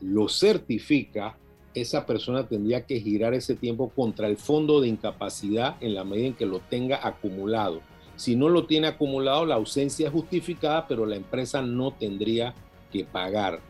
lo 0.00 0.28
certifica, 0.28 1.36
esa 1.74 2.06
persona 2.06 2.46
tendría 2.46 2.84
que 2.84 3.00
girar 3.00 3.34
ese 3.34 3.54
tiempo 3.54 3.90
contra 3.90 4.26
el 4.26 4.36
fondo 4.36 4.80
de 4.80 4.88
incapacidad 4.88 5.76
en 5.80 5.94
la 5.94 6.04
medida 6.04 6.28
en 6.28 6.34
que 6.34 6.46
lo 6.46 6.58
tenga 6.58 7.06
acumulado. 7.06 7.80
Si 8.16 8.36
no 8.36 8.48
lo 8.48 8.66
tiene 8.66 8.88
acumulado, 8.88 9.46
la 9.46 9.54
ausencia 9.54 10.08
es 10.08 10.12
justificada, 10.12 10.86
pero 10.86 11.06
la 11.06 11.16
empresa 11.16 11.62
no 11.62 11.92
tendría 11.92 12.54
que 12.92 13.04
pagar. 13.04 13.60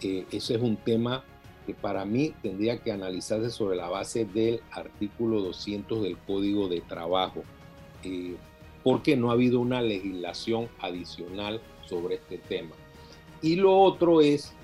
Eh, 0.00 0.24
ese 0.30 0.54
es 0.54 0.62
un 0.62 0.76
tema 0.76 1.24
que 1.66 1.74
para 1.74 2.04
mí 2.04 2.32
tendría 2.40 2.78
que 2.78 2.92
analizarse 2.92 3.50
sobre 3.50 3.76
la 3.76 3.88
base 3.88 4.24
del 4.24 4.60
artículo 4.70 5.42
200 5.42 6.02
del 6.02 6.16
Código 6.16 6.68
de 6.68 6.80
Trabajo. 6.80 7.42
Eh, 8.04 8.36
porque 8.82 9.16
no 9.16 9.30
ha 9.30 9.34
habido 9.34 9.60
una 9.60 9.82
legislación 9.82 10.68
adicional 10.80 11.60
sobre 11.84 12.14
este 12.14 12.38
tema. 12.38 12.74
Y 13.42 13.56
lo 13.56 13.78
otro 13.78 14.20
es 14.20 14.54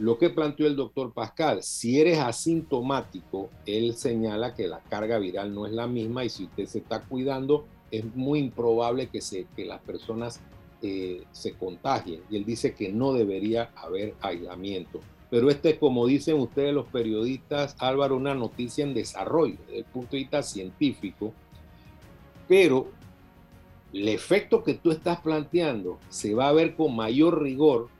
lo 0.00 0.16
que 0.16 0.30
planteó 0.30 0.66
el 0.66 0.76
doctor 0.76 1.12
Pascal. 1.12 1.62
Si 1.62 2.00
eres 2.00 2.18
asintomático, 2.18 3.50
él 3.66 3.94
señala 3.94 4.54
que 4.54 4.66
la 4.66 4.80
carga 4.80 5.18
viral 5.18 5.54
no 5.54 5.66
es 5.66 5.72
la 5.72 5.86
misma 5.86 6.24
y 6.24 6.30
si 6.30 6.44
usted 6.44 6.64
se 6.64 6.78
está 6.78 7.02
cuidando, 7.02 7.66
es 7.90 8.04
muy 8.16 8.38
improbable 8.38 9.08
que, 9.08 9.20
se, 9.20 9.46
que 9.54 9.66
las 9.66 9.82
personas 9.82 10.40
eh, 10.80 11.24
se 11.32 11.52
contagien. 11.52 12.22
Y 12.30 12.36
él 12.36 12.46
dice 12.46 12.72
que 12.72 12.90
no 12.90 13.12
debería 13.12 13.72
haber 13.76 14.14
aislamiento. 14.22 15.00
Pero 15.28 15.50
este, 15.50 15.78
como 15.78 16.06
dicen 16.06 16.40
ustedes 16.40 16.72
los 16.72 16.86
periodistas, 16.86 17.76
Álvaro, 17.78 18.16
una 18.16 18.34
noticia 18.34 18.84
en 18.84 18.94
desarrollo 18.94 19.58
desde 19.66 19.80
el 19.80 19.84
punto 19.84 20.12
de 20.12 20.20
vista 20.20 20.42
científico. 20.42 21.34
Pero 22.48 22.88
el 23.92 24.08
efecto 24.08 24.64
que 24.64 24.72
tú 24.72 24.92
estás 24.92 25.20
planteando 25.20 25.98
se 26.08 26.34
va 26.34 26.48
a 26.48 26.52
ver 26.52 26.74
con 26.74 26.96
mayor 26.96 27.42
rigor 27.42 27.90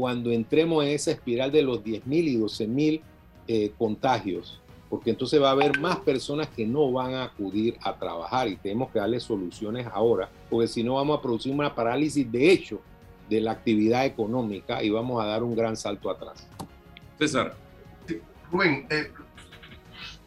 cuando 0.00 0.30
entremos 0.30 0.82
en 0.82 0.92
esa 0.92 1.10
espiral 1.10 1.52
de 1.52 1.62
los 1.62 1.84
10.000 1.84 2.04
y 2.08 2.38
12.000 2.38 3.02
eh, 3.46 3.70
contagios, 3.76 4.58
porque 4.88 5.10
entonces 5.10 5.42
va 5.42 5.48
a 5.48 5.52
haber 5.52 5.78
más 5.78 5.98
personas 5.98 6.48
que 6.48 6.66
no 6.66 6.90
van 6.90 7.12
a 7.12 7.24
acudir 7.24 7.76
a 7.82 7.98
trabajar 7.98 8.48
y 8.48 8.56
tenemos 8.56 8.90
que 8.90 8.98
darle 8.98 9.20
soluciones 9.20 9.86
ahora, 9.92 10.30
porque 10.48 10.68
si 10.68 10.82
no 10.82 10.94
vamos 10.94 11.18
a 11.18 11.20
producir 11.20 11.52
una 11.52 11.74
parálisis 11.74 12.32
de 12.32 12.50
hecho 12.50 12.80
de 13.28 13.42
la 13.42 13.52
actividad 13.52 14.06
económica 14.06 14.82
y 14.82 14.88
vamos 14.88 15.22
a 15.22 15.26
dar 15.26 15.42
un 15.42 15.54
gran 15.54 15.76
salto 15.76 16.08
atrás. 16.08 16.48
César. 17.18 17.54
Rubén, 18.50 18.86
eh, 18.88 19.12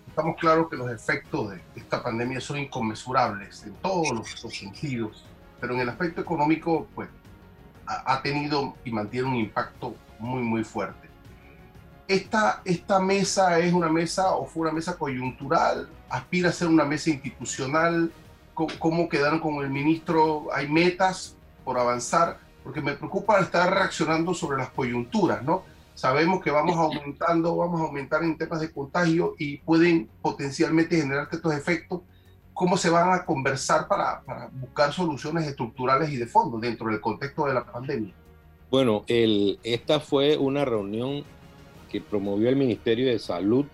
estamos 0.07 0.35
claros 0.39 0.69
que 0.69 0.77
los 0.77 0.91
efectos 0.91 1.49
de 1.49 1.61
esta 1.75 2.03
pandemia 2.03 2.39
son 2.39 2.59
inconmensurables 2.59 3.63
en 3.63 3.73
todos 3.77 4.11
los, 4.11 4.53
sentidos, 4.53 5.25
pero 5.59 5.73
en 5.73 5.79
el 5.79 5.89
aspecto 5.89 6.21
económico, 6.21 6.85
pues, 6.93 7.09
ha, 8.05 8.21
tenido 8.21 8.75
y 8.83 8.91
mantiene 8.91 9.27
un 9.27 9.35
impacto 9.35 9.95
muy, 10.19 10.41
muy 10.41 10.63
fuerte. 10.63 11.09
Esta, 12.07 12.61
esta 12.65 12.99
mesa 12.99 13.59
es 13.59 13.73
una 13.73 13.89
mesa 13.89 14.35
o 14.35 14.45
fue 14.45 14.63
una 14.63 14.71
mesa 14.71 14.97
coyuntural, 14.97 15.87
aspira 16.09 16.49
a 16.49 16.51
ser 16.51 16.67
una 16.67 16.85
mesa 16.85 17.09
institucional. 17.09 18.11
¿Cómo, 18.53 18.71
cómo 18.79 19.09
quedaron 19.09 19.39
con 19.39 19.63
el 19.63 19.69
ministro? 19.69 20.47
¿Hay 20.53 20.69
metas 20.69 21.35
por 21.63 21.79
avanzar? 21.79 22.39
Porque 22.63 22.81
me 22.81 22.93
preocupa 22.93 23.39
estar 23.39 23.73
reaccionando 23.73 24.33
sobre 24.33 24.57
las 24.57 24.69
coyunturas, 24.69 25.43
¿no? 25.43 25.63
sabemos 25.95 26.43
que 26.43 26.51
vamos 26.51 26.75
aumentando, 26.75 27.55
vamos 27.55 27.81
a 27.81 27.85
aumentar 27.85 28.23
en 28.23 28.37
temas 28.37 28.61
de 28.61 28.71
contagio 28.71 29.35
y 29.37 29.57
pueden 29.57 30.09
potencialmente 30.21 30.97
generar 30.97 31.27
estos 31.31 31.53
efectos. 31.53 32.01
¿Cómo 32.53 32.77
se 32.77 32.89
van 32.89 33.11
a 33.13 33.25
conversar 33.25 33.87
para, 33.87 34.21
para, 34.21 34.49
buscar 34.53 34.93
soluciones 34.93 35.47
estructurales 35.47 36.11
y 36.11 36.17
de 36.17 36.27
fondo 36.27 36.59
dentro 36.59 36.87
del 36.89 37.01
contexto 37.01 37.45
de 37.45 37.53
la 37.53 37.65
pandemia? 37.65 38.13
Bueno, 38.69 39.03
el, 39.07 39.59
esta 39.63 39.99
fue 39.99 40.37
una 40.37 40.65
reunión 40.65 41.23
que 41.91 42.01
promovió 42.01 42.49
el 42.49 42.55
Ministerio 42.55 43.07
de 43.07 43.19
Salud 43.19 43.65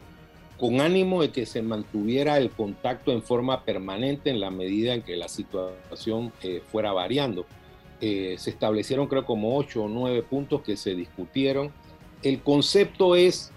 con 0.59 0.81
ánimo 0.81 1.21
de 1.21 1.31
que 1.31 1.45
se 1.45 1.61
mantuviera 1.61 2.37
el 2.37 2.51
contacto 2.51 3.13
en 3.13 3.23
forma 3.23 3.63
permanente 3.63 4.29
en 4.29 4.41
la 4.41 4.51
medida 4.51 4.93
en 4.93 5.01
que 5.01 5.15
la 5.15 5.29
situación 5.29 6.33
eh, 6.41 6.61
fuera 6.69 6.91
variando. 6.91 7.45
Eh, 8.01 8.35
se 8.37 8.49
establecieron 8.49 9.07
creo 9.07 9.25
como 9.25 9.57
ocho 9.57 9.83
o 9.83 9.87
nueve 9.87 10.21
puntos 10.21 10.61
que 10.61 10.75
se 10.75 10.95
discutieron. 10.95 11.71
El 12.23 12.41
concepto 12.41 13.15
es 13.15 13.51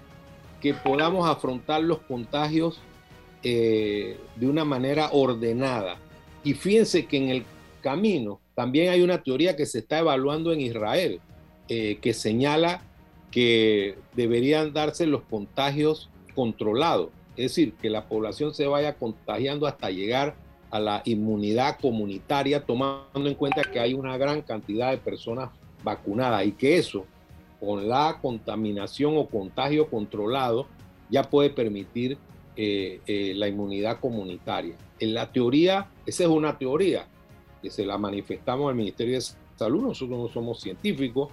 que 0.60 0.74
podamos 0.74 1.28
afrontar 1.28 1.82
los 1.82 1.98
contagios 1.98 2.80
eh, 3.42 4.16
de 4.36 4.46
una 4.46 4.64
manera 4.64 5.10
ordenada. 5.12 5.98
Y 6.44 6.54
fíjense 6.54 7.06
que 7.06 7.16
en 7.16 7.28
el 7.28 7.44
camino 7.80 8.40
también 8.54 8.90
hay 8.90 9.02
una 9.02 9.22
teoría 9.22 9.56
que 9.56 9.66
se 9.66 9.78
está 9.78 9.98
evaluando 9.98 10.52
en 10.52 10.60
Israel, 10.60 11.20
que 11.68 12.12
señala 12.12 12.82
que 13.30 13.96
deberían 14.14 14.74
darse 14.74 15.06
los 15.06 15.22
contagios 15.22 16.10
controlados, 16.34 17.08
es 17.36 17.44
decir, 17.44 17.72
que 17.80 17.90
la 17.90 18.06
población 18.06 18.54
se 18.54 18.66
vaya 18.66 18.94
contagiando 18.94 19.66
hasta 19.66 19.90
llegar 19.90 20.36
a 20.70 20.78
la 20.78 21.02
inmunidad 21.04 21.78
comunitaria, 21.80 22.64
tomando 22.64 23.28
en 23.28 23.34
cuenta 23.34 23.62
que 23.62 23.80
hay 23.80 23.94
una 23.94 24.16
gran 24.16 24.42
cantidad 24.42 24.90
de 24.90 24.98
personas 24.98 25.50
vacunadas 25.82 26.46
y 26.46 26.52
que 26.52 26.76
eso, 26.76 27.04
con 27.58 27.88
la 27.88 28.18
contaminación 28.20 29.16
o 29.16 29.26
contagio 29.26 29.88
controlado, 29.88 30.66
ya 31.10 31.22
puede 31.22 31.50
permitir 31.50 32.18
eh, 32.56 33.00
eh, 33.06 33.32
la 33.34 33.48
inmunidad 33.48 34.00
comunitaria. 34.00 34.74
En 34.98 35.14
la 35.14 35.30
teoría, 35.32 35.88
esa 36.06 36.24
es 36.24 36.28
una 36.28 36.58
teoría 36.58 37.06
que 37.62 37.70
se 37.70 37.86
la 37.86 37.96
manifestamos 37.96 38.68
al 38.68 38.74
Ministerio 38.74 39.14
de 39.14 39.24
Salud, 39.56 39.82
nosotros 39.82 40.18
no 40.18 40.28
somos 40.28 40.60
científicos, 40.60 41.28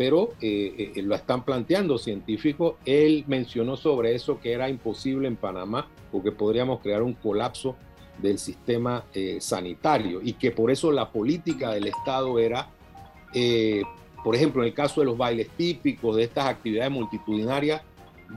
pero 0.00 0.32
eh, 0.40 0.92
eh, 0.96 1.02
lo 1.02 1.14
están 1.14 1.44
planteando 1.44 1.98
científicos. 1.98 2.76
Él 2.86 3.24
mencionó 3.26 3.76
sobre 3.76 4.14
eso 4.14 4.40
que 4.40 4.52
era 4.52 4.70
imposible 4.70 5.28
en 5.28 5.36
Panamá 5.36 5.88
porque 6.10 6.32
podríamos 6.32 6.80
crear 6.80 7.02
un 7.02 7.12
colapso 7.12 7.76
del 8.16 8.38
sistema 8.38 9.04
eh, 9.12 9.42
sanitario 9.42 10.20
y 10.22 10.32
que 10.32 10.52
por 10.52 10.70
eso 10.70 10.90
la 10.90 11.10
política 11.10 11.72
del 11.72 11.86
Estado 11.86 12.38
era, 12.38 12.70
por 14.24 14.34
ejemplo, 14.34 14.62
en 14.62 14.68
el 14.68 14.74
caso 14.74 15.02
de 15.02 15.04
los 15.04 15.18
bailes 15.18 15.50
típicos, 15.50 16.16
de 16.16 16.24
estas 16.24 16.46
actividades 16.46 16.90
multitudinarias, 16.90 17.82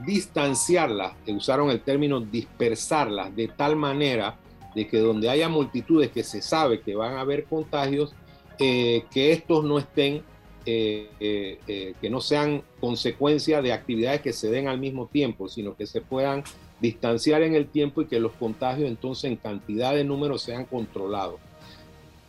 distanciarlas, 0.04 1.14
usaron 1.26 1.70
el 1.70 1.80
término 1.80 2.20
dispersarlas 2.20 3.34
de 3.34 3.48
tal 3.48 3.76
manera 3.76 4.36
de 4.74 4.88
que 4.88 4.98
donde 4.98 5.28
haya 5.28 5.48
multitudes 5.48 6.10
que 6.10 6.24
se 6.24 6.42
sabe 6.42 6.80
que 6.80 6.94
van 6.94 7.16
a 7.16 7.20
haber 7.20 7.44
contagios, 7.44 8.14
que 8.58 9.32
estos 9.32 9.64
no 9.64 9.78
estén 9.78 10.22
eh, 10.66 11.10
eh, 11.20 11.58
eh, 11.68 11.94
que 12.00 12.08
no 12.08 12.22
sean 12.22 12.62
consecuencia 12.80 13.60
de 13.60 13.74
actividades 13.74 14.22
que 14.22 14.32
se 14.32 14.50
den 14.50 14.66
al 14.66 14.80
mismo 14.80 15.06
tiempo, 15.08 15.46
sino 15.46 15.76
que 15.76 15.84
se 15.84 16.00
puedan 16.00 16.42
distanciar 16.80 17.42
en 17.42 17.54
el 17.54 17.66
tiempo 17.66 18.00
y 18.00 18.06
que 18.06 18.18
los 18.18 18.32
contagios 18.32 18.88
entonces 18.88 19.24
en 19.24 19.36
cantidad 19.36 19.94
de 19.94 20.04
números 20.04 20.40
sean 20.42 20.64
controlados. 20.64 21.38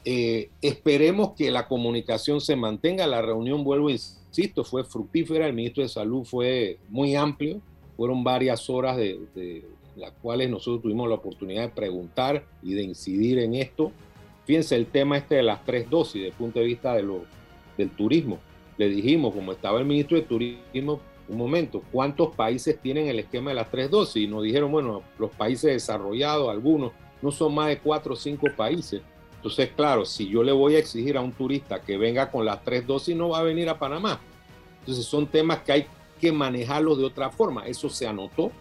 esperemos 0.04 1.32
que 1.38 1.50
la 1.50 1.70
comunicación 1.70 2.42
se 2.42 2.58
mantenga. 2.58 3.08
La 3.08 3.22
reunión, 3.22 3.64
vuelvo, 3.64 3.90
insisto, 4.38 4.64
fue 4.64 4.84
fructífera. 4.84 5.48
El 5.48 5.54
ministro 5.54 5.84
de 5.84 5.90
Salud 5.90 6.26
fue 6.26 6.78
muy 6.90 7.16
amplio. 7.16 7.62
Fueron 7.96 8.24
varias 8.24 8.70
horas 8.70 8.98
de, 8.98 9.20
de 9.34 9.66
las 9.96 10.12
cuales 10.22 10.50
nosotros 10.50 10.82
tuvimos 10.82 11.08
la 11.08 11.16
oportunidad 11.16 11.64
de 11.64 11.70
preguntar 11.70 12.46
y 12.62 12.74
de 12.74 12.84
incidir 12.84 13.40
en 13.40 13.56
esto. 13.56 13.92
Fíjense 14.46 14.76
el 14.76 14.88
tema 14.88 15.18
este 15.18 15.36
de 15.36 15.44
las 15.44 15.64
tres 15.64 15.90
dosis, 15.90 16.16
desde 16.16 16.28
el 16.28 16.34
punto 16.34 16.60
de 16.60 16.66
vista 16.66 16.94
de 16.94 17.04
los 17.04 17.22
del 17.78 17.90
turismo. 17.90 18.40
Le 18.78 18.90
dijimos, 18.90 19.34
como 19.34 19.54
estaba 19.54 19.80
el 19.80 19.86
ministro 19.86 20.18
de 20.18 20.24
Turismo, 20.24 21.00
un 21.28 21.38
momento, 21.38 21.82
¿cuántos 21.92 22.36
países 22.36 22.78
tienen 22.80 23.08
el 23.08 23.20
esquema 23.20 23.52
de 23.52 23.56
las 23.56 23.72
tres 23.72 23.90
dosis? 23.90 24.24
Y 24.24 24.28
nos 24.28 24.44
dijeron, 24.44 24.72
bueno, 24.72 25.02
los 25.18 25.32
países 25.32 25.72
desarrollados, 25.72 26.50
algunos, 26.50 26.92
no 27.22 27.32
son 27.32 27.56
más 27.56 27.70
de 27.70 27.80
cuatro 27.80 28.14
o 28.14 28.16
cinco 28.16 28.48
países. 28.56 29.02
Entonces, 29.46 29.70
claro, 29.76 30.06
si 30.06 30.28
yo 30.28 30.42
le 30.42 30.52
voy 30.52 30.76
a 30.76 30.80
exigir 30.80 31.16
a 31.18 31.22
un 31.22 31.32
turista 31.32 31.80
que 31.80 31.98
venga 31.98 32.32
con 32.32 32.46
las 32.46 32.64
tres 32.64 32.88
dosis, 32.88 33.16
no 33.16 33.30
va 33.30 33.38
a 33.38 33.44
venir 33.44 33.70
a 33.70 33.78
Panamá. 33.78 34.20
Entonces, 34.80 35.06
son 35.06 35.28
temas 35.28 35.60
que 35.60 35.72
hay 35.72 35.86
que 36.20 36.32
manejarlos 36.32 36.98
de 36.98 37.06
otra 37.06 37.30
forma. 37.30 37.68
Eso 37.68 37.88
se 37.88 38.08
anotó. 38.08 38.46
O 38.46 38.52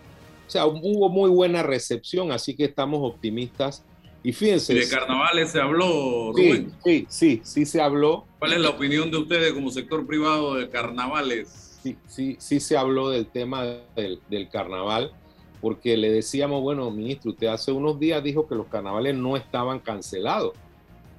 sea, 0.47 0.67
hubo 0.67 1.09
muy 1.09 1.31
buena 1.31 1.63
recepción, 1.63 2.33
así 2.33 2.55
que 2.55 2.65
estamos 2.65 3.01
optimistas 3.03 3.83
y 4.23 4.35
fíjense. 4.35 4.75
de 4.75 4.87
carnavales 4.87 5.53
se 5.53 5.61
habló, 5.63 6.33
Rubén? 6.35 6.71
Sí, 6.85 7.07
sí, 7.09 7.41
sí, 7.43 7.65
se 7.65 7.81
habló. 7.81 8.27
¿Cuál 8.39 8.53
es 8.53 8.61
la 8.61 8.69
opinión 8.69 9.11
de 9.11 9.17
ustedes 9.17 9.55
como 9.55 9.71
sector 9.71 10.07
privado 10.07 10.57
de 10.57 10.69
carnavales? 10.69 11.79
Sí, 11.83 11.97
sí, 12.07 12.37
sí 12.39 12.61
se 12.61 12.77
habló 12.77 13.09
del 13.09 13.25
tema 13.25 13.65
del, 13.97 14.51
carnaval, 14.53 15.15
porque 15.63 15.97
le 15.97 16.11
decíamos, 16.13 16.61
bueno, 16.61 16.91
ministro, 16.91 17.31
usted 17.31 17.47
hace 17.47 17.73
unos 17.73 17.99
días 17.99 18.23
dijo 18.23 18.47
que 18.47 18.55
los 18.55 18.67
carnavales 18.67 19.15
no 19.15 19.35
estaban 19.39 19.79
cancelados. 19.79 20.53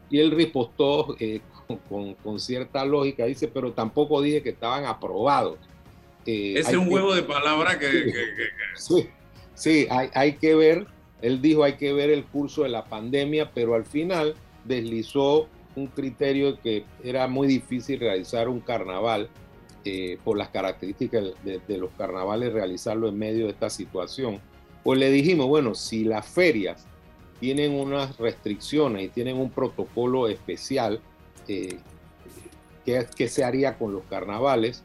Y 0.10 0.20
él 0.20 0.32
ripostó 0.32 1.16
eh, 1.20 1.42
con, 1.90 2.40
cierta 2.40 2.86
lógica, 2.86 3.26
dice, 3.26 3.48
pero 3.48 3.72
tampoco 3.72 4.22
dije 4.22 4.42
que 4.42 4.50
estaban 4.50 4.86
aprobados. 4.86 5.58
Eh, 6.26 6.56
Ese 6.58 6.72
es 6.72 6.78
un 6.78 6.90
juego 6.90 7.14
de 7.14 7.24
palabras 7.24 7.78
que... 7.78 8.12
Sí, 8.76 9.10
sí, 9.54 9.88
hay, 9.90 10.10
hay 10.14 10.34
que 10.34 10.56
ver 10.56 10.88
él 11.26 11.42
dijo 11.42 11.64
hay 11.64 11.74
que 11.74 11.92
ver 11.92 12.12
el 12.12 12.24
curso 12.24 12.64
de 12.64 12.70
la 12.70 12.86
pandemia, 12.86 13.52
pero 13.52 13.74
al 13.74 13.86
final 13.86 14.36
deslizó 14.64 15.48
un 15.76 15.88
criterio 15.88 16.60
que 16.62 16.86
era 17.04 17.28
muy 17.28 17.48
difícil 17.48 18.00
realizar 18.00 18.48
un 18.48 18.60
carnaval 18.60 19.30
eh, 19.86 20.20
por 20.24 20.38
las 20.38 20.50
características 20.50 21.24
de, 21.44 21.78
los 21.78 21.90
carnavales, 21.98 22.54
realizarlo 22.54 23.08
en 23.08 23.18
medio 23.18 23.46
de 23.46 23.54
esta 23.54 23.72
situación. 23.72 24.40
Pues 24.84 25.00
le 25.00 25.10
dijimos, 25.10 25.48
bueno, 25.48 25.74
si 25.74 26.04
las 26.04 26.28
ferias 26.28 26.86
tienen 27.46 27.74
unas 27.74 28.18
restricciones 28.18 29.04
y 29.04 29.10
tienen 29.10 29.38
un 29.38 29.52
protocolo 29.52 30.28
especial, 30.28 31.00
eh, 31.48 31.78
¿qué, 32.84 33.06
¿qué 33.16 33.28
se 33.28 33.44
haría 33.44 33.78
con 33.78 33.94
los 33.94 34.02
carnavales? 34.06 34.82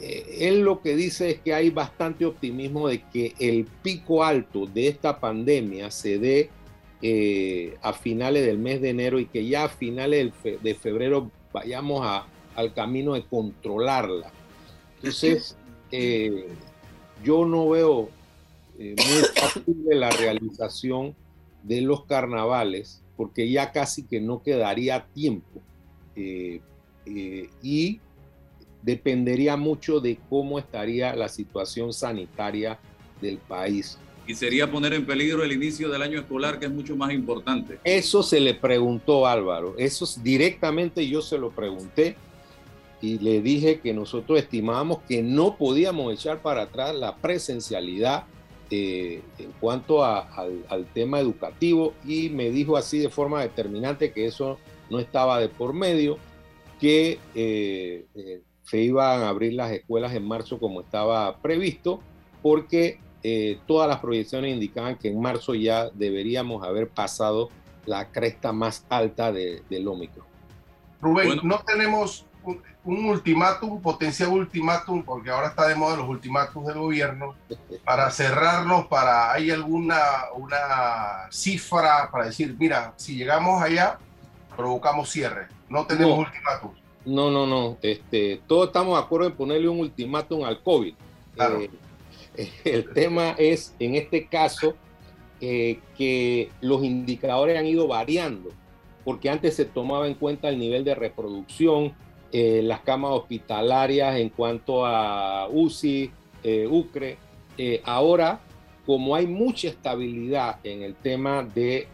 Eh, 0.00 0.48
él 0.48 0.62
lo 0.62 0.80
que 0.80 0.96
dice 0.96 1.32
es 1.32 1.40
que 1.40 1.52
hay 1.52 1.68
bastante 1.68 2.24
optimismo 2.24 2.88
de 2.88 3.02
que 3.02 3.34
el 3.38 3.66
pico 3.82 4.24
alto 4.24 4.64
de 4.64 4.88
esta 4.88 5.20
pandemia 5.20 5.90
se 5.90 6.18
dé 6.18 6.48
eh, 7.02 7.76
a 7.82 7.92
finales 7.92 8.46
del 8.46 8.56
mes 8.56 8.80
de 8.80 8.88
enero 8.88 9.18
y 9.18 9.26
que 9.26 9.46
ya 9.46 9.64
a 9.64 9.68
finales 9.68 10.32
de 10.42 10.74
febrero 10.74 11.30
vayamos 11.52 12.24
al 12.54 12.72
camino 12.72 13.12
de 13.12 13.24
controlarla. 13.24 14.32
Entonces, 14.96 15.58
eh, 15.92 16.48
yo 17.22 17.44
no 17.44 17.68
veo 17.68 18.08
muy 18.78 18.96
fácil 19.34 19.64
la 19.90 20.08
realización 20.08 21.14
de 21.66 21.80
los 21.80 22.04
carnavales 22.04 23.02
porque 23.16 23.50
ya 23.50 23.72
casi 23.72 24.04
que 24.04 24.20
no 24.20 24.42
quedaría 24.42 25.06
tiempo. 25.14 25.62
y 27.62 28.00
dependería 28.82 29.56
mucho 29.56 30.00
de 30.00 30.18
cómo 30.30 30.58
estaría 30.58 31.14
la 31.16 31.28
situación 31.28 31.92
sanitaria 31.92 32.78
del 33.20 33.38
país. 33.38 33.98
Y 34.28 34.34
sería 34.34 34.70
poner 34.70 34.92
en 34.94 35.04
peligro 35.04 35.42
el 35.42 35.52
inicio 35.52 35.88
del 35.88 36.02
año 36.02 36.20
escolar, 36.20 36.58
que 36.58 36.66
es 36.66 36.72
mucho 36.72 36.96
más 36.96 37.12
importante. 37.12 37.78
Eso 37.84 38.22
se 38.22 38.40
le 38.40 38.54
preguntó 38.54 39.26
Álvaro, 39.26 39.74
eso 39.76 40.06
directamente 40.22 41.06
yo 41.08 41.20
se 41.20 41.36
lo 41.36 41.50
pregunté 41.50 42.16
y 43.00 43.18
le 43.18 43.42
dije 43.42 43.80
que 43.80 43.92
nosotros 43.92 44.38
estimábamos 44.38 45.00
que 45.08 45.22
no 45.22 45.56
podíamos 45.56 46.12
echar 46.14 46.40
para 46.40 46.62
atrás 46.62 46.94
la 46.94 47.16
presencialidad 47.16 48.24
eh, 48.70 49.22
en 49.38 49.52
cuanto 49.60 50.04
al, 50.04 50.64
al, 50.68 50.86
tema 50.86 51.20
educativo 51.20 51.94
y 52.04 52.30
me 52.30 52.50
dijo 52.50 52.76
así 52.76 52.98
de 52.98 53.08
forma 53.08 53.42
determinante 53.42 54.12
que 54.12 54.26
eso 54.26 54.58
no 54.90 54.98
estaba 54.98 55.40
de 55.40 55.48
por 55.48 55.72
medio, 55.72 56.18
que 56.80 57.18
eh, 57.34 58.06
eh, 58.14 58.42
se 58.62 58.78
iban 58.78 59.22
a 59.22 59.28
abrir 59.28 59.54
las 59.54 59.72
escuelas 59.72 60.14
en 60.14 60.26
marzo 60.26 60.58
como 60.58 60.80
estaba 60.80 61.36
previsto, 61.38 62.00
porque 62.42 63.00
eh, 63.22 63.58
todas 63.66 63.88
las 63.88 64.00
proyecciones 64.00 64.52
indicaban 64.52 64.96
que 64.96 65.08
en 65.08 65.20
marzo 65.20 65.54
ya 65.54 65.90
deberíamos 65.90 66.64
haber 66.64 66.88
pasado 66.88 67.50
la 67.86 68.10
cresta 68.10 68.52
más 68.52 68.84
alta 68.88 69.32
de, 69.32 69.62
del 69.70 69.88
Ómicron. 69.88 70.26
Rubén, 71.00 71.40
no 71.42 71.60
tenemos 71.64 72.26
un, 72.86 73.04
ultimátum, 73.06 73.82
potencial 73.82 74.30
ultimátum, 74.30 75.02
porque 75.02 75.30
ahora 75.30 75.48
está 75.48 75.68
de 75.68 75.74
moda 75.74 75.96
los 75.96 76.08
ultimátums 76.08 76.68
del 76.68 76.78
gobierno, 76.78 77.34
para 77.84 78.10
cerrarnos, 78.10 78.86
para, 78.86 79.32
¿hay 79.32 79.50
alguna 79.50 79.98
una 80.34 81.28
cifra 81.30 82.08
para 82.10 82.26
decir, 82.26 82.54
mira, 82.58 82.94
si 82.96 83.16
llegamos 83.16 83.60
allá, 83.60 83.98
provocamos 84.56 85.10
cierre? 85.10 85.48
No 85.68 85.86
tenemos 85.86 86.18
ultimátum. 86.18 86.70
No, 87.04 87.30
no, 87.30 87.46
no. 87.46 87.76
Este, 87.82 88.40
todos 88.46 88.68
estamos 88.68 88.98
de 88.98 89.04
acuerdo 89.04 89.28
en 89.28 89.34
ponerle 89.34 89.68
un 89.68 89.80
ultimátum 89.80 90.44
al 90.44 90.62
COVID. 90.62 90.94
Eh, 92.36 92.50
el 92.64 92.92
tema 92.92 93.30
es, 93.38 93.74
en 93.78 93.94
este 93.94 94.26
caso, 94.26 94.74
eh, 95.40 95.80
que 95.96 96.50
los 96.60 96.82
indicadores 96.82 97.58
han 97.58 97.66
ido 97.66 97.86
variando, 97.86 98.50
porque 99.04 99.28
antes 99.28 99.54
se 99.54 99.64
tomaba 99.64 100.06
en 100.06 100.14
cuenta 100.14 100.48
el 100.48 100.58
nivel 100.58 100.82
de 100.84 100.94
reproducción, 100.94 101.94
eh, 102.32 102.60
las 102.62 102.80
camas 102.80 103.12
hospitalarias 103.12 104.16
en 104.16 104.30
cuanto 104.30 104.84
a 104.84 105.48
UCI, 105.48 106.10
UCRE. 106.70 107.18
ahora, 107.84 108.40
como 108.84 109.16
hay 109.16 109.26
mucha 109.26 109.68
estabilidad 109.68 110.60
en 110.62 110.82
el 110.82 110.94
tema 110.94 111.42
de 111.42 111.88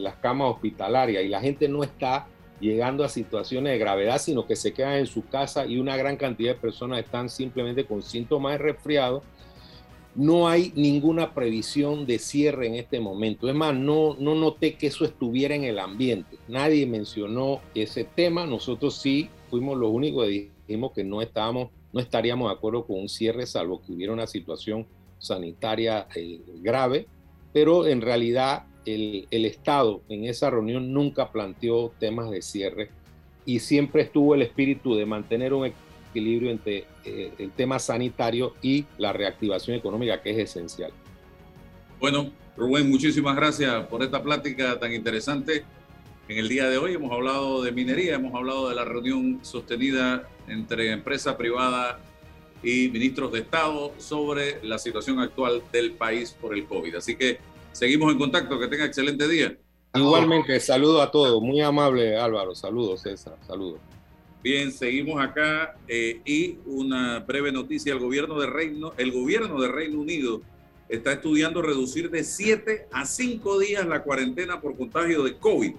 las 0.00 0.16
camas 0.16 0.50
hospitalarias 0.50 1.22
y 1.22 1.28
la 1.28 1.40
gente 1.40 1.68
no 1.68 1.84
está 1.84 2.26
llegando 2.62 3.04
a 3.04 3.08
situaciones 3.08 3.72
de 3.72 3.78
gravedad, 3.78 4.18
sino 4.18 4.46
que 4.46 4.56
se 4.56 4.72
quedan 4.72 4.94
en 4.94 5.06
su 5.06 5.26
casa 5.26 5.66
y 5.66 5.78
una 5.78 5.96
gran 5.96 6.16
cantidad 6.16 6.54
de 6.54 6.60
personas 6.60 7.00
están 7.00 7.28
simplemente 7.28 7.84
con 7.84 8.02
síntomas 8.02 8.52
de 8.52 8.58
resfriado, 8.58 9.22
no 10.14 10.48
hay 10.48 10.72
ninguna 10.76 11.34
previsión 11.34 12.06
de 12.06 12.18
cierre 12.18 12.66
en 12.66 12.76
este 12.76 13.00
momento. 13.00 13.48
Es 13.48 13.54
más, 13.54 13.74
no, 13.74 14.14
no 14.18 14.34
noté 14.34 14.74
que 14.74 14.86
eso 14.86 15.04
estuviera 15.04 15.54
en 15.54 15.64
el 15.64 15.78
ambiente. 15.78 16.38
Nadie 16.48 16.86
mencionó 16.86 17.60
ese 17.74 18.04
tema. 18.04 18.46
Nosotros 18.46 18.96
sí 18.96 19.30
fuimos 19.52 19.76
los 19.76 19.90
únicos 19.90 20.24
que 20.24 20.50
dijimos 20.66 20.92
que 20.92 21.04
no 21.04 21.20
estábamos, 21.20 21.68
no 21.92 22.00
estaríamos 22.00 22.48
de 22.48 22.56
acuerdo 22.56 22.86
con 22.86 23.00
un 23.00 23.10
cierre, 23.10 23.44
salvo 23.44 23.82
que 23.82 23.92
hubiera 23.92 24.14
una 24.14 24.26
situación 24.26 24.86
sanitaria 25.18 26.06
eh, 26.16 26.40
grave. 26.62 27.06
Pero 27.52 27.86
en 27.86 28.00
realidad 28.00 28.64
el, 28.86 29.28
el 29.30 29.44
Estado 29.44 30.00
en 30.08 30.24
esa 30.24 30.48
reunión 30.48 30.94
nunca 30.94 31.30
planteó 31.30 31.92
temas 31.98 32.30
de 32.30 32.40
cierre 32.40 32.88
y 33.44 33.58
siempre 33.58 34.00
estuvo 34.00 34.34
el 34.34 34.40
espíritu 34.40 34.94
de 34.94 35.04
mantener 35.04 35.52
un 35.52 35.70
equilibrio 36.10 36.50
entre 36.50 36.86
eh, 37.04 37.32
el 37.38 37.50
tema 37.50 37.78
sanitario 37.78 38.54
y 38.62 38.86
la 38.96 39.12
reactivación 39.12 39.76
económica, 39.76 40.22
que 40.22 40.30
es 40.30 40.38
esencial. 40.38 40.92
Bueno, 42.00 42.30
Rubén, 42.56 42.88
muchísimas 42.88 43.36
gracias 43.36 43.86
por 43.88 44.02
esta 44.02 44.22
plática 44.22 44.78
tan 44.78 44.94
interesante. 44.94 45.62
En 46.28 46.38
el 46.38 46.48
día 46.48 46.68
de 46.68 46.78
hoy 46.78 46.94
hemos 46.94 47.10
hablado 47.10 47.62
de 47.62 47.72
minería, 47.72 48.14
hemos 48.14 48.34
hablado 48.34 48.68
de 48.68 48.76
la 48.76 48.84
reunión 48.84 49.40
sostenida 49.42 50.28
entre 50.46 50.92
empresa 50.92 51.36
privada 51.36 51.98
y 52.62 52.88
ministros 52.90 53.32
de 53.32 53.40
Estado 53.40 53.92
sobre 53.98 54.64
la 54.64 54.78
situación 54.78 55.18
actual 55.18 55.62
del 55.72 55.92
país 55.92 56.30
por 56.40 56.54
el 56.54 56.64
COVID. 56.66 56.94
Así 56.94 57.16
que 57.16 57.38
seguimos 57.72 58.12
en 58.12 58.18
contacto, 58.18 58.58
que 58.58 58.68
tenga 58.68 58.84
excelente 58.84 59.26
día. 59.26 59.56
Igualmente, 59.94 60.58
saludo 60.60 61.02
a 61.02 61.10
todos, 61.10 61.42
muy 61.42 61.60
amable 61.60 62.16
Álvaro, 62.16 62.54
saludos 62.54 63.02
César, 63.02 63.36
saludos. 63.46 63.80
Bien, 64.44 64.72
seguimos 64.72 65.22
acá 65.22 65.76
eh, 65.88 66.20
y 66.24 66.58
una 66.66 67.18
breve 67.18 67.52
noticia. 67.52 67.92
El 67.92 67.98
gobierno, 67.98 68.40
de 68.40 68.46
Reino, 68.46 68.92
el 68.96 69.10
gobierno 69.12 69.60
de 69.60 69.68
Reino 69.68 70.00
Unido 70.00 70.40
está 70.88 71.12
estudiando 71.12 71.62
reducir 71.62 72.10
de 72.10 72.22
7 72.22 72.88
a 72.92 73.06
5 73.06 73.58
días 73.58 73.86
la 73.86 74.02
cuarentena 74.02 74.60
por 74.60 74.76
contagio 74.76 75.24
de 75.24 75.36
COVID. 75.36 75.74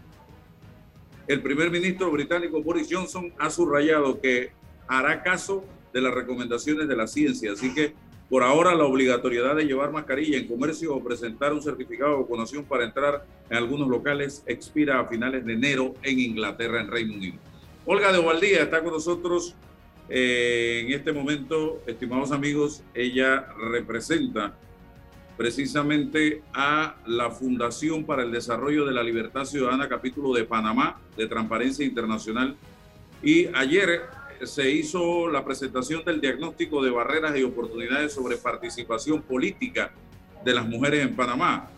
El 1.28 1.42
primer 1.42 1.72
ministro 1.72 2.12
británico 2.12 2.62
Boris 2.62 2.88
Johnson 2.92 3.34
ha 3.40 3.50
subrayado 3.50 4.20
que 4.20 4.52
hará 4.88 5.24
caso 5.24 5.64
de 5.94 6.02
las 6.02 6.14
recomendaciones 6.14 6.88
de 6.88 6.96
la 6.96 7.08
ciencia. 7.08 7.54
Así 7.54 7.74
que 7.74 7.94
por 8.30 8.44
ahora 8.44 8.76
la 8.76 8.86
obligatoriedad 8.86 9.56
de 9.56 9.66
llevar 9.66 9.92
mascarilla 9.92 10.38
en 10.38 10.48
comercio 10.48 10.96
o 10.96 11.04
presentar 11.04 11.54
un 11.54 11.62
certificado 11.62 12.12
de 12.12 12.22
vacunación 12.24 12.66
para 12.66 12.84
entrar 12.84 13.26
en 13.50 13.58
algunos 13.58 13.88
locales 13.88 14.44
expira 14.48 15.00
a 15.00 15.06
finales 15.06 15.46
de 15.46 15.54
enero 15.54 15.94
en 16.04 16.20
Inglaterra, 16.20 16.82
en 16.82 16.90
Reino 16.90 17.14
Unido. 17.14 17.38
Olga 17.86 18.12
de 18.12 18.18
Ovaldía 18.18 18.64
está 18.64 18.84
con 18.84 18.94
nosotros 18.94 19.56
eh, 20.10 20.84
en 20.86 20.94
este 20.94 21.14
momento, 21.14 21.82
estimados 21.86 22.32
amigos. 22.32 22.84
Ella 22.94 23.48
representa 23.72 24.58
precisamente 25.38 26.44
a 26.54 26.96
la 27.06 27.32
Fundación 27.32 28.06
para 28.06 28.24
el 28.24 28.32
Desarrollo 28.32 28.86
de 28.86 28.94
la 28.94 29.04
Libertad 29.04 29.46
Ciudadana, 29.46 29.90
capítulo 29.90 30.34
de 30.34 30.44
Panamá, 30.44 31.00
de 31.18 31.28
Transparencia 31.28 31.86
Internacional. 31.86 32.56
Y 33.22 33.48
ayer 33.56 34.02
se 34.44 34.70
hizo 34.72 35.30
la 35.30 35.44
presentación 35.44 36.04
del 36.04 36.22
diagnóstico 36.22 36.84
de 36.84 36.92
barreras 36.92 37.38
y 37.38 37.44
oportunidades 37.44 38.14
sobre 38.14 38.38
participación 38.38 39.22
política 39.22 39.92
de 40.44 40.54
las 40.54 40.68
mujeres 40.68 41.06
en 41.06 41.16
Panamá, 41.16 41.70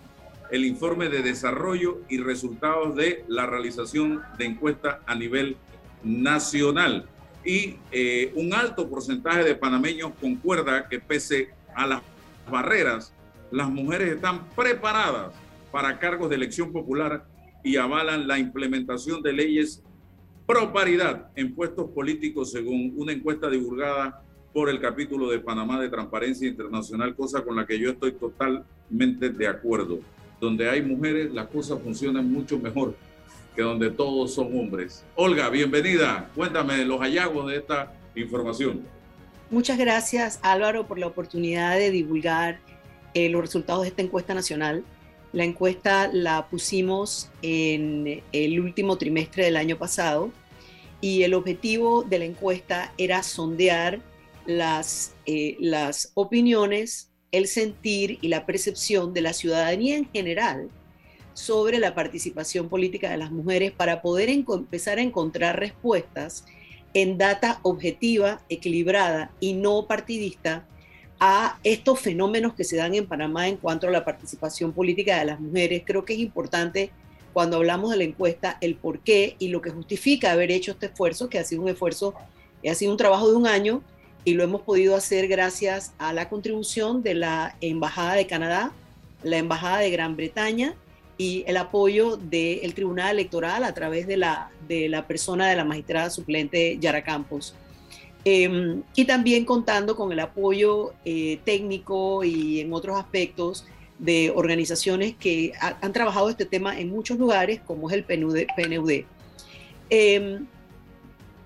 el 0.52 0.66
informe 0.66 1.10
de 1.10 1.22
desarrollo 1.22 2.02
y 2.10 2.18
resultados 2.18 2.96
de 2.96 3.24
la 3.28 3.46
realización 3.46 4.22
de 4.38 4.46
encuestas 4.46 4.98
a 5.06 5.16
nivel 5.16 5.58
nacional. 6.04 7.08
Y 7.44 7.78
eh, 7.92 8.32
un 8.36 8.54
alto 8.54 8.90
porcentaje 8.90 9.44
de 9.44 9.56
panameños 9.56 10.12
concuerda 10.20 10.88
que 10.90 11.00
pese 11.00 11.50
a 11.76 11.86
las 11.86 12.02
barreras, 12.50 13.14
las 13.52 13.70
mujeres 13.70 14.16
están 14.16 14.50
preparadas 14.50 15.34
para 15.72 16.00
cargos 16.00 16.30
de 16.30 16.36
elección 16.36 16.72
popular 16.72 17.26
y 17.64 17.78
avalan 17.78 18.28
la 18.28 18.40
implementación 18.40 19.22
de 19.22 19.34
leyes 19.34 19.84
pro 20.46 20.72
paridad 20.72 21.32
en 21.36 21.56
puestos 21.56 21.90
políticos 21.90 22.52
según 22.52 22.94
una 22.98 23.12
encuesta 23.12 23.50
divulgada 23.50 24.22
por 24.54 24.70
el 24.70 24.80
capítulo 24.80 25.30
de 25.30 25.40
Panamá 25.40 25.82
de 25.82 25.90
Transparencia 25.90 26.48
Internacional, 26.48 27.16
cosa 27.16 27.44
con 27.44 27.56
la 27.56 27.66
que 27.66 27.78
yo 27.78 27.90
estoy 27.90 28.14
totalmente 28.14 29.30
de 29.30 29.48
acuerdo. 29.48 30.00
Donde 30.40 30.70
hay 30.70 30.82
mujeres, 30.82 31.34
las 31.34 31.48
cosas 31.48 31.82
funcionan 31.82 32.32
mucho 32.32 32.58
mejor 32.60 32.96
que 33.56 33.62
donde 33.62 33.90
todos 33.90 34.34
son 34.34 34.58
hombres. 34.58 35.04
Olga, 35.16 35.50
bienvenida. 35.50 36.30
Cuéntame 36.36 36.86
los 36.86 37.00
hallazgos 37.00 37.48
de 37.48 37.58
esta 37.58 37.94
información. 38.16 38.84
Muchas 39.50 39.78
gracias 39.78 40.40
Álvaro 40.42 40.88
por 40.88 41.00
la 41.00 41.08
oportunidad 41.08 41.78
de 41.78 41.92
divulgar 41.92 42.60
eh, 43.16 43.30
los 43.30 43.42
resultados 43.42 43.82
de 43.82 43.88
esta 43.88 44.04
encuesta 44.04 44.34
nacional. 44.34 44.84
La 45.34 45.44
encuesta 45.44 46.10
la 46.14 46.48
pusimos 46.48 47.30
en 47.42 48.22
el 48.32 48.60
último 48.60 48.98
trimestre 48.98 49.46
del 49.46 49.58
año 49.58 49.78
pasado 49.78 50.32
y 51.02 51.24
el 51.24 51.34
objetivo 51.34 52.04
de 52.04 52.20
la 52.20 52.26
encuesta 52.26 52.94
era 52.98 53.24
sondear 53.24 54.00
las, 54.46 55.16
eh, 55.26 55.58
las 55.60 56.12
opiniones, 56.14 57.10
el 57.32 57.48
sentir 57.48 58.20
y 58.22 58.28
la 58.28 58.46
percepción 58.46 59.14
de 59.14 59.22
la 59.22 59.34
ciudadanía 59.34 59.98
en 59.98 60.10
general 60.12 60.70
sobre 61.34 61.80
la 61.80 61.96
participación 61.96 62.70
política 62.70 63.10
de 63.10 63.18
las 63.18 63.32
mujeres 63.32 63.72
para 63.72 64.02
poder 64.02 64.30
empezar 64.30 65.00
a 65.00 65.02
encontrar 65.02 65.60
respuestas 65.60 66.46
en 66.94 67.18
data 67.18 67.60
objetiva, 67.64 68.42
equilibrada 68.48 69.32
y 69.40 69.54
no 69.54 69.86
partidista 69.86 70.66
a 71.20 71.60
estos 71.64 72.00
fenómenos 72.00 72.54
que 72.54 72.64
se 72.64 72.78
dan 72.78 72.94
en 72.94 73.08
Panamá 73.08 73.48
en 73.48 73.58
cuanto 73.58 73.88
a 73.88 73.92
la 73.92 74.06
participación 74.06 74.74
política 74.74 75.20
de 75.20 75.26
las 75.26 75.40
mujeres. 75.40 75.84
Creo 75.86 76.06
que 76.06 76.14
es 76.14 76.20
importante 76.20 76.92
cuando 77.34 77.58
hablamos 77.58 77.92
de 77.92 77.98
la 77.98 78.04
encuesta 78.04 78.58
el 78.62 78.76
por 78.76 79.00
qué 79.00 79.36
y 79.40 79.50
lo 79.50 79.62
que 79.62 79.70
justifica 79.70 80.32
haber 80.32 80.52
hecho 80.52 80.72
este 80.72 80.88
esfuerzo, 80.88 81.30
que 81.30 81.40
ha 81.40 81.44
sido 81.44 81.62
un 81.62 81.70
esfuerzo, 81.70 82.14
ha 82.66 82.76
sido 82.76 82.92
un 82.92 82.98
trabajo 82.98 83.30
de 83.30 83.36
un 83.36 83.48
año 83.48 83.82
y 84.24 84.34
lo 84.34 84.44
hemos 84.44 84.62
podido 84.62 84.96
hacer 84.96 85.28
gracias 85.28 85.94
a 85.98 86.14
la 86.14 86.30
contribución 86.30 87.04
de 87.04 87.14
la 87.14 87.58
Embajada 87.62 88.14
de 88.14 88.26
Canadá, 88.26 88.72
la 89.24 89.38
Embajada 89.38 89.80
de 89.80 89.92
Gran 89.92 90.16
Bretaña 90.16 90.76
y 91.18 91.44
el 91.48 91.58
apoyo 91.58 92.18
del 92.18 92.74
Tribunal 92.74 93.12
Electoral 93.12 93.64
a 93.64 93.74
través 93.74 94.08
de 94.08 94.18
la, 94.18 94.50
de 94.68 94.90
la 94.90 95.08
persona 95.08 95.48
de 95.48 95.56
la 95.56 95.64
magistrada 95.64 96.10
suplente 96.10 96.78
Yara 96.80 97.04
Campos. 97.04 97.56
Em, 98.28 98.82
y 98.96 99.06
también 99.06 99.46
contando 99.46 99.96
con 99.96 100.12
el 100.12 100.20
apoyo 100.20 100.94
eh, 101.06 101.40
técnico 101.46 102.24
y 102.24 102.60
en 102.60 102.74
otros 102.74 102.98
aspectos 102.98 103.66
de 104.00 104.32
organizaciones 104.36 105.16
que 105.16 105.54
han 105.60 105.94
trabajado 105.94 106.30
este 106.30 106.46
tema 106.46 106.78
en 106.80 106.90
muchos 106.90 107.20
lugares, 107.20 107.62
como 107.66 107.88
es 107.88 107.96
el 107.96 108.04
PNUD. 108.04 108.48
PNUD. 108.58 109.06
Em, 109.92 110.48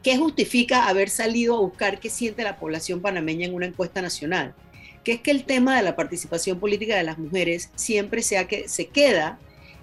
¿Qué 0.02 0.18
justifica 0.18 0.88
haber 0.88 1.10
salido 1.10 1.58
a 1.58 1.60
buscar 1.60 2.00
qué 2.00 2.10
siente 2.10 2.44
la 2.44 2.58
población 2.58 3.02
panameña 3.02 3.46
en 3.46 3.54
una 3.54 3.66
encuesta 3.66 4.02
nacional? 4.02 4.56
Que 5.04 5.12
es 5.14 5.22
que 5.22 5.32
el 5.32 5.44
tema 5.44 5.76
de 5.76 5.84
la 5.84 5.98
participación 5.98 6.60
política 6.62 6.96
de 6.96 7.04
las 7.04 7.18
mujeres 7.18 7.72
siempre 7.76 8.24
sea 8.24 8.48
que, 8.48 8.70
se 8.70 8.88
queda 8.88 9.38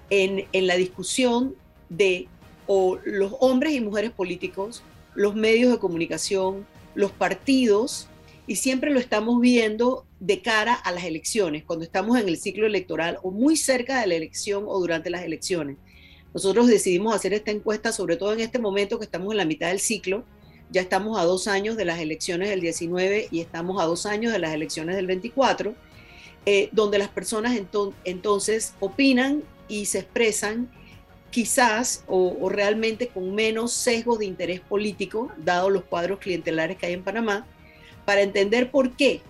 en, 0.09 0.47
la 0.51 0.75
discusión 0.75 1.53
de 1.89 2.27
o 2.65 2.97
los 3.05 3.35
hombres 3.39 3.73
y 3.73 3.81
mujeres 3.81 4.09
políticos, 4.09 4.81
los 5.13 5.35
medios 5.35 5.71
de 5.71 5.77
comunicación, 5.77 6.65
los 6.97 7.11
partidos, 7.11 8.07
y 8.47 8.55
siempre 8.55 8.89
lo 8.89 8.99
estamos 8.99 9.39
viendo 9.39 10.05
de 10.19 10.41
cara 10.41 10.73
a 10.73 10.91
las 10.91 11.03
elecciones, 11.03 11.63
cuando 11.63 11.85
estamos 11.85 12.19
en 12.19 12.27
el 12.27 12.37
ciclo 12.37 12.65
electoral 12.65 13.19
o 13.21 13.29
muy 13.29 13.55
cerca 13.55 14.01
de 14.01 14.07
la 14.07 14.15
elección 14.15 14.63
o 14.67 14.79
durante 14.79 15.11
las 15.11 15.23
elecciones. 15.23 15.77
Nosotros 16.33 16.65
decidimos 16.65 17.13
hacer 17.13 17.33
esta 17.33 17.51
encuesta, 17.51 17.91
sobre 17.91 18.15
todo 18.15 18.33
en 18.33 18.39
este 18.39 18.57
momento 18.57 18.97
que 18.97 19.05
estamos 19.05 19.31
en 19.31 19.37
la 19.37 19.45
mitad 19.45 19.67
del 19.67 19.79
ciclo. 19.79 20.23
Ya 20.71 20.81
estamos 20.81 21.19
a 21.19 21.23
dos 21.23 21.47
años 21.47 21.77
de 21.77 21.85
las 21.85 21.99
elecciones 21.99 22.49
del 22.49 22.61
19 22.61 23.27
y 23.29 23.41
estamos 23.41 23.79
a 23.79 23.85
dos 23.85 24.07
años 24.07 24.33
de 24.33 24.39
las 24.39 24.53
elecciones 24.55 24.95
del 24.95 25.05
24, 25.05 25.75
eh, 26.47 26.69
donde 26.71 26.97
las 26.97 27.09
personas 27.09 27.59
entonces 28.05 28.73
opinan 28.79 29.43
y 29.67 29.85
se 29.85 29.99
expresan 29.99 30.67
quizás 31.29 32.03
o, 32.07 32.49
realmente 32.49 33.07
con 33.07 33.35
menos 33.35 33.73
sesgos 33.73 34.19
de 34.19 34.25
interés 34.25 34.59
político, 34.59 35.31
dado 35.37 35.69
los 35.69 35.83
cuadros 35.83 36.19
clientelares 36.19 36.77
que 36.77 36.87
hay 36.87 36.93
en 36.93 37.03
Panamá, 37.03 37.45
para 38.05 38.21
entender 38.21 38.71
por 38.71 38.95
qué 38.95 39.21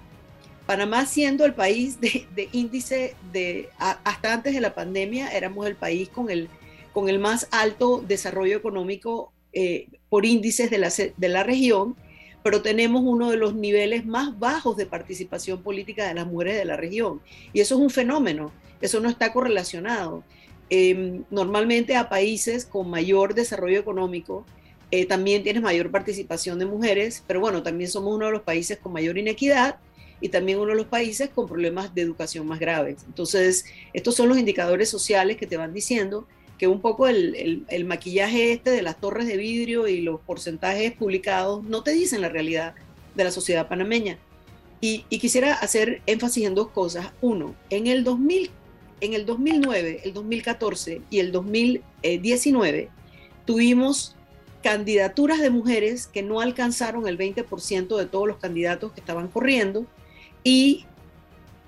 Panamá 0.65 1.05
siendo 1.05 1.45
el 1.45 1.53
país 1.53 1.99
de, 2.01 2.49
índice 2.51 3.15
de, 3.31 3.69
hasta 3.77 4.33
antes 4.33 4.53
de 4.53 4.61
la 4.61 4.75
pandemia, 4.75 5.29
éramos 5.29 5.65
el 5.65 5.75
país 5.75 6.09
con 6.09 6.29
el, 6.29 6.49
con 6.93 7.09
el 7.09 7.19
más 7.19 7.47
alto 7.51 8.03
desarrollo 8.05 8.57
económico 8.57 9.31
eh, 9.53 9.87
por 10.09 10.25
índices 10.25 10.69
de 10.69 10.77
la, 10.77 10.89
de 10.89 11.29
la 11.29 11.43
región, 11.43 11.95
pero 12.43 12.61
tenemos 12.61 13.01
uno 13.03 13.31
de 13.31 13.37
los 13.37 13.55
niveles 13.55 14.05
más 14.05 14.37
bajos 14.37 14.77
de 14.77 14.85
participación 14.85 15.63
política 15.63 16.07
de 16.07 16.13
las 16.13 16.27
mujeres 16.27 16.57
de 16.57 16.65
la 16.65 16.77
región. 16.77 17.21
Y 17.53 17.61
eso 17.61 17.75
es 17.75 17.81
un 17.81 17.89
fenómeno, 17.89 18.51
eso 18.81 18.99
no 18.99 19.09
está 19.09 19.33
correlacionado. 19.33 20.23
Em, 20.69 21.23
normalmente 21.29 21.95
a 21.95 22.09
países 22.09 22.65
con 22.65 22.89
mayor 22.89 23.33
desarrollo 23.33 23.79
económico 23.79 24.45
eh, 24.91 25.05
también 25.05 25.43
tienes 25.43 25.61
mayor 25.61 25.91
participación 25.91 26.59
de 26.59 26.65
mujeres, 26.65 27.23
pero 27.27 27.39
bueno, 27.39 27.63
también 27.63 27.89
somos 27.89 28.15
uno 28.15 28.27
de 28.27 28.31
los 28.33 28.41
países 28.41 28.77
con 28.77 28.93
mayor 28.93 29.17
inequidad 29.17 29.77
y 30.21 30.29
también 30.29 30.59
uno 30.59 30.71
de 30.71 30.77
los 30.77 30.87
países 30.87 31.29
con 31.29 31.47
problemas 31.47 31.93
de 31.93 32.01
educación 32.01 32.47
más 32.47 32.59
graves. 32.59 33.03
Entonces, 33.05 33.65
estos 33.93 34.15
son 34.15 34.29
los 34.29 34.37
indicadores 34.37 34.89
sociales 34.89 35.37
que 35.37 35.47
te 35.47 35.57
van 35.57 35.73
diciendo 35.73 36.27
que 36.57 36.67
un 36.67 36.81
poco 36.81 37.07
el, 37.07 37.65
maquillaje 37.85 38.53
este 38.53 38.71
de 38.71 38.81
las 38.81 38.99
torres 38.99 39.27
de 39.27 39.37
vidrio 39.37 39.87
y 39.87 40.01
los 40.01 40.19
porcentajes 40.21 40.93
publicados 40.93 41.63
no 41.63 41.83
te 41.83 41.91
dicen 41.91 42.21
la 42.21 42.29
realidad 42.29 42.73
de 43.15 43.23
la 43.23 43.31
sociedad 43.31 43.67
panameña. 43.67 44.17
Y, 44.79 45.05
y, 45.09 45.19
quisiera 45.19 45.53
hacer 45.53 46.01
énfasis 46.05 46.45
en 46.45 46.55
dos 46.55 46.69
cosas. 46.69 47.11
Uno, 47.21 47.55
en 47.71 47.87
el, 47.87 48.03
2000, 48.03 48.51
en 49.01 49.13
el 49.13 49.25
2009, 49.25 50.01
el 50.03 50.13
2014 50.13 51.01
y 51.09 51.19
el 51.19 51.31
2019 51.31 52.89
tuvimos 53.45 54.15
candidaturas 54.63 55.39
de 55.39 55.49
mujeres 55.49 56.07
que 56.07 56.23
no 56.23 56.41
alcanzaron 56.41 57.07
el 57.07 57.17
20% 57.17 57.97
de 57.97 58.05
todos 58.05 58.27
los 58.27 58.37
candidatos 58.37 58.91
que 58.91 58.99
estaban 58.99 59.27
corriendo 59.27 59.85
y 60.43 60.85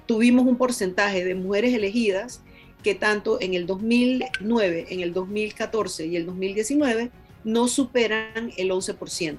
tuvimos 0.05 0.47
un 0.47 0.57
porcentaje 0.57 1.23
de 1.23 1.36
mujeres 1.36 1.73
elegidas 1.73 2.41
que 2.84 2.95
tanto 2.95 3.39
en 3.41 3.53
el 3.53 3.65
2009, 3.67 4.88
en 4.89 4.99
el 5.01 5.13
2014 5.13 6.07
y 6.07 6.15
el 6.15 6.25
2019 6.25 7.11
no 7.43 7.67
superan 7.67 8.51
el 8.57 8.71
11%. 8.71 9.38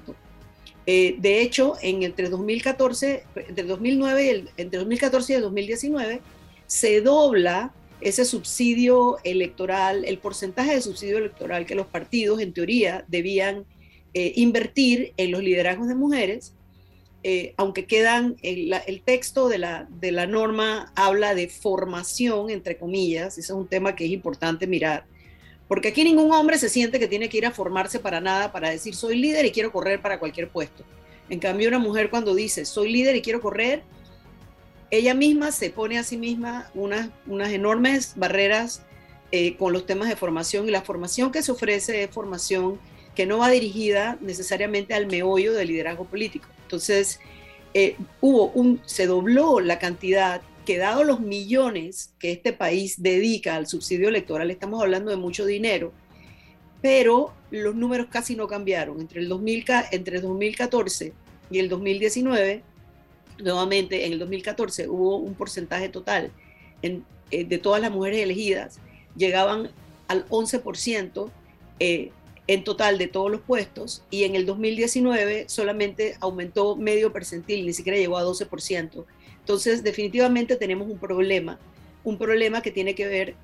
Eh, 0.85 1.15
de 1.19 1.41
hecho, 1.41 1.75
en 1.81 2.03
entre 2.03 2.29
2014, 2.29 3.23
entre 3.35 3.63
2009 3.65 4.25
y 4.25 4.29
el, 4.29 4.49
entre 4.57 4.79
2014 4.79 5.33
y 5.33 5.35
el 5.35 5.41
2019 5.41 6.21
se 6.67 7.01
dobla 7.01 7.73
ese 8.01 8.25
subsidio 8.25 9.17
electoral, 9.23 10.05
el 10.05 10.17
porcentaje 10.17 10.75
de 10.75 10.81
subsidio 10.81 11.17
electoral 11.17 11.65
que 11.65 11.75
los 11.75 11.87
partidos 11.87 12.39
en 12.41 12.53
teoría 12.53 13.05
debían 13.07 13.65
eh, 14.13 14.33
invertir 14.35 15.13
en 15.17 15.31
los 15.31 15.41
liderazgos 15.43 15.87
de 15.87 15.95
mujeres 15.95 16.53
eh, 17.23 17.53
aunque 17.57 17.85
quedan, 17.85 18.35
el, 18.41 19.01
texto 19.05 19.47
de 19.47 19.59
la, 19.59 19.87
de 19.89 20.11
la 20.11 20.25
norma 20.25 20.91
habla 20.95 21.35
de 21.35 21.47
formación, 21.47 22.49
entre 22.49 22.77
comillas, 22.77 23.37
ese 23.37 23.41
es 23.41 23.49
un 23.51 23.67
tema 23.67 23.95
que 23.95 24.05
es 24.05 24.11
importante 24.11 24.65
mirar, 24.65 25.05
porque 25.67 25.89
aquí 25.89 26.03
ningún 26.03 26.31
hombre 26.31 26.57
se 26.57 26.67
siente 26.67 26.97
que 26.97 27.07
tiene 27.07 27.29
que 27.29 27.37
ir 27.37 27.45
a 27.45 27.51
formarse 27.51 27.99
para 27.99 28.19
nada, 28.21 28.51
para 28.51 28.71
decir 28.71 28.95
soy 28.95 29.17
líder 29.17 29.45
y 29.45 29.51
quiero 29.51 29.71
correr 29.71 30.01
para 30.01 30.17
cualquier 30.17 30.49
puesto. 30.49 30.83
En 31.29 31.39
cambio, 31.39 31.69
una 31.69 31.79
mujer 31.79 32.09
cuando 32.09 32.33
dice 32.33 32.65
soy 32.65 32.91
líder 32.91 33.15
y 33.15 33.21
quiero 33.21 33.39
correr, 33.39 33.83
ella 34.91 35.13
misma 35.13 35.51
se 35.53 35.69
pone 35.69 35.97
a 35.97 36.03
sí 36.03 36.17
misma 36.17 36.69
unas, 36.75 37.09
enormes 37.27 38.13
barreras 38.17 38.83
eh, 39.31 39.55
con 39.55 39.71
los 39.71 39.85
temas 39.85 40.09
de 40.09 40.17
formación 40.17 40.67
y 40.67 40.71
la 40.71 40.81
formación 40.81 41.31
que 41.31 41.41
se 41.41 41.53
ofrece 41.53 42.03
es 42.03 42.11
formación 42.11 42.77
que 43.15 43.25
no 43.25 43.39
va 43.39 43.49
dirigida 43.49 44.17
necesariamente 44.21 44.93
al 44.93 45.07
meollo 45.07 45.53
del 45.53 45.69
liderazgo 45.69 46.05
político. 46.05 46.47
Entonces, 46.63 47.19
eh, 47.73 47.95
hubo 48.19 48.47
un, 48.51 48.81
se 48.85 49.05
dobló 49.05 49.61
la 49.61 49.79
cantidad 49.79 50.41
que 50.65 50.77
dado 50.77 51.03
los 51.05 51.21
millones 51.21 52.13
que 52.19 52.31
este 52.31 52.53
país 52.53 53.01
dedica 53.01 53.55
al 53.55 53.67
subsidio 53.67 54.09
electoral, 54.09 54.51
estamos 54.51 54.81
hablando 54.81 55.09
de 55.09 55.17
mucho 55.17 55.45
dinero, 55.45 55.93
pero 56.81 57.33
los 57.49 57.75
números 57.75 58.07
casi 58.09 58.35
no 58.35 58.47
cambiaron. 58.47 58.99
Entre 58.99 59.21
el, 59.21 59.29
2000, 59.29 59.65
entre 59.91 60.17
el 60.17 60.21
2014 60.21 61.13
y 61.49 61.59
el 61.59 61.69
2019, 61.69 62.63
nuevamente 63.43 64.05
en 64.05 64.13
el 64.13 64.19
2014 64.19 64.87
hubo 64.87 65.17
un 65.17 65.33
porcentaje 65.33 65.89
total 65.89 66.31
eh, 66.81 67.01
de 67.31 67.57
todas 67.57 67.81
las 67.81 67.91
mujeres 67.91 68.19
elegidas, 68.19 68.79
llegaban 69.15 69.69
al 70.07 70.27
11%, 70.29 71.29
eh, 71.79 72.11
en 72.47 72.63
total 72.63 72.97
de 72.97 73.07
todos 73.07 73.31
los 73.31 73.41
puestos 73.41 74.03
y 74.09 74.23
en 74.23 74.35
el 74.35 74.45
2019 74.45 75.45
solamente 75.47 76.17
aumentó 76.19 76.75
medio 76.75 77.13
percentil, 77.13 77.65
ni 77.65 77.73
siquiera 77.73 77.97
llegó 77.97 78.17
a 78.17 78.25
12%. 78.25 79.05
Entonces, 79.39 79.83
definitivamente 79.83 80.55
tenemos 80.57 80.89
un 80.89 80.97
problema, 80.97 81.59
un 82.03 82.17
problema 82.17 82.61
que 82.61 82.71
tiene 82.71 82.93
que 82.93 83.07
ver, 83.07 83.35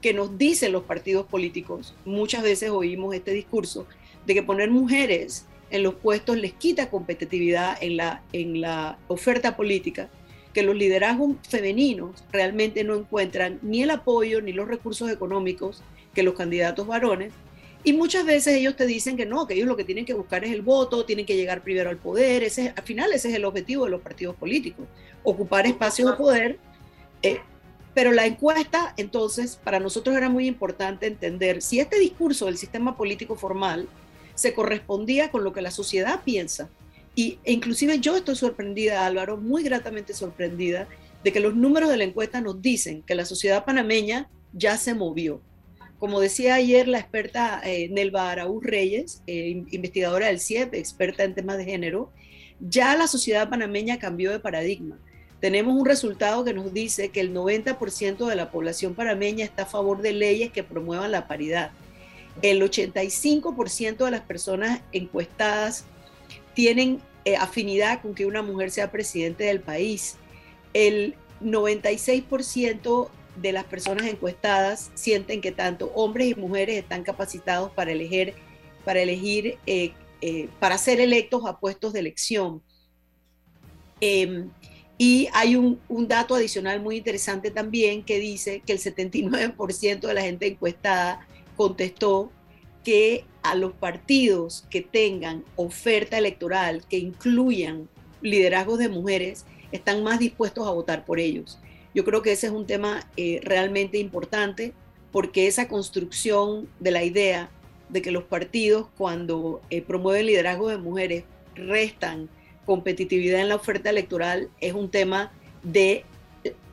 que 0.00 0.14
nos 0.14 0.38
dicen 0.38 0.72
los 0.72 0.84
partidos 0.84 1.26
políticos. 1.26 1.94
Muchas 2.04 2.42
veces 2.42 2.70
oímos 2.70 3.14
este 3.14 3.32
discurso 3.32 3.86
de 4.26 4.34
que 4.34 4.42
poner 4.42 4.70
mujeres 4.70 5.46
en 5.70 5.82
los 5.82 5.94
puestos 5.94 6.36
les 6.36 6.52
quita 6.52 6.90
competitividad 6.90 7.76
en 7.80 7.96
la, 7.96 8.22
en 8.32 8.60
la 8.60 8.98
oferta 9.08 9.56
política, 9.56 10.08
que 10.52 10.62
los 10.62 10.76
liderazgos 10.76 11.36
femeninos 11.48 12.24
realmente 12.30 12.84
no 12.84 12.94
encuentran 12.94 13.58
ni 13.62 13.82
el 13.82 13.90
apoyo 13.90 14.40
ni 14.40 14.52
los 14.52 14.68
recursos 14.68 15.10
económicos 15.10 15.82
que 16.14 16.22
los 16.22 16.34
candidatos 16.34 16.86
varones 16.86 17.32
y 17.86 17.92
muchas 17.92 18.24
veces 18.24 18.54
ellos 18.54 18.76
te 18.76 18.86
dicen 18.86 19.14
que 19.14 19.26
no, 19.26 19.46
que 19.46 19.52
ellos 19.52 19.68
lo 19.68 19.76
que 19.76 19.84
tienen 19.84 20.06
que 20.06 20.14
buscar 20.14 20.42
es 20.42 20.52
el 20.52 20.62
voto, 20.62 21.04
tienen 21.04 21.26
que 21.26 21.36
llegar 21.36 21.62
primero 21.62 21.90
al 21.90 21.98
poder. 21.98 22.42
Ese, 22.42 22.72
al 22.74 22.82
final 22.82 23.12
ese 23.12 23.28
es 23.28 23.34
el 23.34 23.44
objetivo 23.44 23.84
de 23.84 23.90
los 23.90 24.00
partidos 24.00 24.34
políticos, 24.36 24.86
ocupar 25.22 25.66
espacios 25.66 26.10
de 26.10 26.16
poder. 26.16 26.58
Eh, 27.22 27.40
pero 27.92 28.10
la 28.10 28.24
encuesta, 28.24 28.94
entonces, 28.96 29.60
para 29.62 29.80
nosotros 29.80 30.16
era 30.16 30.30
muy 30.30 30.46
importante 30.46 31.06
entender 31.06 31.60
si 31.60 31.78
este 31.78 31.98
discurso 31.98 32.46
del 32.46 32.56
sistema 32.56 32.96
político 32.96 33.36
formal 33.36 33.86
se 34.34 34.54
correspondía 34.54 35.30
con 35.30 35.44
lo 35.44 35.52
que 35.52 35.62
la 35.62 35.70
sociedad 35.70 36.22
piensa. 36.24 36.68
Y 37.14 37.38
e 37.44 37.52
inclusive 37.52 38.00
yo 38.00 38.16
estoy 38.16 38.36
sorprendida, 38.36 39.06
Álvaro, 39.06 39.36
muy 39.36 39.62
gratamente 39.62 40.14
sorprendida, 40.14 40.88
de 41.22 41.32
que 41.32 41.40
los 41.40 41.54
números 41.54 41.90
de 41.90 41.96
la 41.96 42.04
encuesta 42.04 42.40
nos 42.40 42.60
dicen 42.60 43.02
que 43.02 43.14
la 43.14 43.24
sociedad 43.24 43.64
panameña 43.64 44.28
ya 44.52 44.76
se 44.76 44.94
movió 44.94 45.40
como 46.04 46.20
decía 46.20 46.56
ayer 46.56 46.86
la 46.86 46.98
experta 46.98 47.62
eh, 47.64 47.88
Nelva 47.88 48.30
Araúz 48.30 48.62
Reyes, 48.62 49.22
eh, 49.26 49.64
investigadora 49.70 50.26
del 50.26 50.38
CIEP, 50.38 50.74
experta 50.74 51.24
en 51.24 51.34
temas 51.34 51.56
de 51.56 51.64
género, 51.64 52.12
ya 52.60 52.94
la 52.94 53.06
sociedad 53.06 53.48
panameña 53.48 53.98
cambió 53.98 54.30
de 54.30 54.38
paradigma. 54.38 54.98
Tenemos 55.40 55.74
un 55.74 55.86
resultado 55.86 56.44
que 56.44 56.52
nos 56.52 56.74
dice 56.74 57.08
que 57.08 57.20
el 57.20 57.32
90% 57.32 58.26
de 58.26 58.36
la 58.36 58.50
población 58.50 58.94
panameña 58.94 59.46
está 59.46 59.62
a 59.62 59.66
favor 59.66 60.02
de 60.02 60.12
leyes 60.12 60.52
que 60.52 60.62
promuevan 60.62 61.10
la 61.10 61.26
paridad. 61.26 61.70
El 62.42 62.62
85% 62.62 64.04
de 64.04 64.10
las 64.10 64.22
personas 64.22 64.80
encuestadas 64.92 65.84
tienen 66.54 67.00
eh, 67.24 67.36
afinidad 67.36 68.02
con 68.02 68.14
que 68.14 68.26
una 68.26 68.42
mujer 68.42 68.70
sea 68.70 68.90
presidente 68.90 69.44
del 69.44 69.60
país. 69.60 70.16
El 70.72 71.14
96% 71.42 73.08
de 73.36 73.52
las 73.52 73.64
personas 73.64 74.06
encuestadas 74.06 74.90
sienten 74.94 75.40
que 75.40 75.52
tanto 75.52 75.90
hombres 75.94 76.28
y 76.28 76.34
mujeres 76.34 76.76
están 76.76 77.02
capacitados 77.02 77.70
para 77.72 77.92
elegir, 77.92 78.34
para 78.84 79.00
elegir, 79.00 79.58
eh, 79.66 79.92
eh, 80.20 80.48
para 80.60 80.78
ser 80.78 81.00
electos 81.00 81.42
a 81.46 81.58
puestos 81.58 81.92
de 81.92 82.00
elección. 82.00 82.62
Em, 84.00 84.50
y 84.98 85.28
hay 85.32 85.56
un, 85.56 85.80
un, 85.88 86.06
dato 86.06 86.34
adicional 86.34 86.80
muy 86.80 86.98
interesante 86.98 87.50
también 87.50 88.04
que 88.04 88.18
dice 88.18 88.62
que 88.64 88.72
el 88.72 88.78
79% 88.78 90.06
de 90.06 90.14
la 90.14 90.22
gente 90.22 90.46
encuestada 90.46 91.26
contestó 91.56 92.30
que 92.82 93.24
a 93.42 93.54
los 93.54 93.72
partidos 93.72 94.64
que 94.70 94.80
tengan 94.80 95.44
oferta 95.56 96.18
electoral 96.18 96.82
que 96.88 96.98
incluyan 96.98 97.88
liderazgos 98.20 98.78
de 98.78 98.88
mujeres 98.88 99.44
están 99.72 100.02
más 100.02 100.18
dispuestos 100.18 100.66
a 100.66 100.70
votar 100.70 101.04
por 101.04 101.18
ellos. 101.18 101.58
Yo 101.94 102.04
creo 102.04 102.22
que 102.22 102.32
ese 102.32 102.48
es 102.48 102.52
un 102.52 102.66
tema 102.66 103.08
eh, 103.16 103.40
realmente 103.42 103.98
importante 103.98 104.72
porque 105.12 105.46
esa 105.46 105.68
construcción 105.68 106.68
de 106.80 106.90
la 106.90 107.04
idea 107.04 107.50
de 107.88 108.02
que 108.02 108.10
los 108.10 108.24
partidos 108.24 108.88
cuando 108.96 109.62
eh, 109.70 109.82
promueven 109.82 110.26
liderazgo 110.26 110.68
de 110.68 110.78
mujeres 110.78 111.24
restan 111.54 112.28
competitividad 112.64 113.40
en 113.40 113.48
la 113.48 113.56
oferta 113.56 113.90
electoral 113.90 114.48
es 114.60 114.72
un 114.72 114.90
tema 114.90 115.32
de 115.62 116.04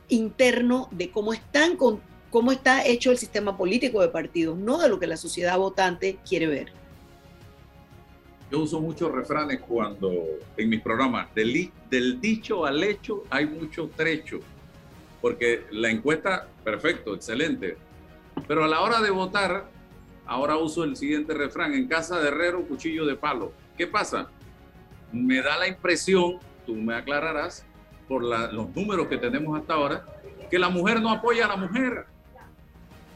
interno 0.08 0.88
de 0.90 1.10
cómo 1.10 1.32
están 1.32 1.76
cómo 2.32 2.50
está 2.50 2.84
hecho 2.84 3.12
el 3.12 3.18
sistema 3.18 3.56
político 3.56 4.00
de 4.00 4.08
partidos, 4.08 4.58
no 4.58 4.78
de 4.78 4.88
lo 4.88 4.98
que 4.98 5.06
la 5.06 5.16
sociedad 5.16 5.56
votante 5.56 6.18
quiere 6.28 6.48
ver. 6.48 6.72
Yo 8.50 8.60
uso 8.60 8.80
muchos 8.80 9.12
refranes 9.12 9.60
cuando 9.60 10.10
en 10.56 10.68
mis 10.68 10.80
programas, 10.82 11.32
del, 11.34 11.70
del 11.88 12.20
dicho 12.20 12.66
al 12.66 12.82
hecho 12.82 13.22
hay 13.30 13.46
mucho 13.46 13.88
trecho 13.94 14.40
porque 15.22 15.64
la 15.70 15.88
encuesta, 15.88 16.48
perfecto, 16.64 17.14
excelente. 17.14 17.76
Pero 18.48 18.64
a 18.64 18.68
la 18.68 18.80
hora 18.80 19.00
de 19.00 19.10
votar, 19.10 19.70
ahora 20.26 20.56
uso 20.56 20.82
el 20.82 20.96
siguiente 20.96 21.32
refrán, 21.32 21.72
en 21.74 21.86
casa 21.86 22.18
de 22.18 22.28
herrero, 22.28 22.66
cuchillo 22.66 23.06
de 23.06 23.14
palo. 23.14 23.52
¿Qué 23.78 23.86
pasa? 23.86 24.28
Me 25.12 25.40
da 25.40 25.56
la 25.56 25.68
impresión, 25.68 26.38
tú 26.66 26.74
me 26.74 26.94
aclararás, 26.94 27.64
por 28.08 28.24
los 28.24 28.74
números 28.74 29.06
que 29.06 29.16
tenemos 29.16 29.58
hasta 29.58 29.74
ahora, 29.74 30.04
que 30.50 30.58
la 30.58 30.68
mujer 30.68 31.00
no 31.00 31.10
apoya 31.10 31.44
a 31.44 31.48
la 31.48 31.56
mujer. 31.56 32.04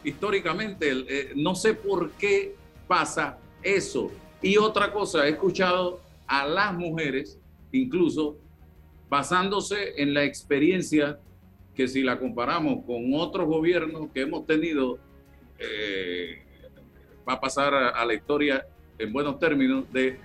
Históricamente, 0.07 0.93
eh, 0.93 1.33
no 1.35 1.57
sé 1.57 1.75
por 1.75 2.13
qué 2.13 2.55
pasa 2.87 3.41
eso. 3.61 4.13
Y 4.41 4.57
otra 4.57 4.93
cosa, 4.93 5.27
he 5.27 5.31
escuchado 5.31 6.01
a 6.29 6.47
las 6.47 6.73
mujeres 6.75 7.41
incluso 7.73 8.37
basándose 9.09 10.01
en 10.01 10.15
la 10.15 10.23
experiencia 10.23 11.19
que 11.75 11.89
si 11.89 12.05
la 12.05 12.21
comparamos 12.21 12.85
con 12.85 13.13
otros 13.15 13.49
gobiernos 13.49 14.09
que 14.15 14.21
hemos 14.21 14.47
tenido, 14.47 15.01
eh, 15.59 16.39
va 17.29 17.33
a 17.33 17.41
pasar 17.41 17.75
a, 17.75 18.05
la 18.05 18.15
historia 18.15 18.65
en 19.01 19.13
buenos 19.13 19.41
términos 19.41 19.93
de 19.93 20.21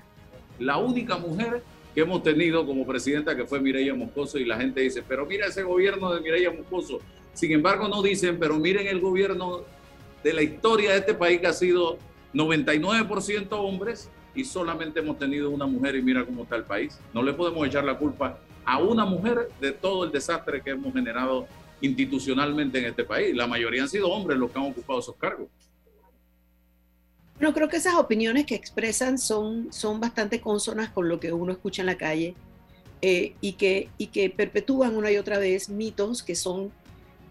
la 0.59 0.77
única 0.77 1.17
mujer 1.17 1.63
que 1.95 2.01
hemos 2.01 2.21
tenido 2.21 2.67
como 2.67 2.85
presidenta 2.85 3.35
que 3.35 3.47
fue 3.47 3.59
Mireya 3.59 3.95
Moscoso 3.95 4.37
y 4.37 4.45
la 4.45 4.57
gente 4.57 4.81
dice, 4.81 5.01
pero 5.01 5.25
mira 5.25 5.47
ese 5.47 5.63
gobierno 5.63 6.13
de 6.13 6.21
Mireya 6.21 6.51
Moscoso. 6.51 6.99
Sin 7.33 7.51
embargo, 7.51 7.87
no 7.87 8.01
dicen, 8.01 8.37
pero 8.39 8.57
miren 8.57 8.87
el 8.87 8.99
gobierno 8.99 9.61
de 10.23 10.33
la 10.33 10.41
historia 10.41 10.91
de 10.91 10.99
este 10.99 11.13
país 11.13 11.39
que 11.39 11.47
ha 11.47 11.53
sido 11.53 11.97
99% 12.33 13.47
hombres 13.51 14.09
y 14.35 14.43
solamente 14.43 14.99
hemos 14.99 15.17
tenido 15.17 15.49
una 15.49 15.65
mujer 15.65 15.95
y 15.95 16.01
mira 16.01 16.25
cómo 16.25 16.43
está 16.43 16.55
el 16.55 16.63
país. 16.63 16.99
No 17.13 17.23
le 17.23 17.33
podemos 17.33 17.65
echar 17.67 17.83
la 17.83 17.97
culpa 17.97 18.39
a 18.65 18.79
una 18.79 19.05
mujer 19.05 19.49
de 19.59 19.71
todo 19.71 20.05
el 20.05 20.11
desastre 20.11 20.61
que 20.61 20.71
hemos 20.71 20.93
generado 20.93 21.47
institucionalmente 21.81 22.79
en 22.79 22.85
este 22.85 23.03
país. 23.03 23.35
La 23.35 23.47
mayoría 23.47 23.81
han 23.81 23.89
sido 23.89 24.09
hombres 24.09 24.37
los 24.37 24.51
que 24.51 24.59
han 24.59 24.65
ocupado 24.65 24.99
esos 24.99 25.15
cargos. 25.15 25.47
Bueno, 27.37 27.55
creo 27.55 27.69
que 27.69 27.77
esas 27.77 27.95
opiniones 27.95 28.45
que 28.45 28.53
expresan 28.53 29.17
son, 29.17 29.73
son 29.73 29.99
bastante 29.99 30.39
consonas 30.39 30.91
con 30.91 31.09
lo 31.09 31.19
que 31.19 31.33
uno 31.33 31.51
escucha 31.51 31.81
en 31.81 31.87
la 31.87 31.97
calle 31.97 32.35
eh, 33.01 33.33
y, 33.41 33.53
que, 33.53 33.89
y 33.97 34.07
que 34.07 34.29
perpetúan 34.29 34.95
una 34.95 35.11
y 35.11 35.17
otra 35.17 35.39
vez 35.39 35.67
mitos 35.67 36.21
que 36.21 36.35
son, 36.35 36.71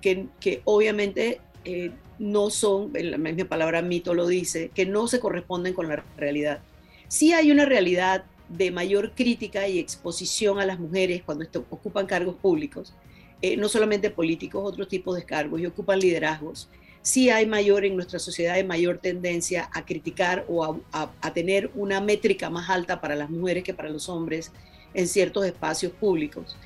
que, 0.01 0.63
obviamente 0.65 1.41
eh, 1.65 1.91
no 2.19 2.51
son, 2.51 2.93
la 2.93 3.19
misma 3.19 3.45
palabra 3.45 3.83
mito 3.83 4.15
lo 4.15 4.27
dice, 4.27 4.71
que 4.75 4.87
no 4.87 5.07
se 5.09 5.21
corresponden 5.21 5.75
con 5.75 5.89
la 5.89 6.05
realidad. 6.17 6.61
Sí 7.09 7.33
hay 7.33 7.51
una 7.51 7.65
realidad 7.65 8.25
de 8.51 8.71
mayor 8.71 9.13
crítica 9.15 9.69
y 9.69 9.79
exposición 9.79 10.59
a 10.59 10.67
las 10.67 10.79
mujeres 10.79 11.23
cuando 11.25 11.47
ocupan 11.71 12.07
cargos 12.07 12.37
públicos, 12.37 12.95
eh, 13.43 13.57
no 13.57 13.69
solamente 13.69 14.11
políticos, 14.11 14.63
otros 14.65 14.89
tipos 14.89 15.17
de 15.17 15.25
cargos 15.25 15.61
y 15.61 15.67
ocupan 15.67 15.99
liderazgos. 15.99 16.69
Sí 17.03 17.31
hay 17.31 17.47
mayor 17.47 17.87
en 17.87 17.97
nuestra 17.97 18.19
sociedad, 18.19 18.57
hay 18.57 18.65
mayor 18.65 18.99
tendencia 18.99 19.71
a 19.73 19.87
criticar 19.87 20.45
o 20.49 20.79
a, 20.93 21.33
tener 21.33 21.71
una 21.75 22.01
métrica 22.01 22.51
más 22.51 22.69
alta 22.69 23.01
para 23.01 23.17
las 23.17 23.31
mujeres 23.31 23.65
que 23.65 23.73
para 23.73 23.89
los 23.89 24.11
hombres 24.11 24.53
en 24.93 25.09
ciertos 25.09 25.47
espacios 25.47 25.93
públicos. 25.93 26.57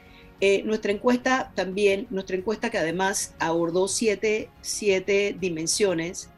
Eh, 0.41 0.63
nuestra 0.65 0.93
encuesta 0.93 1.53
también, 1.55 2.07
nuestra 2.11 2.37
encuesta 2.37 2.71
que 2.71 2.79
además 2.79 3.35
abordó 3.39 3.89
siete, 3.89 4.51
siete 4.61 5.37
dimensiones 5.39 6.29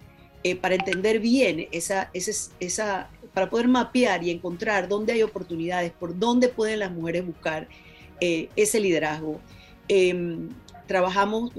eh, 0.44 0.54
para 0.54 0.74
entender 0.74 1.18
bien 1.18 1.66
esa, 1.72 2.10
esa, 2.12 2.52
esa, 2.60 3.10
para 3.32 3.50
poder 3.50 3.68
mapear 3.68 4.22
y 4.22 4.30
encontrar 4.30 4.86
dónde 4.88 5.14
hay 5.14 5.22
oportunidades, 5.22 5.92
por 5.92 6.18
dónde 6.18 6.48
pueden 6.48 6.80
las 6.80 6.92
mujeres 6.92 7.26
buscar 7.26 7.68
eh, 8.20 8.48
ese 8.54 8.80
liderazgo. 8.80 9.40
Em, 9.88 10.50
trabajamos, 10.86 11.50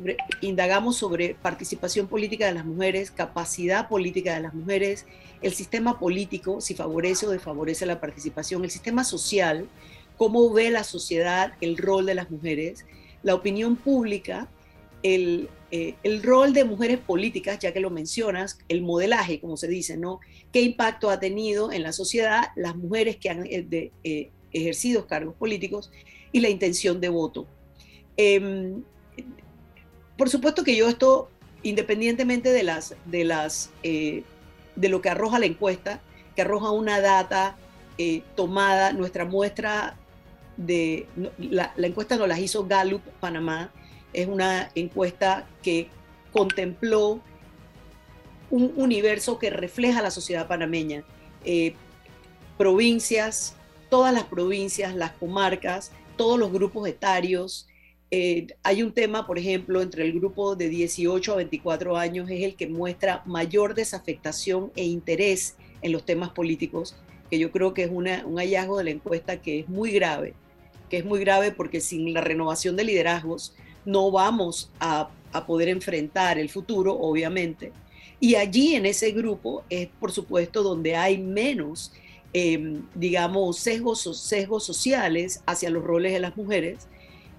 indagamos 0.42 0.96
sobre 0.96 1.36
participación 1.36 2.08
política 2.08 2.46
de 2.46 2.54
las 2.54 2.66
mujeres, 2.66 3.12
capacidad 3.12 3.90
política 3.90 4.36
de 4.36 4.42
las 4.42 4.54
mujeres, 4.54 5.06
el 5.42 5.54
sistema 5.54 6.00
político, 6.00 6.62
si 6.62 6.76
favorece 6.76 7.28
o 7.28 7.32
desfavorece 7.32 7.86
la 7.86 8.00
participación, 8.00 8.64
el 8.64 8.72
sistema 8.72 9.04
social, 9.04 9.68
cómo 10.18 10.52
ve 10.52 10.72
la 10.72 10.84
sociedad 10.84 11.54
el 11.62 11.78
rol 11.78 12.06
de 12.06 12.16
las 12.16 12.30
mujeres, 12.30 12.86
la 13.24 13.36
opinión 13.36 13.76
pública, 13.76 14.50
el, 15.04 15.50
eh, 15.70 15.96
el 16.04 16.24
rol 16.24 16.54
de 16.54 16.64
mujeres 16.64 16.98
políticas, 16.98 17.60
ya 17.60 17.74
que 17.74 17.82
lo 17.82 17.90
mencionas, 17.90 18.60
el 18.70 18.82
modelaje, 18.82 19.42
como 19.42 19.58
se 19.58 19.68
dice, 19.68 19.98
¿no? 19.98 20.22
¿Qué 20.54 20.62
impacto 20.62 21.10
ha 21.10 21.20
tenido 21.20 21.74
en 21.74 21.84
la 21.84 21.92
sociedad 21.92 22.52
las 22.56 22.76
mujeres 22.78 23.18
que 23.18 23.30
han 23.30 23.46
eh, 23.46 23.92
eh, 24.04 24.32
ejercido 24.54 25.08
cargos 25.08 25.36
políticos 25.36 25.92
y 26.32 26.40
la 26.40 26.50
intención 26.50 27.02
de 27.02 27.10
voto? 27.10 27.48
Em, 28.16 28.82
por 30.18 30.30
supuesto 30.30 30.64
que 30.64 30.76
yo 30.76 30.88
esto, 30.88 31.30
independientemente 31.64 32.50
de 32.52 32.64
las, 32.64 32.96
de 33.06 33.26
las, 33.26 33.70
de 33.84 34.90
lo 34.90 35.02
que 35.02 35.10
arroja 35.10 35.38
la 35.38 35.46
encuesta, 35.46 36.02
que 36.36 36.42
arroja 36.42 36.72
una 36.72 37.02
data 37.02 37.58
tomada, 38.36 38.94
nuestra 38.94 39.26
muestra 39.26 39.96
de, 40.58 41.08
la, 41.38 41.74
encuesta 41.78 42.18
nos 42.18 42.28
la 42.28 42.40
hizo 42.40 42.66
Gallup 42.66 43.02
Panamá, 43.20 43.72
es 44.14 44.28
una 44.28 44.72
encuesta 44.76 45.48
que 45.62 45.90
contempló 46.32 47.22
un 48.50 48.74
universo 48.76 49.40
que 49.40 49.50
refleja 49.50 50.02
la 50.02 50.12
sociedad 50.12 50.48
panameña. 50.48 51.04
Eh, 51.44 51.74
provincias, 52.58 53.56
todas 53.90 54.14
las 54.14 54.24
provincias, 54.24 54.96
las 54.96 55.12
comarcas, 55.12 55.92
todos 56.16 56.40
los 56.40 56.52
grupos 56.52 56.88
etarios. 56.88 57.68
Eh, 58.10 58.48
hay 58.64 58.84
un 58.84 58.94
tema, 58.94 59.28
por 59.28 59.38
ejemplo, 59.38 59.82
entre 59.82 60.06
el 60.06 60.14
grupo 60.14 60.56
de 60.56 60.70
18 60.70 61.34
a 61.34 61.36
24 61.38 61.98
años, 61.98 62.30
es 62.30 62.44
el 62.44 62.56
que 62.56 62.68
muestra 62.68 63.22
mayor 63.26 63.76
desafectación 63.76 64.72
e 64.76 64.86
interés 64.86 65.58
en 65.82 65.92
los 65.92 66.06
temas 66.06 66.30
políticos, 66.30 66.96
que 67.30 67.38
yo 67.38 67.52
creo 67.52 67.74
que 67.74 67.84
es 67.84 67.92
un 67.92 68.38
hallazgo 68.38 68.78
de 68.78 68.84
la 68.86 68.90
encuesta 68.92 69.42
que 69.42 69.60
es 69.60 69.70
muy 69.70 69.92
grave, 69.92 70.34
que 70.90 70.98
es 70.98 71.06
muy 71.06 71.20
grave 71.20 71.52
porque 71.52 71.82
sin 71.82 72.14
la 72.14 72.22
renovación 72.22 72.76
de 72.76 72.84
liderazgos, 72.84 73.54
no 73.86 74.12
vamos 74.12 74.70
a, 74.80 75.10
poder 75.46 75.70
enfrentar 75.70 76.40
el 76.40 76.50
futuro, 76.50 76.98
obviamente. 76.98 77.72
Y 78.20 78.34
allí 78.34 78.74
en 78.74 78.88
ese 78.88 79.12
grupo 79.12 79.64
es, 79.70 79.88
por 80.00 80.12
supuesto, 80.12 80.64
donde 80.64 80.96
hay 80.96 81.20
menos, 81.20 81.94
em, 82.34 82.82
digamos, 82.96 83.60
sesgos, 83.60 84.02
sesgos 84.20 84.66
sociales 84.66 85.44
hacia 85.46 85.70
los 85.70 85.84
roles 85.84 86.14
de 86.14 86.20
las 86.20 86.36
mujeres. 86.36 86.88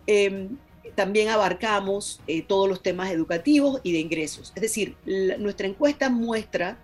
Em, 0.06 0.56
también 0.94 1.28
abarcamos 1.28 2.20
eh, 2.28 2.42
todos 2.42 2.68
los 2.68 2.82
temas 2.82 3.10
educativos 3.10 3.80
y 3.82 3.92
de 3.92 3.98
ingresos. 3.98 4.52
Es 4.54 4.62
decir, 4.62 4.94
nuestra 5.38 5.66
encuesta 5.66 6.08
muestra, 6.10 6.78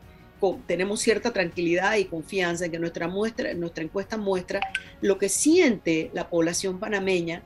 tenemos 0.66 1.00
cierta 1.00 1.32
tranquilidad 1.32 1.96
y 1.96 2.04
confianza 2.04 2.66
en 2.66 2.72
que 2.72 2.78
nuestra, 2.78 3.08
muestra, 3.08 3.54
nuestra 3.54 3.84
encuesta 3.84 4.16
muestra 4.16 4.60
lo 5.00 5.18
que 5.18 5.28
siente 5.28 6.10
la 6.12 6.28
población 6.28 6.78
panameña 6.78 7.42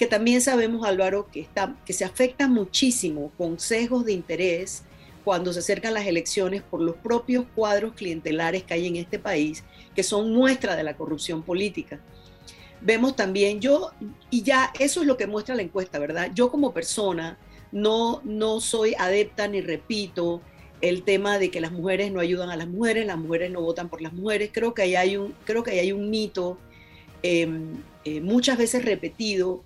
que 0.00 0.06
también 0.06 0.40
sabemos, 0.40 0.86
Álvaro, 0.86 1.28
que, 1.30 1.40
está, 1.40 1.76
que 1.84 1.92
se 1.92 2.06
afecta 2.06 2.48
muchísimo 2.48 3.32
con 3.36 3.60
sesgos 3.60 4.06
de 4.06 4.12
interés 4.12 4.82
cuando 5.24 5.52
se 5.52 5.58
acercan 5.58 5.92
las 5.92 6.06
elecciones 6.06 6.62
por 6.62 6.80
los 6.80 6.96
propios 6.96 7.44
cuadros 7.54 7.92
clientelares 7.92 8.62
que 8.62 8.72
hay 8.72 8.86
en 8.86 8.96
este 8.96 9.18
país, 9.18 9.62
que 9.94 10.02
son 10.02 10.32
muestra 10.32 10.74
de 10.74 10.84
la 10.84 10.96
corrupción 10.96 11.42
política. 11.42 12.00
Vemos 12.80 13.14
también, 13.14 13.60
yo, 13.60 13.90
y 14.30 14.42
ya 14.42 14.72
eso 14.78 15.02
es 15.02 15.06
lo 15.06 15.18
que 15.18 15.26
muestra 15.26 15.54
la 15.54 15.60
encuesta, 15.60 15.98
¿verdad? 15.98 16.30
Yo 16.34 16.50
como 16.50 16.72
persona 16.72 17.36
no, 17.70 18.22
no 18.24 18.60
soy 18.60 18.94
adepta 18.98 19.48
ni 19.48 19.60
repito 19.60 20.40
el 20.80 21.02
tema 21.02 21.38
de 21.38 21.50
que 21.50 21.60
las 21.60 21.72
mujeres 21.72 22.10
no 22.12 22.20
ayudan 22.20 22.50
a 22.50 22.56
las 22.56 22.68
mujeres, 22.68 23.06
las 23.06 23.18
mujeres 23.18 23.50
no 23.50 23.60
votan 23.60 23.88
por 23.88 24.00
las 24.00 24.12
mujeres. 24.12 24.50
Creo 24.52 24.74
que 24.74 24.82
ahí 24.82 24.96
hay 24.96 25.16
un, 25.16 25.34
creo 25.44 25.62
que 25.62 25.72
ahí 25.72 25.78
hay 25.80 25.92
un 25.92 26.10
mito 26.10 26.58
em, 27.22 27.82
eh, 28.04 28.20
muchas 28.20 28.56
veces 28.56 28.84
repetido 28.84 29.62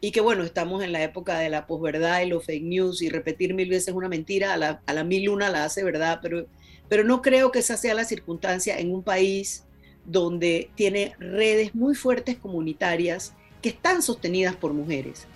y 0.00 0.12
que 0.12 0.20
bueno, 0.20 0.44
estamos 0.44 0.82
en 0.82 0.92
la 0.92 1.02
época 1.02 1.38
de 1.38 1.50
la 1.50 1.66
posverdad 1.66 2.22
y 2.22 2.26
los 2.26 2.44
fake 2.44 2.64
news 2.64 3.02
y 3.02 3.08
repetir 3.08 3.54
mil 3.54 3.68
veces 3.68 3.94
una 3.94 4.08
mentira, 4.08 4.52
a 4.52 4.56
la, 4.56 4.82
a 4.86 4.92
la 4.92 5.04
mil 5.04 5.28
una 5.28 5.50
la 5.50 5.64
hace 5.64 5.84
verdad, 5.84 6.20
pero, 6.22 6.46
pero 6.88 7.04
no 7.04 7.22
creo 7.22 7.50
que 7.50 7.58
esa 7.58 7.76
sea 7.76 7.94
la 7.94 8.04
circunstancia 8.04 8.78
en 8.78 8.92
un 8.92 9.02
país 9.02 9.64
donde 10.04 10.70
tiene 10.74 11.14
redes 11.18 11.74
muy 11.74 11.94
fuertes 11.94 12.36
comunitarias 12.36 13.34
que 13.60 13.70
están 13.70 14.02
sostenidas 14.02 14.54
por 14.54 14.72
mujeres. 14.72 15.26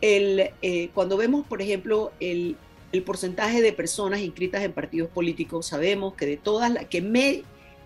El, 0.00 0.50
eh, 0.62 0.90
cuando 0.94 1.16
vemos, 1.16 1.46
por 1.46 1.60
ejemplo, 1.60 2.12
el, 2.20 2.56
el, 2.92 3.02
porcentaje 3.02 3.62
de 3.62 3.72
personas 3.72 4.20
inscritas 4.20 4.62
en 4.62 4.72
partidos 4.72 5.08
políticos, 5.10 5.66
sabemos 5.66 6.14
que 6.14 6.26
de 6.26 6.36
todas 6.36 6.70
las 6.70 6.86
que, 6.86 7.00
me, 7.00 7.42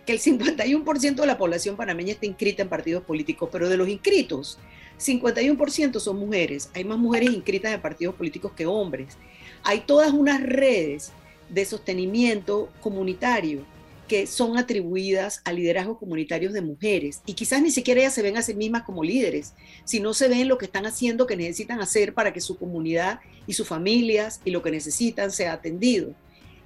que 0.07 0.13
el 0.13 0.21
51% 0.21 1.15
de 1.15 1.27
la 1.27 1.39
población 1.39 1.77
panameña 1.77 2.13
está 2.13 2.27
inscrita 2.27 2.63
en 2.63 2.69
partidos 2.69 3.03
políticos, 3.05 3.49
pero 3.53 3.69
de 3.69 3.77
los 3.77 3.89
inscritos, 3.89 4.59
51% 4.99 5.99
son 5.99 6.19
mujeres, 6.19 6.71
hay 6.75 6.85
más 6.85 6.99
mujeres 6.99 7.31
inscritas 7.31 7.73
en 7.73 7.81
partidos 7.81 8.15
políticos 8.15 8.53
que 8.57 8.67
hombres. 8.67 9.17
Hay 9.63 9.81
todas 9.81 10.13
unas 10.13 10.43
redes 10.43 11.13
de 11.49 11.65
sostenimiento 11.65 12.71
comunitario 12.81 13.65
que 14.11 14.27
son 14.27 14.59
atribuidas 14.59 15.41
a 15.45 15.53
liderazgos 15.53 15.99
comunitarios 15.99 16.53
de 16.53 16.63
mujeres 16.63 17.23
y 17.27 17.35
quizás 17.35 17.63
ni 17.63 17.71
siquiera 17.71 18.01
ellas 18.01 18.13
se 18.13 18.23
ven 18.23 18.37
a 18.37 18.43
sí 18.43 18.55
mismas 18.55 18.83
como 18.83 19.05
líderes, 19.05 19.55
sino 19.85 20.15
se 20.15 20.27
ven 20.27 20.49
lo 20.49 20.59
que 20.59 20.65
están 20.65 20.85
haciendo, 20.85 21.29
que 21.29 21.37
necesitan 21.37 21.81
hacer 21.81 22.13
para 22.13 22.33
que 22.33 22.41
su 22.41 22.59
comunidad 22.59 23.21
y 23.47 23.53
sus 23.53 23.69
familias 23.69 24.41
y 24.45 24.51
lo 24.51 24.63
que 24.63 24.73
necesitan 24.73 25.31
sea 25.31 25.53
atendido. 25.53 26.13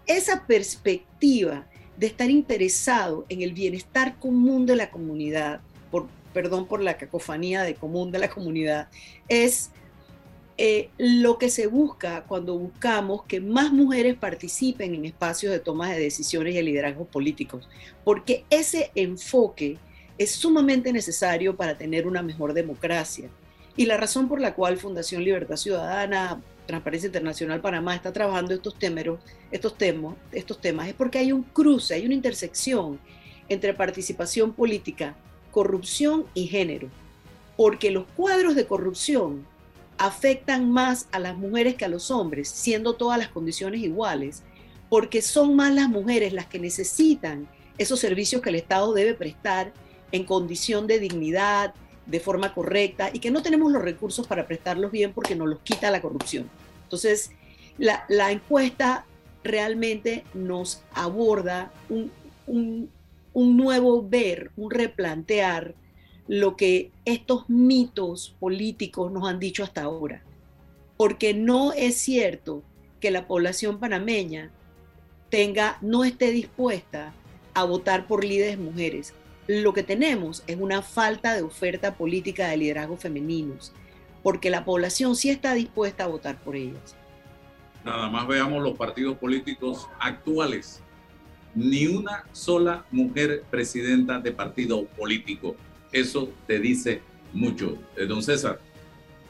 Esa 0.06 0.46
perspectiva 0.46 1.66
de 1.98 2.06
estar 2.06 2.30
interesado 2.30 3.26
en 3.28 3.42
el 3.42 3.52
bienestar 3.52 4.18
común 4.18 4.64
de 4.64 4.76
la 4.76 4.90
comunidad, 4.90 5.60
por 5.90 6.06
perdón 6.32 6.66
por 6.66 6.80
la 6.80 6.96
cacofonía 6.96 7.62
de 7.62 7.74
común 7.74 8.10
de 8.10 8.20
la 8.20 8.30
comunidad, 8.30 8.88
es 9.28 9.68
eh, 10.56 10.90
lo 10.98 11.36
que 11.36 11.50
se 11.50 11.66
busca 11.66 12.24
cuando 12.28 12.56
buscamos 12.56 13.24
que 13.24 13.40
más 13.40 13.72
mujeres 13.72 14.14
participen 14.14 14.94
en 14.94 15.04
espacios 15.04 15.52
de 15.52 15.58
toma 15.58 15.90
de 15.90 15.98
decisiones 15.98 16.54
y 16.54 16.58
de 16.58 16.62
liderazgos 16.62 17.08
políticos, 17.08 17.68
porque 18.04 18.44
ese 18.50 18.92
enfoque 18.94 19.78
es 20.16 20.30
sumamente 20.30 20.92
necesario 20.92 21.56
para 21.56 21.76
tener 21.76 22.06
una 22.06 22.22
mejor 22.22 22.52
democracia. 22.52 23.28
Y 23.76 23.86
la 23.86 23.96
razón 23.96 24.28
por 24.28 24.40
la 24.40 24.54
cual 24.54 24.78
Fundación 24.78 25.24
Libertad 25.24 25.56
Ciudadana, 25.56 26.40
Transparencia 26.66 27.08
Internacional 27.08 27.60
Panamá 27.60 27.96
está 27.96 28.12
trabajando 28.12 28.54
estos, 28.54 28.78
temeros, 28.78 29.18
estos, 29.50 29.76
temas, 29.76 30.14
estos 30.30 30.60
temas 30.60 30.86
es 30.86 30.94
porque 30.94 31.18
hay 31.18 31.32
un 31.32 31.42
cruce, 31.42 31.94
hay 31.94 32.06
una 32.06 32.14
intersección 32.14 33.00
entre 33.48 33.74
participación 33.74 34.52
política, 34.52 35.16
corrupción 35.50 36.26
y 36.32 36.46
género. 36.46 36.88
Porque 37.56 37.90
los 37.90 38.04
cuadros 38.16 38.54
de 38.54 38.66
corrupción 38.66 39.46
afectan 39.98 40.70
más 40.70 41.08
a 41.12 41.18
las 41.18 41.36
mujeres 41.36 41.74
que 41.74 41.84
a 41.84 41.88
los 41.88 42.10
hombres, 42.10 42.48
siendo 42.48 42.94
todas 42.94 43.18
las 43.18 43.28
condiciones 43.28 43.80
iguales, 43.80 44.42
porque 44.88 45.22
son 45.22 45.56
más 45.56 45.72
las 45.72 45.88
mujeres 45.88 46.32
las 46.32 46.46
que 46.46 46.58
necesitan 46.58 47.48
esos 47.78 48.00
servicios 48.00 48.42
que 48.42 48.50
el 48.50 48.56
Estado 48.56 48.92
debe 48.92 49.14
prestar 49.14 49.72
en 50.12 50.24
condición 50.24 50.86
de 50.86 51.00
dignidad, 51.00 51.74
de 52.06 52.20
forma 52.20 52.52
correcta 52.52 53.10
y 53.12 53.18
que 53.18 53.30
no 53.30 53.42
tenemos 53.42 53.72
los 53.72 53.82
recursos 53.82 54.26
para 54.26 54.46
prestarlos 54.46 54.90
bien 54.90 55.12
porque 55.12 55.34
nos 55.34 55.48
los 55.48 55.60
quita 55.60 55.90
la 55.90 56.02
corrupción. 56.02 56.48
Entonces, 56.84 57.30
la, 57.78 58.30
encuesta 58.30 59.06
realmente 59.42 60.24
nos 60.34 60.82
aborda 60.92 61.72
un, 61.88 62.90
nuevo 63.34 64.06
ver, 64.06 64.50
un 64.56 64.70
replantear 64.70 65.74
lo 66.26 66.56
que 66.56 66.90
estos 67.04 67.48
mitos 67.48 68.34
políticos 68.40 69.12
nos 69.12 69.28
han 69.28 69.38
dicho 69.38 69.62
hasta 69.62 69.82
ahora. 69.82 70.22
Porque 70.96 71.34
no 71.34 71.72
es 71.72 71.96
cierto 71.96 72.62
que 73.00 73.10
la 73.10 73.26
población 73.26 73.78
panameña 73.78 74.50
tenga, 75.28 75.78
no 75.82 76.04
esté 76.04 76.30
dispuesta 76.30 77.12
a 77.52 77.64
votar 77.64 78.06
por 78.06 78.24
líderes 78.24 78.58
mujeres. 78.58 79.14
Lo 79.46 79.74
que 79.74 79.82
tenemos 79.82 80.42
es 80.46 80.56
una 80.58 80.80
falta 80.82 81.34
de 81.34 81.42
oferta 81.42 81.94
política 81.94 82.48
de 82.48 82.56
liderazgo 82.56 82.96
femeninos, 82.96 83.72
porque 84.22 84.48
la 84.48 84.64
población 84.64 85.16
sí 85.16 85.30
está 85.30 85.52
dispuesta 85.54 86.04
a 86.04 86.08
votar 86.08 86.38
por 86.40 86.56
ellas. 86.56 86.96
Nada 87.84 88.08
más 88.08 88.26
veamos 88.26 88.62
los 88.62 88.76
partidos 88.78 89.18
políticos 89.18 89.88
actuales. 89.98 90.80
Ni 91.54 91.86
una 91.86 92.24
sola 92.32 92.86
mujer 92.90 93.44
presidenta 93.50 94.18
de 94.18 94.32
partido 94.32 94.86
político. 94.86 95.54
Eso 95.94 96.28
te 96.48 96.58
dice 96.58 97.00
mucho. 97.32 97.78
Eh, 97.96 98.04
don 98.04 98.22
César. 98.22 98.58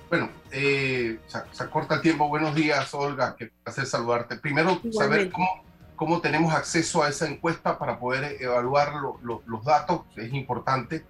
Bueno, 0.08 0.30
eh, 0.50 1.18
se, 1.26 1.62
acorta 1.62 1.96
el 1.96 2.00
tiempo. 2.00 2.26
Buenos 2.28 2.54
días, 2.54 2.94
Olga. 2.94 3.36
Qué 3.38 3.50
placer 3.62 3.84
saludarte. 3.84 4.36
Primero, 4.36 4.80
saber 4.90 5.30
cómo, 5.30 5.62
cómo 5.94 6.22
tenemos 6.22 6.54
acceso 6.54 7.02
a 7.02 7.10
esa 7.10 7.28
encuesta 7.28 7.78
para 7.78 7.98
poder 7.98 8.38
evaluar 8.40 8.94
los 9.22 9.64
datos, 9.64 10.00
es 10.16 10.32
importante. 10.32 11.04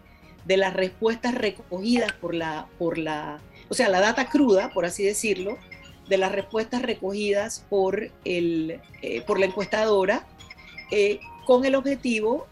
de 0.44 0.57
las 0.57 0.72
respuestas 0.72 1.34
recogidas 1.34 2.12
por 2.12 2.34
la, 2.34 2.68
por 2.78 2.98
la, 2.98 3.40
o 3.68 3.74
sea, 3.74 3.88
la 3.88 4.00
data 4.00 4.28
cruda, 4.28 4.70
por 4.70 4.84
así 4.84 5.03
decirlo, 5.03 5.59
de 6.09 6.18
las 6.18 6.32
respuestas 6.32 6.82
recogidas 6.82 7.64
por, 7.68 8.11
el, 8.24 8.80
eh, 9.03 9.22
por 9.22 9.38
la 9.38 9.46
encuestadora, 9.46 10.26
eh, 10.90 11.20
con 11.46 11.64
el 11.64 11.74
objetivo 11.74 12.46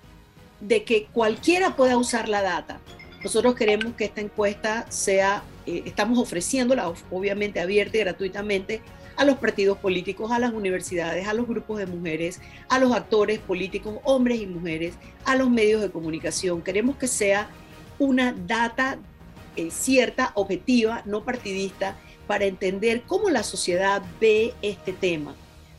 de 0.60 0.84
que 0.84 1.06
cualquiera 1.12 1.76
pueda 1.76 1.96
usar 1.96 2.28
la 2.28 2.42
data. 2.42 2.80
Nosotros 3.22 3.54
queremos 3.54 3.94
que 3.94 4.04
esta 4.04 4.20
encuesta 4.20 4.86
sea, 4.90 5.42
eh, 5.66 5.82
estamos 5.84 6.18
ofreciéndola 6.18 6.92
obviamente 7.10 7.60
abierta 7.60 7.98
y 7.98 8.00
gratuitamente 8.00 8.80
a 9.16 9.24
los 9.24 9.36
partidos 9.36 9.76
políticos, 9.76 10.30
a 10.30 10.38
las 10.38 10.52
universidades, 10.52 11.28
a 11.28 11.34
los 11.34 11.46
grupos 11.46 11.78
de 11.78 11.86
mujeres, 11.86 12.40
a 12.70 12.78
los 12.78 12.92
actores 12.92 13.38
políticos, 13.38 13.98
hombres 14.04 14.40
y 14.40 14.46
mujeres, 14.46 14.94
a 15.26 15.36
los 15.36 15.50
medios 15.50 15.82
de 15.82 15.90
comunicación. 15.90 16.62
Queremos 16.62 16.96
que 16.96 17.06
sea 17.06 17.50
una 17.98 18.32
data 18.32 18.98
eh, 19.56 19.70
cierta, 19.70 20.32
objetiva, 20.34 21.02
no 21.04 21.22
partidista, 21.22 21.98
para 22.26 22.46
entender 22.46 23.02
cómo 23.02 23.28
la 23.28 23.42
sociedad 23.42 24.00
ve 24.20 24.54
este 24.62 24.94
tema. 24.94 25.34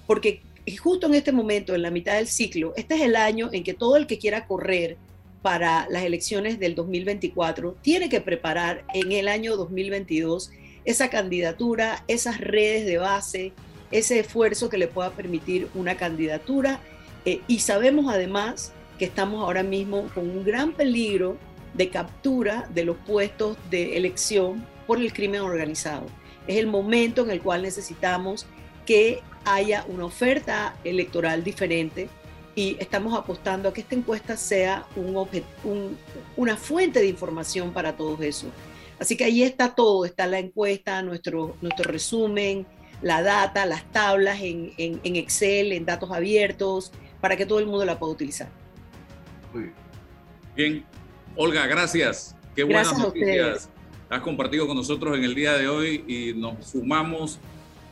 Porque 0.06 0.44
justo 0.78 1.08
en 1.08 1.16
este 1.16 1.32
momento, 1.32 1.74
en 1.74 1.82
la 1.82 1.92
mitad 1.92 2.16
del 2.16 2.28
ciclo, 2.28 2.74
este 2.76 2.96
es 2.96 3.02
el 3.02 3.16
año 3.16 3.50
en 3.52 3.64
que 3.64 3.74
todo 3.74 3.98
el 3.98 4.08
que 4.08 4.20
quiera 4.20 4.48
correr 4.48 4.98
para 5.42 5.88
las 5.90 6.04
elecciones 6.04 6.60
del 6.60 6.76
2024 6.76 7.76
tiene 7.82 8.10
que 8.10 8.22
preparar 8.22 8.86
en 8.94 9.12
el 9.12 9.28
año 9.28 9.58
2022 9.58 10.52
esa 10.86 11.10
candidatura, 11.10 12.04
esas 12.08 12.40
redes 12.40 12.86
de 12.86 12.98
base, 12.98 13.54
ese 13.92 14.20
esfuerzo 14.20 14.70
que 14.70 14.78
le 14.78 14.88
pueda 14.88 15.12
permitir 15.12 15.68
una 15.74 15.96
candidatura. 15.96 16.80
Eh, 17.26 17.42
y 17.48 17.60
sabemos 17.60 18.12
además 18.12 18.72
que 18.98 19.06
estamos 19.06 19.44
ahora 19.44 19.64
mismo 19.64 20.08
con 20.14 20.30
un 20.30 20.44
gran 20.44 20.74
peligro 20.74 21.38
de 21.74 21.90
captura 21.90 22.68
de 22.74 22.86
los 22.86 22.98
puestos 22.98 23.58
de 23.70 23.98
elección 23.98 24.66
por 24.88 25.00
el 25.00 25.14
crimen 25.14 25.42
organizado. 25.42 26.06
Es 26.48 26.58
el 26.58 26.68
momento 26.68 27.24
en 27.24 27.32
el 27.32 27.42
cual 27.42 27.62
necesitamos 27.62 28.46
que 28.86 29.22
haya 29.46 29.86
una 29.88 30.06
oferta 30.06 30.76
electoral 30.84 31.44
diferente 31.44 32.10
y 32.56 32.78
estamos 32.80 33.18
apostando 33.18 33.70
a 33.70 33.74
que 33.74 33.82
esta 33.82 33.96
encuesta 33.96 34.36
sea 34.36 34.86
un, 34.96 35.98
una 36.36 36.58
fuente 36.58 37.00
de 37.00 37.08
información 37.08 37.72
para 37.72 37.96
todos 37.96 38.22
eso. 38.22 38.48
Así 39.00 39.18
que 39.18 39.24
ahí 39.24 39.42
está 39.42 39.74
todo, 39.74 40.06
está 40.06 40.28
la 40.28 40.40
encuesta, 40.40 41.02
nuestro, 41.02 41.56
nuestro 41.62 41.92
resumen, 41.92 42.68
la 43.02 43.24
data, 43.24 43.66
las 43.66 43.90
tablas 43.92 44.40
en, 44.42 44.74
en, 44.78 45.16
Excel, 45.16 45.72
en 45.72 45.86
datos 45.86 46.12
abiertos, 46.12 46.92
para 47.20 47.36
que 47.36 47.46
todo 47.46 47.60
el 47.60 47.66
mundo 47.66 47.84
la 47.84 47.98
pueda 47.98 48.14
utilizar. 48.14 48.50
Muy 49.54 49.72
bien. 50.56 50.86
Olga, 51.36 51.66
gracias. 51.66 52.36
Qué 52.56 52.64
buenas 52.64 52.96
noticias 52.98 53.70
has 54.12 54.22
compartido 54.22 54.68
con 54.68 54.76
nosotros 54.76 55.18
en 55.18 55.24
el 55.24 55.34
día 55.34 55.54
de 55.54 55.70
hoy 55.70 56.04
y 56.06 56.34
nos 56.38 56.68
sumamos 56.68 57.40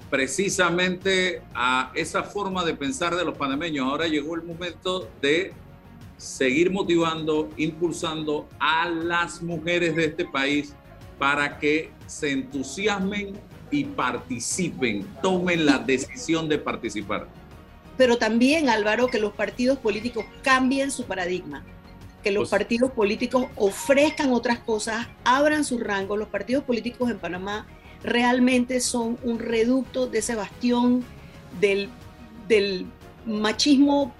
precisamente 0.10 1.42
a 1.54 1.92
esa 1.96 2.24
forma 2.24 2.64
de 2.66 2.74
pensar 2.74 3.16
de 3.16 3.24
los 3.24 3.38
panameños. 3.38 3.86
Ahora 3.86 4.08
llegó 4.08 4.36
el 4.36 4.44
momento 4.44 5.10
de 5.22 5.54
seguir 6.18 6.72
motivando, 6.72 7.50
impulsando 7.58 8.48
a 8.60 8.90
las 8.90 9.42
mujeres 9.42 9.96
de 9.96 10.06
este 10.06 10.26
país 10.26 10.74
para 11.18 11.60
que 11.60 11.92
se 12.08 12.32
entusiasmen 12.32 13.40
y 13.72 13.86
participen, 13.86 15.06
tomen 15.22 15.66
la 15.66 15.78
decisión 15.78 16.50
de 16.50 16.58
participar. 16.58 17.28
Pero 17.98 18.18
también, 18.18 18.70
Álvaro, 18.70 19.08
que 19.08 19.20
los 19.20 19.34
partidos 19.34 19.78
políticos 19.78 20.26
cambien 20.42 20.90
su 20.90 21.06
paradigma, 21.06 21.64
que 22.24 22.32
los 22.32 22.50
pues 22.50 22.50
partidos 22.50 22.92
políticos 22.92 23.46
ofrezcan 23.56 24.32
otras 24.34 24.60
cosas, 24.60 25.08
abran 25.24 25.64
sus 25.64 25.82
rangos. 25.82 26.18
Los 26.18 26.30
partidos 26.30 26.64
políticos 26.64 27.10
en 27.12 27.20
Panamá 27.20 27.68
realmente 28.04 28.80
son 28.80 29.18
un 29.24 29.40
reducto 29.40 30.08
de 30.08 30.20
ese 30.20 30.36
bastión 30.36 31.04
del, 31.60 31.90
del 32.48 32.86
machismo 33.26 34.14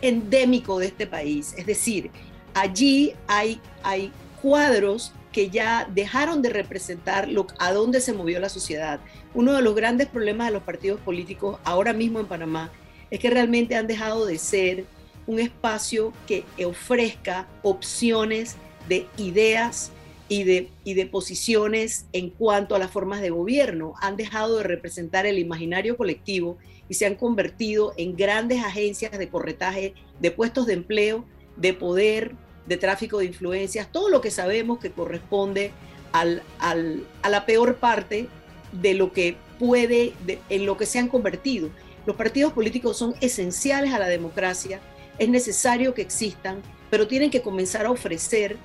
endémico 0.00 0.78
de 0.78 0.86
este 0.86 1.06
país. 1.06 1.54
Es 1.56 1.66
decir, 1.66 2.10
allí 2.54 3.14
hay, 3.26 3.60
hay 3.82 4.12
cuadros 4.40 5.12
que 5.32 5.48
ya 5.48 5.88
dejaron 5.92 6.42
de 6.42 6.50
representar 6.50 7.28
lo, 7.28 7.46
a 7.58 7.72
dónde 7.72 8.00
se 8.00 8.12
movió 8.12 8.38
la 8.38 8.48
sociedad. 8.48 9.00
Uno 9.34 9.54
de 9.54 9.62
los 9.62 9.74
grandes 9.74 10.08
problemas 10.08 10.48
de 10.48 10.52
los 10.52 10.62
partidos 10.62 11.00
políticos 11.00 11.58
ahora 11.64 11.92
mismo 11.92 12.20
en 12.20 12.26
Panamá 12.26 12.70
es 13.10 13.18
que 13.18 13.30
realmente 13.30 13.76
han 13.76 13.86
dejado 13.86 14.26
de 14.26 14.38
ser 14.38 14.84
un 15.26 15.38
espacio 15.38 16.12
que 16.26 16.44
ofrezca 16.64 17.46
opciones 17.62 18.56
de 18.88 19.06
ideas 19.16 19.90
y 20.32 20.44
de, 20.44 20.70
y 20.82 20.94
de 20.94 21.04
posiciones 21.04 22.06
en 22.14 22.30
cuanto 22.30 22.74
a 22.74 22.78
las 22.78 22.90
formas 22.90 23.20
de 23.20 23.28
gobierno. 23.28 23.92
Han 24.00 24.16
dejado 24.16 24.56
de 24.56 24.62
representar 24.62 25.26
el 25.26 25.38
imaginario 25.38 25.98
colectivo 25.98 26.56
y 26.88 26.94
se 26.94 27.04
han 27.04 27.16
convertido 27.16 27.92
en 27.98 28.16
grandes 28.16 28.64
agencias 28.64 29.12
de 29.18 29.28
corretaje 29.28 29.92
de 30.20 30.30
puestos 30.30 30.64
de 30.64 30.72
empleo, 30.72 31.26
de 31.58 31.74
poder, 31.74 32.32
de 32.66 32.78
tráfico 32.78 33.18
de 33.18 33.26
influencias, 33.26 33.92
todo 33.92 34.08
lo 34.08 34.22
que 34.22 34.30
sabemos 34.30 34.78
que 34.78 34.90
corresponde 34.90 35.70
al, 36.12 36.42
al, 36.58 37.06
a 37.20 37.28
la 37.28 37.44
peor 37.44 37.76
parte 37.76 38.26
de 38.72 38.94
lo 38.94 39.12
que 39.12 39.36
puede, 39.58 40.14
en 40.48 40.64
lo 40.64 40.78
que 40.78 40.86
se 40.86 40.98
han 40.98 41.08
convertido. 41.08 41.68
Los 42.06 42.16
partidos 42.16 42.54
políticos 42.54 42.96
son 42.96 43.14
esenciales 43.20 43.92
a 43.92 43.98
la 43.98 44.08
democracia, 44.08 44.80
es 45.18 45.28
necesario 45.28 45.92
que 45.92 46.00
existan, 46.00 46.62
pero 46.88 47.06
tienen 47.06 47.30
que 47.30 47.42
comenzar 47.42 47.84
a 47.84 47.90
ofrecer 47.90 48.56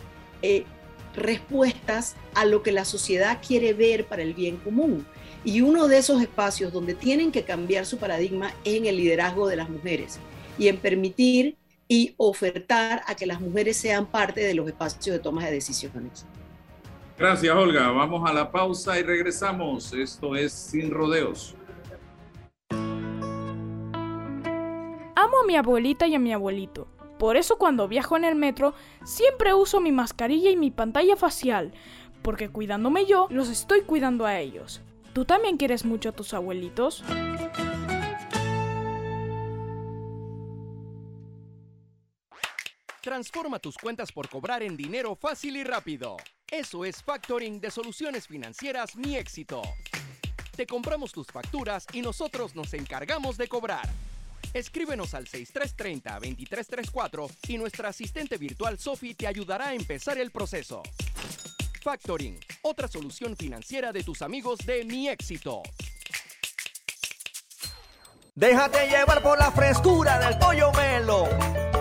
eh, 0.41 0.63
respuestas 1.17 2.15
a 2.33 2.45
lo 2.45 2.63
que 2.63 2.71
la 2.71 2.85
sociedad 2.85 3.39
quiere 3.45 3.73
ver 3.73 4.05
para 4.05 4.21
el 4.21 4.33
bien 4.33 4.57
común. 4.57 5.05
Y 5.43 5.61
uno 5.61 5.87
de 5.87 5.97
esos 5.97 6.21
espacios 6.21 6.71
donde 6.71 6.93
tienen 6.93 7.31
que 7.31 7.43
cambiar 7.43 7.85
su 7.85 7.97
paradigma 7.97 8.53
es 8.63 8.75
en 8.75 8.85
el 8.85 8.97
liderazgo 8.97 9.47
de 9.47 9.55
las 9.55 9.69
mujeres 9.69 10.19
y 10.57 10.67
en 10.67 10.77
permitir 10.77 11.57
y 11.87 12.13
ofertar 12.17 13.01
a 13.07 13.15
que 13.15 13.25
las 13.25 13.39
mujeres 13.39 13.77
sean 13.77 14.05
parte 14.05 14.41
de 14.41 14.53
los 14.53 14.67
espacios 14.67 15.15
de 15.15 15.19
toma 15.19 15.45
de 15.45 15.51
decisiones. 15.51 16.25
Gracias, 17.17 17.55
Olga. 17.55 17.89
Vamos 17.91 18.29
a 18.29 18.33
la 18.33 18.51
pausa 18.51 18.99
y 18.99 19.03
regresamos. 19.03 19.93
Esto 19.93 20.35
es 20.35 20.51
Sin 20.53 20.91
Rodeos. 20.91 21.55
Amo 25.15 25.39
a 25.41 25.45
mi 25.47 25.55
abuelita 25.55 26.07
y 26.07 26.13
a 26.13 26.19
mi 26.19 26.31
abuelito. 26.31 26.87
Por 27.19 27.35
eso 27.35 27.57
cuando 27.57 27.87
viajo 27.87 28.15
en 28.15 28.25
el 28.25 28.35
metro 28.35 28.73
siempre 29.03 29.53
uso 29.53 29.79
mi 29.79 29.91
mascarilla 29.91 30.49
y 30.51 30.55
mi 30.55 30.71
pantalla 30.71 31.15
facial, 31.15 31.73
porque 32.21 32.49
cuidándome 32.49 33.05
yo, 33.05 33.27
los 33.29 33.49
estoy 33.49 33.81
cuidando 33.81 34.25
a 34.25 34.39
ellos. 34.39 34.81
¿Tú 35.13 35.25
también 35.25 35.57
quieres 35.57 35.83
mucho 35.83 36.09
a 36.09 36.11
tus 36.11 36.33
abuelitos? 36.33 37.03
Transforma 43.01 43.57
tus 43.59 43.77
cuentas 43.77 44.11
por 44.11 44.29
cobrar 44.29 44.61
en 44.61 44.75
dinero 44.75 45.15
fácil 45.15 45.55
y 45.55 45.63
rápido. 45.63 46.17
Eso 46.51 46.85
es 46.85 47.01
factoring 47.01 47.59
de 47.59 47.71
soluciones 47.71 48.27
financieras 48.27 48.95
Mi 48.95 49.15
Éxito. 49.15 49.61
Te 50.55 50.67
compramos 50.67 51.13
tus 51.13 51.27
facturas 51.27 51.87
y 51.93 52.01
nosotros 52.01 52.53
nos 52.53 52.73
encargamos 52.73 53.37
de 53.37 53.47
cobrar. 53.47 53.87
Escríbenos 54.57 55.13
al 55.13 55.27
6330-2334 55.27 57.29
y 57.47 57.59
nuestra 57.59 57.89
asistente 57.89 58.37
virtual 58.37 58.79
Sophie 58.79 59.13
te 59.13 59.27
ayudará 59.27 59.67
a 59.67 59.75
empezar 59.75 60.17
el 60.17 60.31
proceso. 60.31 60.81
Factoring, 61.83 62.39
otra 62.63 62.87
solución 62.87 63.37
financiera 63.37 63.93
de 63.93 64.03
tus 64.03 64.23
amigos 64.23 64.57
de 64.65 64.83
Mi 64.83 65.09
Éxito. 65.09 65.61
Déjate 68.33 68.87
llevar 68.87 69.21
por 69.21 69.37
la 69.37 69.51
frescura 69.51 70.17
del 70.17 70.39
pollo 70.39 70.71
melo, 70.71 71.29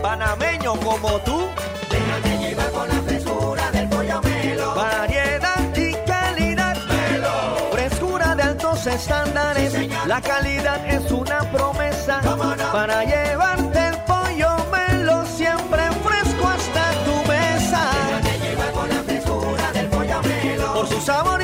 panameño 0.03 0.79
como 0.81 1.19
tú. 1.23 1.49
Déjate 1.91 2.39
llevar 2.47 2.71
por 2.73 2.89
la 2.89 3.01
frescura 3.01 3.71
del 3.71 3.89
pollo 3.89 4.21
melo. 4.21 4.75
Variedad 4.75 5.75
y 5.75 5.95
calidad. 6.07 6.77
Melo. 6.87 7.71
Frescura 7.73 8.35
de 8.35 8.43
altos 8.43 8.87
estándares. 8.87 9.73
Sí, 9.73 9.89
la 10.07 10.21
calidad 10.21 10.87
es 10.87 11.11
una 11.11 11.51
promesa 11.51 11.96
¿Cómo 12.07 12.55
no? 12.55 12.73
para 12.73 13.05
llevarte 13.05 13.89
el 13.89 13.97
pollo 14.05 14.51
melo 14.71 15.27
siempre 15.27 15.83
fresco 16.05 16.47
hasta 16.47 16.93
tu 17.05 17.29
mesa. 17.29 17.91
Déjate 18.23 18.39
llevar 18.39 18.71
por 18.71 18.89
la 18.89 19.03
frescura 19.03 19.73
del 19.73 19.87
pollo 19.89 20.23
melo. 20.23 20.75
Por 20.75 20.87
su 20.87 21.01
sabor 21.01 21.43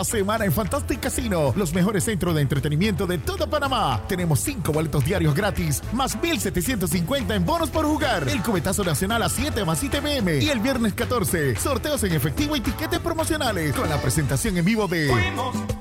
Esta 0.00 0.16
semana 0.16 0.46
en 0.46 0.52
Fantastic 0.52 0.98
Casino, 0.98 1.52
los 1.54 1.74
mejores 1.74 2.04
centros 2.04 2.34
de 2.34 2.40
entretenimiento 2.40 3.06
de 3.06 3.18
toda 3.18 3.46
Panamá. 3.46 4.00
Tenemos 4.08 4.40
5 4.40 4.72
boletos 4.72 5.04
diarios 5.04 5.34
gratis, 5.34 5.82
más 5.92 6.16
1,750 6.16 7.34
en 7.34 7.44
bonos 7.44 7.68
por 7.68 7.84
jugar. 7.84 8.26
El 8.26 8.42
cubetazo 8.42 8.82
nacional 8.82 9.22
a 9.22 9.28
7 9.28 9.62
más 9.66 9.78
7 9.78 10.00
pm. 10.00 10.38
Y 10.38 10.48
el 10.48 10.60
viernes 10.60 10.94
14, 10.94 11.54
sorteos 11.56 12.02
en 12.04 12.14
efectivo 12.14 12.56
y 12.56 12.62
tiquetes 12.62 12.98
promocionales. 12.98 13.74
Con 13.74 13.90
la 13.90 14.00
presentación 14.00 14.56
en 14.56 14.64
vivo 14.64 14.88
de 14.88 15.12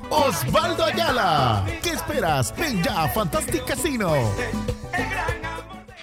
Osvaldo 0.10 0.84
Ayala. 0.84 1.64
¿Qué 1.82 1.92
esperas? 1.92 2.54
Ven 2.58 2.84
ya 2.84 3.04
a 3.04 3.08
Fantastic 3.08 3.64
Casino. 3.64 4.12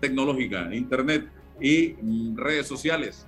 tecnológica, 0.00 0.68
internet 0.74 1.26
y 1.60 1.96
mm, 2.00 2.36
redes 2.36 2.68
sociales. 2.68 3.26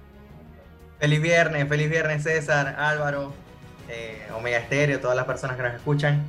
Feliz 1.00 1.22
viernes, 1.22 1.66
feliz 1.68 1.88
viernes 1.88 2.22
César, 2.22 2.76
Álvaro, 2.78 3.32
eh, 3.88 4.28
Omega 4.36 4.58
Estéreo, 4.58 5.00
todas 5.00 5.16
las 5.16 5.24
personas 5.24 5.56
que 5.56 5.62
nos 5.62 5.74
escuchan. 5.74 6.22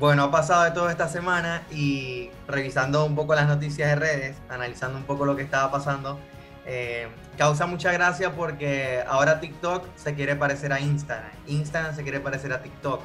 Bueno, 0.00 0.24
ha 0.24 0.30
pasado 0.30 0.64
de 0.64 0.70
todo 0.70 0.88
esta 0.88 1.10
semana 1.10 1.62
y 1.70 2.30
revisando 2.48 3.04
un 3.04 3.14
poco 3.14 3.34
las 3.34 3.46
noticias 3.46 3.90
de 3.90 3.96
redes, 3.96 4.36
analizando 4.48 4.96
un 4.96 5.04
poco 5.04 5.26
lo 5.26 5.36
que 5.36 5.42
estaba 5.42 5.70
pasando, 5.70 6.18
eh, 6.64 7.06
causa 7.36 7.66
mucha 7.66 7.92
gracia 7.92 8.32
porque 8.32 9.04
ahora 9.06 9.40
TikTok 9.40 9.84
se 9.96 10.14
quiere 10.14 10.36
parecer 10.36 10.72
a 10.72 10.80
Instagram, 10.80 11.30
Instagram 11.48 11.94
se 11.94 12.02
quiere 12.02 12.18
parecer 12.18 12.50
a 12.50 12.62
TikTok. 12.62 13.02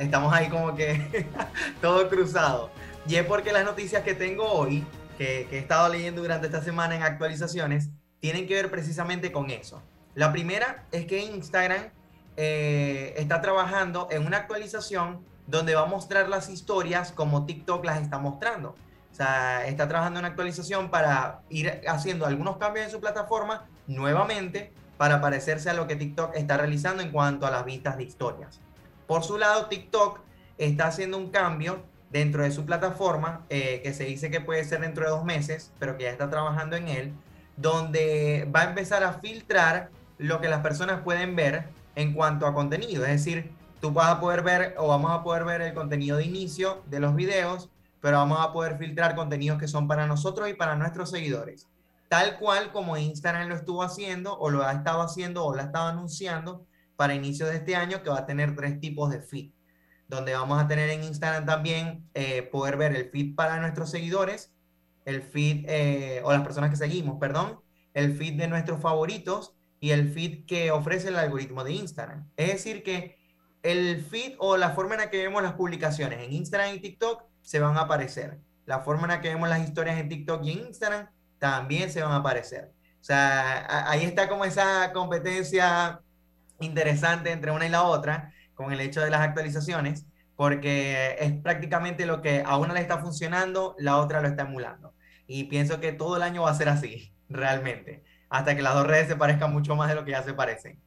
Estamos 0.00 0.34
ahí 0.34 0.48
como 0.48 0.74
que 0.74 1.28
todo 1.80 2.08
cruzado. 2.08 2.72
Y 3.06 3.14
es 3.14 3.24
porque 3.24 3.52
las 3.52 3.64
noticias 3.64 4.02
que 4.02 4.14
tengo 4.14 4.50
hoy, 4.50 4.84
que, 5.16 5.46
que 5.48 5.58
he 5.58 5.60
estado 5.60 5.88
leyendo 5.88 6.22
durante 6.22 6.48
esta 6.48 6.60
semana 6.60 6.96
en 6.96 7.04
actualizaciones, 7.04 7.88
tienen 8.18 8.48
que 8.48 8.54
ver 8.54 8.68
precisamente 8.68 9.30
con 9.30 9.48
eso. 9.50 9.80
La 10.16 10.32
primera 10.32 10.86
es 10.90 11.06
que 11.06 11.20
Instagram 11.20 11.90
eh, 12.36 13.14
está 13.16 13.40
trabajando 13.40 14.08
en 14.10 14.26
una 14.26 14.38
actualización 14.38 15.30
donde 15.50 15.74
va 15.74 15.82
a 15.82 15.86
mostrar 15.86 16.28
las 16.28 16.48
historias 16.48 17.12
como 17.12 17.46
TikTok 17.46 17.84
las 17.84 18.00
está 18.00 18.18
mostrando. 18.18 18.74
O 19.10 19.14
sea, 19.14 19.66
está 19.66 19.88
trabajando 19.88 20.18
en 20.18 20.22
una 20.24 20.28
actualización 20.28 20.90
para 20.90 21.40
ir 21.48 21.82
haciendo 21.88 22.26
algunos 22.26 22.56
cambios 22.58 22.86
en 22.86 22.92
su 22.92 23.00
plataforma 23.00 23.66
nuevamente 23.86 24.72
para 24.96 25.20
parecerse 25.20 25.68
a 25.70 25.74
lo 25.74 25.86
que 25.86 25.96
TikTok 25.96 26.36
está 26.36 26.56
realizando 26.56 27.02
en 27.02 27.10
cuanto 27.10 27.46
a 27.46 27.50
las 27.50 27.64
vistas 27.64 27.96
de 27.96 28.04
historias. 28.04 28.60
Por 29.06 29.24
su 29.24 29.38
lado, 29.38 29.66
TikTok 29.66 30.20
está 30.58 30.86
haciendo 30.86 31.18
un 31.18 31.30
cambio 31.30 31.82
dentro 32.10 32.42
de 32.42 32.50
su 32.50 32.64
plataforma 32.64 33.44
eh, 33.48 33.80
que 33.82 33.92
se 33.94 34.04
dice 34.04 34.30
que 34.30 34.40
puede 34.40 34.64
ser 34.64 34.80
dentro 34.80 35.04
de 35.04 35.10
dos 35.10 35.24
meses, 35.24 35.72
pero 35.78 35.96
que 35.96 36.04
ya 36.04 36.10
está 36.10 36.28
trabajando 36.28 36.76
en 36.76 36.88
él, 36.88 37.12
donde 37.56 38.48
va 38.54 38.62
a 38.62 38.64
empezar 38.64 39.02
a 39.02 39.14
filtrar 39.14 39.90
lo 40.18 40.40
que 40.40 40.48
las 40.48 40.60
personas 40.60 41.00
pueden 41.02 41.34
ver 41.34 41.68
en 41.94 42.12
cuanto 42.12 42.46
a 42.46 42.54
contenido. 42.54 43.04
Es 43.04 43.12
decir, 43.12 43.52
tú 43.80 43.92
vas 43.92 44.10
a 44.10 44.20
poder 44.20 44.42
ver 44.42 44.74
o 44.78 44.88
vamos 44.88 45.10
a 45.10 45.22
poder 45.22 45.44
ver 45.44 45.62
el 45.62 45.74
contenido 45.74 46.18
de 46.18 46.24
inicio 46.24 46.82
de 46.86 47.00
los 47.00 47.14
videos, 47.14 47.70
pero 48.00 48.18
vamos 48.18 48.38
a 48.40 48.52
poder 48.52 48.78
filtrar 48.78 49.14
contenidos 49.14 49.58
que 49.58 49.68
son 49.68 49.88
para 49.88 50.06
nosotros 50.06 50.48
y 50.48 50.54
para 50.54 50.76
nuestros 50.76 51.10
seguidores. 51.10 51.66
Tal 52.08 52.38
cual 52.38 52.72
como 52.72 52.96
Instagram 52.96 53.48
lo 53.48 53.54
estuvo 53.54 53.82
haciendo 53.82 54.36
o 54.38 54.50
lo 54.50 54.64
ha 54.64 54.72
estado 54.72 55.00
haciendo 55.00 55.44
o 55.44 55.54
lo 55.54 55.60
ha 55.60 55.66
estado 55.66 55.88
anunciando 55.88 56.66
para 56.96 57.14
inicio 57.14 57.46
de 57.46 57.56
este 57.56 57.76
año 57.76 58.02
que 58.02 58.10
va 58.10 58.18
a 58.18 58.26
tener 58.26 58.56
tres 58.56 58.80
tipos 58.80 59.10
de 59.10 59.20
feed, 59.20 59.52
donde 60.08 60.34
vamos 60.34 60.60
a 60.60 60.66
tener 60.66 60.90
en 60.90 61.04
Instagram 61.04 61.46
también 61.46 62.08
eh, 62.14 62.42
poder 62.42 62.76
ver 62.76 62.94
el 62.96 63.10
feed 63.10 63.34
para 63.34 63.60
nuestros 63.60 63.90
seguidores, 63.90 64.52
el 65.04 65.22
feed 65.22 65.64
eh, 65.68 66.20
o 66.24 66.32
las 66.32 66.42
personas 66.42 66.70
que 66.70 66.76
seguimos, 66.76 67.18
perdón, 67.18 67.60
el 67.94 68.16
feed 68.16 68.38
de 68.38 68.48
nuestros 68.48 68.80
favoritos 68.82 69.54
y 69.78 69.90
el 69.90 70.10
feed 70.10 70.44
que 70.46 70.70
ofrece 70.72 71.08
el 71.08 71.16
algoritmo 71.16 71.64
de 71.64 71.72
Instagram. 71.72 72.28
Es 72.36 72.48
decir, 72.48 72.82
que 72.82 73.19
el 73.62 74.02
feed 74.04 74.34
o 74.38 74.56
la 74.56 74.70
forma 74.70 74.94
en 74.94 75.00
la 75.02 75.10
que 75.10 75.22
vemos 75.22 75.42
las 75.42 75.54
publicaciones 75.54 76.20
en 76.20 76.32
Instagram 76.32 76.74
y 76.74 76.80
TikTok 76.80 77.24
se 77.42 77.60
van 77.60 77.76
a 77.76 77.82
aparecer. 77.82 78.38
La 78.66 78.80
forma 78.80 79.02
en 79.02 79.08
la 79.08 79.20
que 79.20 79.28
vemos 79.28 79.48
las 79.48 79.60
historias 79.60 79.98
en 79.98 80.08
TikTok 80.08 80.44
y 80.44 80.52
en 80.52 80.58
Instagram 80.66 81.08
también 81.38 81.90
se 81.90 82.02
van 82.02 82.12
a 82.12 82.16
aparecer. 82.16 82.72
O 83.00 83.04
sea, 83.04 83.90
ahí 83.90 84.04
está 84.04 84.28
como 84.28 84.44
esa 84.44 84.92
competencia 84.92 86.00
interesante 86.60 87.32
entre 87.32 87.50
una 87.50 87.66
y 87.66 87.70
la 87.70 87.84
otra 87.84 88.32
con 88.54 88.72
el 88.72 88.80
hecho 88.80 89.00
de 89.00 89.10
las 89.10 89.22
actualizaciones, 89.22 90.06
porque 90.36 91.16
es 91.18 91.32
prácticamente 91.32 92.04
lo 92.04 92.20
que 92.20 92.42
a 92.44 92.58
una 92.58 92.74
le 92.74 92.80
está 92.80 92.98
funcionando, 92.98 93.74
la 93.78 93.96
otra 93.96 94.20
lo 94.20 94.28
está 94.28 94.42
emulando. 94.42 94.94
Y 95.26 95.44
pienso 95.44 95.80
que 95.80 95.92
todo 95.92 96.16
el 96.16 96.22
año 96.22 96.42
va 96.42 96.50
a 96.50 96.54
ser 96.54 96.68
así, 96.68 97.14
realmente, 97.28 98.04
hasta 98.28 98.54
que 98.54 98.62
las 98.62 98.74
dos 98.74 98.86
redes 98.86 99.08
se 99.08 99.16
parezcan 99.16 99.52
mucho 99.52 99.74
más 99.76 99.88
de 99.88 99.94
lo 99.94 100.04
que 100.04 100.12
ya 100.12 100.22
se 100.22 100.34
parecen. 100.34 100.78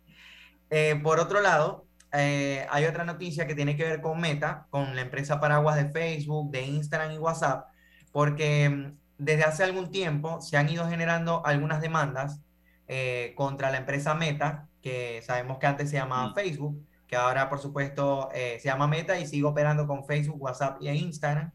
Eh, 0.70 1.00
por 1.04 1.20
otro 1.20 1.42
lado, 1.42 1.83
eh, 2.14 2.68
hay 2.70 2.86
otra 2.86 3.04
noticia 3.06 3.48
que 3.48 3.56
tiene 3.56 3.76
que 3.76 3.84
ver 3.84 4.02
con 4.02 4.22
Meta, 4.22 4.68
con 4.70 4.96
la 4.96 5.02
empresa 5.02 5.40
paraguas 5.40 5.76
de 5.76 5.90
Facebook, 5.90 6.52
de 6.52 6.62
Instagram 6.62 7.12
y 7.12 7.18
WhatsApp, 7.18 7.68
porque 8.12 8.70
mm, 8.70 8.98
desde 9.18 9.44
hace 9.44 9.64
algún 9.64 9.90
tiempo 9.92 10.40
se 10.40 10.58
han 10.58 10.70
ido 10.70 10.88
generando 10.88 11.44
algunas 11.46 11.82
demandas 11.82 12.40
eh, 12.88 13.34
contra 13.36 13.72
la 13.72 13.78
empresa 13.78 14.14
Meta, 14.14 14.68
que 14.82 15.22
sabemos 15.24 15.58
que 15.58 15.66
antes 15.66 15.90
se 15.90 15.96
llamaba 15.98 16.30
mm. 16.30 16.36
Facebook, 16.36 16.86
que 17.08 17.16
ahora 17.16 17.50
por 17.50 17.60
supuesto 17.60 18.30
eh, 18.34 18.58
se 18.60 18.70
llama 18.70 18.88
Meta 18.88 19.20
y 19.20 19.26
sigue 19.26 19.46
operando 19.46 19.88
con 19.88 20.06
Facebook, 20.06 20.42
WhatsApp 20.42 20.78
y 20.82 20.90
Instagram. 20.90 21.52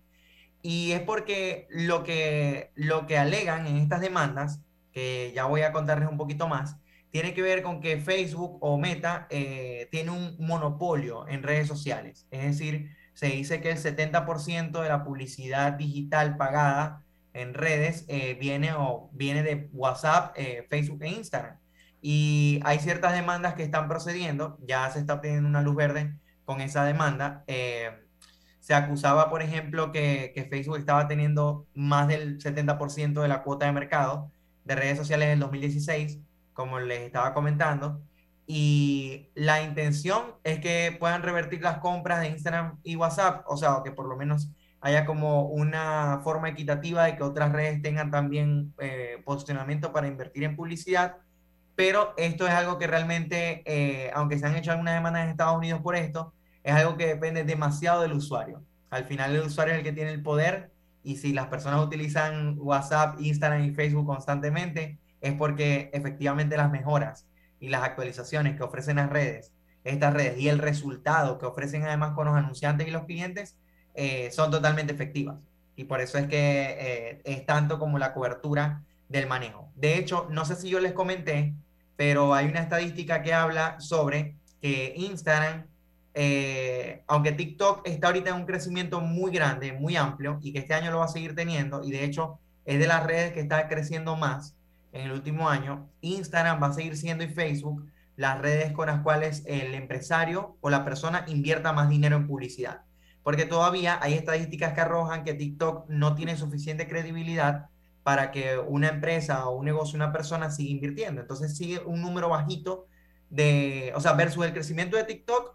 Y 0.60 0.90
es 0.90 1.00
porque 1.02 1.68
lo 1.70 2.02
que, 2.02 2.72
lo 2.74 3.06
que 3.06 3.16
alegan 3.16 3.66
en 3.68 3.76
estas 3.76 4.00
demandas, 4.00 4.60
que 4.92 5.32
ya 5.34 5.44
voy 5.44 5.62
a 5.62 5.72
contarles 5.72 6.08
un 6.08 6.16
poquito 6.16 6.48
más, 6.48 6.76
tiene 7.10 7.34
que 7.34 7.42
ver 7.42 7.62
con 7.62 7.80
que 7.80 8.00
Facebook 8.00 8.58
o 8.60 8.78
Meta 8.78 9.26
eh, 9.30 9.88
tiene 9.90 10.10
un 10.10 10.36
monopolio 10.38 11.26
en 11.28 11.42
redes 11.42 11.66
sociales. 11.66 12.26
Es 12.30 12.42
decir, 12.42 12.94
se 13.14 13.26
dice 13.28 13.60
que 13.60 13.70
el 13.70 13.78
70% 13.78 14.82
de 14.82 14.88
la 14.88 15.04
publicidad 15.04 15.72
digital 15.72 16.36
pagada 16.36 17.04
en 17.32 17.54
redes 17.54 18.04
eh, 18.08 18.36
viene, 18.38 18.72
o, 18.74 19.10
viene 19.12 19.42
de 19.42 19.68
WhatsApp, 19.72 20.34
eh, 20.36 20.66
Facebook 20.68 21.02
e 21.02 21.08
Instagram. 21.08 21.58
Y 22.00 22.60
hay 22.64 22.78
ciertas 22.78 23.14
demandas 23.14 23.54
que 23.54 23.64
están 23.64 23.88
procediendo, 23.88 24.58
ya 24.62 24.88
se 24.90 25.00
está 25.00 25.14
obteniendo 25.14 25.48
una 25.48 25.62
luz 25.62 25.74
verde 25.76 26.14
con 26.44 26.60
esa 26.60 26.84
demanda. 26.84 27.44
se 28.60 28.74
acusaba, 28.74 29.30
por 29.30 29.42
ejemplo, 29.42 29.92
que, 29.92 30.32
que, 30.34 30.44
Facebook 30.44 30.76
estaba 30.76 31.08
teniendo 31.08 31.66
más 31.74 32.06
del 32.06 32.38
70% 32.38 33.22
de 33.22 33.28
la 33.28 33.42
cuota 33.42 33.66
de 33.66 33.72
mercado 33.72 34.30
de 34.64 34.76
redes 34.76 34.98
sociales 34.98 35.26
en 35.26 35.32
el 35.32 35.40
2016 35.40 36.18
como 36.58 36.80
les 36.80 37.02
estaba 37.02 37.32
comentando. 37.32 38.02
Y 38.44 39.30
la 39.34 39.62
intención 39.62 40.34
es 40.42 40.58
que 40.58 40.96
puedan 40.98 41.22
revertir 41.22 41.62
las 41.62 41.78
compras 41.78 42.20
de 42.20 42.30
Instagram 42.30 42.80
y 42.82 42.96
WhatsApp, 42.96 43.44
o 43.46 43.56
sea, 43.56 43.80
que 43.84 43.92
por 43.92 44.08
lo 44.08 44.16
menos 44.16 44.50
haya 44.80 45.06
como 45.06 45.44
una 45.44 46.20
forma 46.24 46.48
equitativa 46.48 47.04
de 47.04 47.16
que 47.16 47.22
otras 47.22 47.52
redes 47.52 47.80
tengan 47.80 48.10
también 48.10 48.74
eh, 48.80 49.22
posicionamiento 49.24 49.92
para 49.92 50.08
invertir 50.08 50.42
en 50.42 50.56
publicidad. 50.56 51.18
Pero 51.76 52.12
esto 52.16 52.44
es 52.48 52.52
algo 52.52 52.76
que 52.76 52.88
realmente, 52.88 53.62
eh, 53.64 54.10
aunque 54.12 54.36
se 54.36 54.46
han 54.46 54.56
hecho 54.56 54.72
algunas 54.72 54.94
demandas 54.94 55.24
en 55.24 55.30
Estados 55.30 55.56
Unidos 55.56 55.80
por 55.80 55.94
esto, 55.94 56.34
es 56.64 56.74
algo 56.74 56.96
que 56.96 57.06
depende 57.06 57.44
demasiado 57.44 58.02
del 58.02 58.14
usuario. 58.14 58.64
Al 58.90 59.04
final 59.04 59.36
el 59.36 59.42
usuario 59.42 59.74
es 59.74 59.78
el 59.78 59.84
que 59.84 59.92
tiene 59.92 60.10
el 60.10 60.22
poder 60.22 60.72
y 61.04 61.18
si 61.18 61.32
las 61.32 61.46
personas 61.46 61.84
utilizan 61.84 62.56
WhatsApp, 62.58 63.20
Instagram 63.20 63.64
y 63.64 63.70
Facebook 63.70 64.06
constantemente, 64.06 64.98
es 65.20 65.34
porque 65.34 65.90
efectivamente 65.92 66.56
las 66.56 66.70
mejoras 66.70 67.26
y 67.60 67.68
las 67.68 67.82
actualizaciones 67.82 68.56
que 68.56 68.62
ofrecen 68.62 68.96
las 68.96 69.10
redes, 69.10 69.52
estas 69.84 70.14
redes 70.14 70.38
y 70.38 70.48
el 70.48 70.58
resultado 70.58 71.38
que 71.38 71.46
ofrecen 71.46 71.84
además 71.84 72.12
con 72.12 72.26
los 72.26 72.36
anunciantes 72.36 72.86
y 72.86 72.90
los 72.90 73.04
clientes 73.04 73.56
eh, 73.94 74.30
son 74.30 74.50
totalmente 74.50 74.92
efectivas. 74.92 75.36
Y 75.76 75.84
por 75.84 76.00
eso 76.00 76.18
es 76.18 76.26
que 76.26 76.76
eh, 76.78 77.20
es 77.24 77.46
tanto 77.46 77.78
como 77.78 77.98
la 77.98 78.12
cobertura 78.12 78.82
del 79.08 79.26
manejo. 79.26 79.70
De 79.74 79.96
hecho, 79.96 80.26
no 80.30 80.44
sé 80.44 80.56
si 80.56 80.68
yo 80.68 80.80
les 80.80 80.92
comenté, 80.92 81.54
pero 81.96 82.34
hay 82.34 82.46
una 82.46 82.60
estadística 82.60 83.22
que 83.22 83.32
habla 83.32 83.80
sobre 83.80 84.36
que 84.60 84.92
Instagram, 84.96 85.66
eh, 86.14 87.02
aunque 87.06 87.32
TikTok 87.32 87.86
está 87.86 88.08
ahorita 88.08 88.30
en 88.30 88.36
un 88.36 88.46
crecimiento 88.46 89.00
muy 89.00 89.30
grande, 89.30 89.72
muy 89.72 89.96
amplio, 89.96 90.38
y 90.42 90.52
que 90.52 90.58
este 90.58 90.74
año 90.74 90.90
lo 90.90 90.98
va 90.98 91.06
a 91.06 91.08
seguir 91.08 91.34
teniendo, 91.34 91.82
y 91.84 91.90
de 91.90 92.04
hecho 92.04 92.38
es 92.64 92.78
de 92.78 92.86
las 92.86 93.04
redes 93.04 93.32
que 93.32 93.40
está 93.40 93.68
creciendo 93.68 94.16
más, 94.16 94.54
en 94.92 95.02
el 95.02 95.12
último 95.12 95.48
año, 95.48 95.90
Instagram 96.00 96.62
va 96.62 96.68
a 96.68 96.72
seguir 96.72 96.96
siendo 96.96 97.24
y 97.24 97.28
Facebook 97.28 97.86
las 98.16 98.40
redes 98.40 98.72
con 98.72 98.88
las 98.88 99.00
cuales 99.02 99.44
el 99.46 99.74
empresario 99.74 100.56
o 100.60 100.70
la 100.70 100.84
persona 100.84 101.24
invierta 101.28 101.72
más 101.72 101.88
dinero 101.88 102.16
en 102.16 102.26
publicidad. 102.26 102.82
Porque 103.22 103.44
todavía 103.44 103.98
hay 104.02 104.14
estadísticas 104.14 104.72
que 104.72 104.80
arrojan 104.80 105.22
que 105.22 105.34
TikTok 105.34 105.88
no 105.88 106.14
tiene 106.14 106.36
suficiente 106.36 106.88
credibilidad 106.88 107.68
para 108.02 108.30
que 108.30 108.58
una 108.58 108.88
empresa 108.88 109.46
o 109.46 109.56
un 109.56 109.66
negocio, 109.66 109.96
una 109.96 110.12
persona 110.12 110.50
siga 110.50 110.70
invirtiendo. 110.70 111.20
Entonces 111.20 111.56
sigue 111.56 111.80
un 111.84 112.00
número 112.00 112.30
bajito 112.30 112.86
de, 113.28 113.92
o 113.94 114.00
sea, 114.00 114.14
versus 114.14 114.44
el 114.46 114.52
crecimiento 114.52 114.96
de 114.96 115.04
TikTok, 115.04 115.54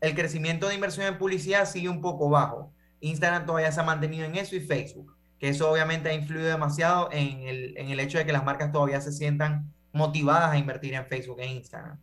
el 0.00 0.14
crecimiento 0.14 0.66
de 0.66 0.74
inversión 0.74 1.06
en 1.06 1.18
publicidad 1.18 1.66
sigue 1.66 1.90
un 1.90 2.00
poco 2.00 2.30
bajo. 2.30 2.72
Instagram 3.00 3.46
todavía 3.46 3.70
se 3.70 3.80
ha 3.80 3.84
mantenido 3.84 4.24
en 4.24 4.36
eso 4.36 4.56
y 4.56 4.60
Facebook 4.60 5.19
que 5.40 5.48
eso 5.48 5.70
obviamente 5.70 6.10
ha 6.10 6.12
influido 6.12 6.46
demasiado 6.46 7.08
en 7.10 7.40
el, 7.48 7.76
en 7.78 7.88
el 7.88 7.98
hecho 7.98 8.18
de 8.18 8.26
que 8.26 8.32
las 8.32 8.44
marcas 8.44 8.70
todavía 8.70 9.00
se 9.00 9.10
sientan 9.10 9.72
motivadas 9.90 10.52
a 10.52 10.58
invertir 10.58 10.92
en 10.92 11.06
Facebook 11.06 11.40
e 11.40 11.46
Instagram. 11.46 11.98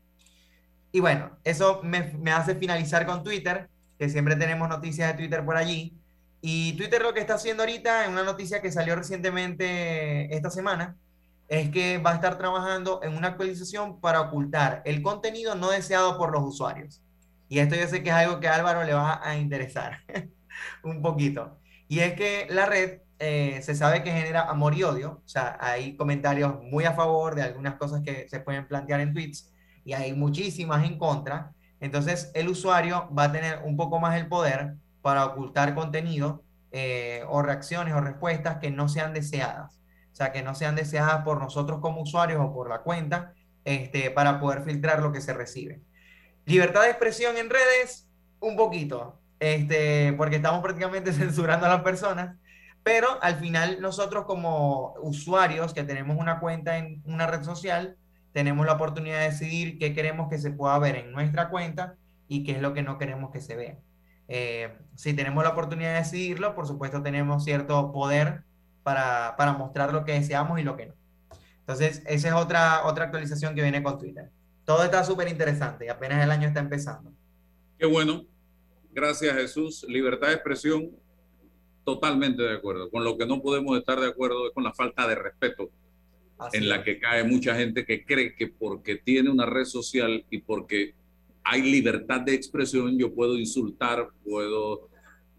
Y 0.92 1.00
bueno, 1.00 1.38
eso 1.44 1.82
me, 1.84 2.14
me, 2.14 2.32
hace 2.32 2.56
finalizar 2.56 3.06
con 3.06 3.24
Twitter, 3.24 3.70
que 4.00 4.10
siempre 4.10 4.36
tenemos 4.36 4.68
noticias 4.68 5.12
de 5.12 5.18
Twitter 5.18 5.46
por 5.46 5.56
allí. 5.56 5.96
Y 6.42 6.74
Twitter 6.74 7.02
lo 7.04 7.14
que 7.14 7.20
está 7.20 7.36
haciendo 7.36 7.62
ahorita, 7.62 8.06
en 8.06 8.14
una 8.14 8.24
noticia 8.24 8.60
que 8.60 8.72
salió 8.72 8.96
recientemente 8.96 10.36
esta 10.36 10.50
semana, 10.50 10.98
es 11.48 11.70
que 11.70 12.00
va 12.00 12.12
a 12.12 12.16
estar 12.16 12.40
trabajando 12.40 13.02
en 13.04 13.16
una 13.16 13.30
actualización 13.30 14.02
para 14.02 14.22
ocultar 14.22 14.82
el 14.84 15.04
contenido 15.04 15.54
no 15.54 15.70
deseado 15.70 16.18
por 16.18 16.32
los 16.32 16.44
usuarios. 16.44 17.04
Y 17.50 17.60
esto 17.60 17.76
yo 17.76 17.88
sé 17.88 18.02
que 18.02 18.10
es 18.10 18.16
algo 18.16 18.40
que 18.40 18.48
a 18.48 18.56
Álvaro 18.56 18.84
le 18.84 18.94
va 18.94 19.22
a 19.24 19.38
interesar 19.38 20.00
un 20.84 21.04
poquito. 21.04 21.60
Y 21.88 22.00
es 22.00 22.14
que 22.16 22.48
la 22.50 22.66
red 22.66 23.02
eh, 23.20 23.60
se 23.64 23.76
sabe 23.76 24.04
que 24.04 24.12
genera 24.12 24.44
amor 24.44 24.76
y 24.76 24.84
odio, 24.84 25.22
o 25.26 25.28
sea, 25.28 25.58
hay 25.60 25.96
comentarios 25.96 26.62
muy 26.62 26.86
a 26.86 26.94
favor 26.94 27.34
de 27.34 27.42
algunas 27.42 27.76
cosas 27.76 28.02
que 28.04 28.30
se 28.30 28.40
pueden 28.40 28.68
plantear 28.68 29.00
en 29.00 29.14
tweets 29.14 29.52
y 29.84 29.94
hay 29.94 30.14
muchísimas 30.14 30.86
en 30.86 31.00
contra. 31.00 31.52
Entonces, 31.80 32.32
el 32.36 32.48
usuario 32.48 33.10
va 33.18 33.24
a 33.24 33.32
tener 33.32 33.62
un 33.64 33.76
poco 33.76 34.00
más 34.00 34.16
el 34.18 34.28
poder 34.28 34.76
para 35.02 35.26
ocultar 35.26 35.74
contenido 35.74 36.44
eh, 36.72 37.24
o 37.30 37.42
reacciones 37.42 37.94
o 37.96 38.02
respuestas 38.02 38.58
que 38.58 38.70
no 38.70 38.88
sean 38.88 39.14
deseadas, 39.14 39.80
o 40.12 40.16
sea, 40.16 40.32
que 40.32 40.44
no 40.44 40.54
sean 40.54 40.76
deseadas 40.76 41.24
por 41.24 41.40
nosotros 41.40 41.80
como 41.80 42.02
usuarios 42.02 42.40
o 42.40 42.54
por 42.54 42.70
la 42.70 42.80
cuenta, 42.80 43.34
este, 43.66 44.12
para 44.12 44.40
poder 44.40 44.64
filtrar 44.64 45.02
lo 45.02 45.12
que 45.12 45.22
se 45.22 45.34
recibe. 45.34 45.82
Libertad 46.46 46.84
de 46.84 46.90
expresión 46.90 47.36
en 47.38 47.50
redes, 47.50 48.08
un 48.40 48.56
poquito, 48.56 49.20
este, 49.40 50.14
porque 50.14 50.36
estamos 50.36 50.62
prácticamente 50.62 51.14
censurando 51.14 51.66
a 51.66 51.70
las 51.70 51.82
personas 51.82 52.36
pero 52.88 53.22
al 53.22 53.36
final 53.36 53.82
nosotros 53.82 54.24
como 54.24 54.94
usuarios 55.02 55.74
que 55.74 55.84
tenemos 55.84 56.18
una 56.18 56.40
cuenta 56.40 56.78
en 56.78 57.02
una 57.04 57.28
red 57.28 57.44
social, 57.44 57.98
tenemos 58.32 58.66
la 58.66 58.76
oportunidad 58.76 59.20
de 59.20 59.26
decidir 59.26 59.78
qué 59.78 59.94
queremos 59.94 60.30
que 60.30 60.38
se 60.38 60.52
pueda 60.52 60.80
ver 60.80 60.96
en 60.96 61.12
nuestra 61.12 61.50
cuenta 61.50 61.98
y 62.30 62.46
qué 62.46 62.54
es 62.54 62.62
lo 62.62 62.74
que 62.74 62.84
no 62.84 62.98
queremos 62.98 63.30
que 63.30 63.42
se 63.42 63.58
vea. 63.58 63.78
Eh, 64.30 64.74
si 64.96 65.14
tenemos 65.14 65.44
la 65.44 65.50
oportunidad 65.50 65.90
de 65.90 65.98
decidirlo, 65.98 66.56
por 66.56 66.66
supuesto 66.66 67.04
tenemos 67.04 67.44
cierto 67.44 67.92
poder 67.92 68.44
para, 68.84 69.36
para, 69.36 69.52
mostrar 69.52 69.92
lo 69.92 70.06
que 70.06 70.14
deseamos 70.14 70.58
y 70.58 70.64
lo 70.64 70.78
que 70.78 70.86
no. 70.86 70.94
Entonces, 71.60 72.04
esa 72.06 72.28
es 72.30 72.34
otra, 72.36 72.86
otra 72.86 73.04
actualización 73.04 73.54
que 73.54 73.64
viene 73.64 73.84
con 73.84 73.98
Twitter. 73.98 74.30
Todo 74.64 74.86
está 74.86 75.04
súper 75.04 75.28
interesante 75.28 75.88
y 75.88 75.90
apenas 75.90 76.24
el 76.24 76.32
año 76.32 76.48
está 76.48 76.62
empezando. 76.62 77.12
Qué 77.78 77.86
bueno. 77.86 78.24
Gracias, 78.94 79.36
Jesús. 79.36 79.86
Libertad 79.90 80.28
de 80.28 80.36
expresión 80.36 80.92
Totalmente 81.88 82.44
de 82.44 82.52
acuerdo. 82.52 82.90
Con 82.90 83.06
lo 83.06 83.18
que 83.18 83.26
no 83.26 83.42
podemos 83.42 83.78
estar 83.78 83.98
de 83.98 84.08
acuerdo 84.08 84.46
es 84.46 84.54
con 84.54 84.66
la 84.66 84.74
falta 84.74 85.08
de 85.08 85.16
respeto 85.16 85.70
en 86.52 86.68
la 86.68 86.84
que 86.84 87.00
cae 87.00 87.24
mucha 87.24 87.56
gente 87.56 87.86
que 87.86 88.04
cree 88.04 88.36
que 88.36 88.48
porque 88.48 88.98
tiene 88.98 89.30
una 89.30 89.46
red 89.46 89.64
social 89.64 90.26
y 90.30 90.40
porque 90.40 90.96
hay 91.46 91.62
libertad 91.62 92.20
de 92.20 92.34
expresión, 92.34 92.98
yo 93.00 93.16
puedo 93.16 93.38
insultar, 93.38 94.10
puedo 94.26 94.90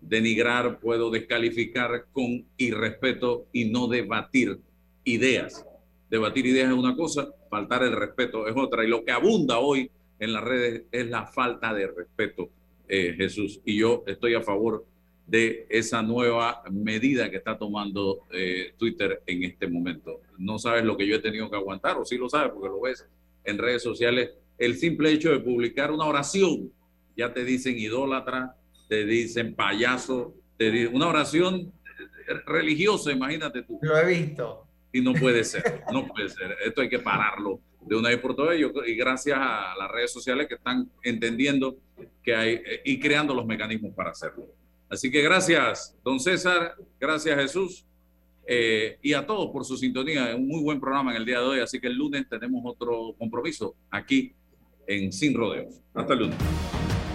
denigrar, 0.01 0.81
puedo 0.81 1.11
descalificar 1.11 2.07
con 2.13 2.47
irrespeto 2.57 3.45
y 3.53 3.67
no 3.67 3.87
debatir 3.87 4.59
ideas. 5.05 5.67
Debatir 6.09 6.47
ideas 6.47 6.71
es 6.71 6.79
una 6.79 6.97
cosa, 6.97 7.29
faltar 7.51 7.83
el 7.83 7.93
respeto 7.93 8.49
es 8.49 8.57
otra. 8.57 8.87
Y 8.87 8.89
lo 8.89 9.05
que 9.05 9.13
abunda 9.13 9.59
hoy 9.59 9.91
en 10.19 10.33
las 10.33 10.45
redes 10.45 10.85
es 10.93 11.11
la 11.11 11.27
falta 11.27 11.75
de 11.75 11.89
respeto, 11.89 12.49
eh, 12.89 13.13
Jesús. 13.19 13.61
Y 13.67 13.77
yo 13.77 14.03
estoy 14.07 14.33
a 14.33 14.41
favor 14.41 14.87
de 15.29 15.67
esa 15.69 16.03
nueva 16.03 16.63
medida 16.71 17.31
que 17.31 17.37
está 17.37 17.59
tomando 17.59 18.27
eh, 18.33 18.73
Twitter 18.79 19.23
en 19.27 19.45
este 19.45 19.69
momento. 19.69 20.23
No 20.39 20.59
sabes 20.59 20.85
lo 20.85 20.97
que 20.97 21.07
yo 21.07 21.17
he 21.17 21.21
tenido 21.21 21.51
que 21.51 21.57
aguantar, 21.57 21.99
o 21.99 22.05
sí 22.05 22.17
lo 22.17 22.31
sabes 22.31 22.51
porque 22.53 22.69
lo 22.69 22.81
ves 22.81 23.07
en 23.45 23.59
redes 23.59 23.83
sociales. 23.83 24.31
El 24.57 24.77
simple 24.77 25.13
hecho 25.13 25.31
de 25.31 25.41
publicar 25.41 25.93
una 25.93 26.07
oración, 26.07 26.73
ya 27.15 27.33
te 27.35 27.45
dicen 27.45 27.79
idólatra, 27.79 28.57
te 28.89 29.05
dicen 29.05 29.55
payaso, 29.55 30.35
te 30.57 30.71
dicen 30.71 30.97
una 30.97 31.09
oración 31.09 31.73
religiosa, 32.47 33.13
imagínate 33.13 33.63
tú. 33.63 33.79
Lo 33.83 33.99
he 33.99 34.07
visto. 34.07 34.67
Y 34.93 35.03
no 35.03 35.13
puede 35.13 35.45
ser, 35.45 35.83
no 35.93 36.09
puede 36.09 36.31
ser. 36.31 36.57
Esto 36.65 36.81
hay 36.81 36.89
que 36.89 37.01
pararlo 37.01 37.61
de 37.83 37.97
una 37.97 38.09
vez 38.09 38.19
por 38.19 38.35
todas. 38.35 38.57
Y 38.59 38.95
gracias 38.95 39.39
a 39.39 39.75
las 39.79 39.91
redes 39.91 40.11
sociales 40.11 40.47
que 40.47 40.55
están 40.55 40.91
entendiendo 41.03 41.77
que 42.23 42.35
hay 42.35 42.55
eh, 42.55 42.81
y 42.87 42.99
creando 42.99 43.35
los 43.35 43.45
mecanismos 43.45 43.93
para 43.95 44.13
hacerlo. 44.13 44.47
Así 44.91 45.11
que 45.11 45.23
gracias, 45.23 45.95
don 46.03 46.19
César, 46.19 46.75
gracias 46.99 47.39
Jesús 47.39 47.85
eh, 48.47 48.99
y 49.03 49.13
a 49.13 49.27
todos 49.27 49.51
por 49.51 49.65
su 49.65 49.77
sintonía. 49.77 50.35
Un 50.35 50.49
muy 50.49 50.63
buen 50.63 50.81
programa 50.81 51.11
en 51.11 51.19
el 51.19 51.27
día 51.27 51.41
de 51.41 51.45
hoy, 51.45 51.61
así 51.61 51.79
que 51.79 51.89
el 51.89 51.95
lunes 51.95 52.27
tenemos 52.29 52.63
otro 52.65 53.15
compromiso 53.19 53.75
aquí 53.91 54.33
en 54.87 55.13
Sin 55.13 55.35
Rodeos. 55.35 55.75
Hasta 55.93 56.15
el 56.15 56.21
lunes. 56.21 56.39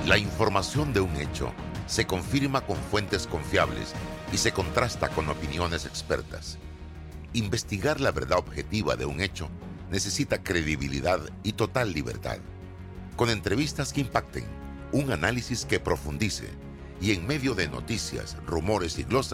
La 0.07 0.19
información 0.19 0.93
de 0.93 0.99
un 0.99 1.15
hecho 1.15 1.51
se 1.87 2.05
confirma 2.05 2.61
con 2.61 2.77
fuentes 2.77 3.25
confiables 3.25 3.93
y 4.31 4.37
se 4.37 4.51
contrasta 4.51 5.09
con 5.09 5.27
opiniones 5.27 5.85
expertas. 5.85 6.59
Investigar 7.33 7.99
la 7.99 8.11
verdad 8.11 8.37
objetiva 8.37 8.95
de 8.95 9.05
un 9.05 9.19
hecho 9.19 9.49
necesita 9.89 10.43
credibilidad 10.43 11.19
y 11.41 11.53
total 11.53 11.93
libertad. 11.93 12.37
Con 13.15 13.31
entrevistas 13.31 13.93
que 13.93 14.01
impacten, 14.01 14.43
un 14.91 15.11
análisis 15.11 15.65
que 15.65 15.79
profundice 15.79 16.49
y 17.03 17.11
en 17.11 17.27
medio 17.27 17.53
de 17.53 17.67
noticias, 17.67 18.37
rumores 18.47 18.97
y 18.97 19.03
glosas, 19.03 19.31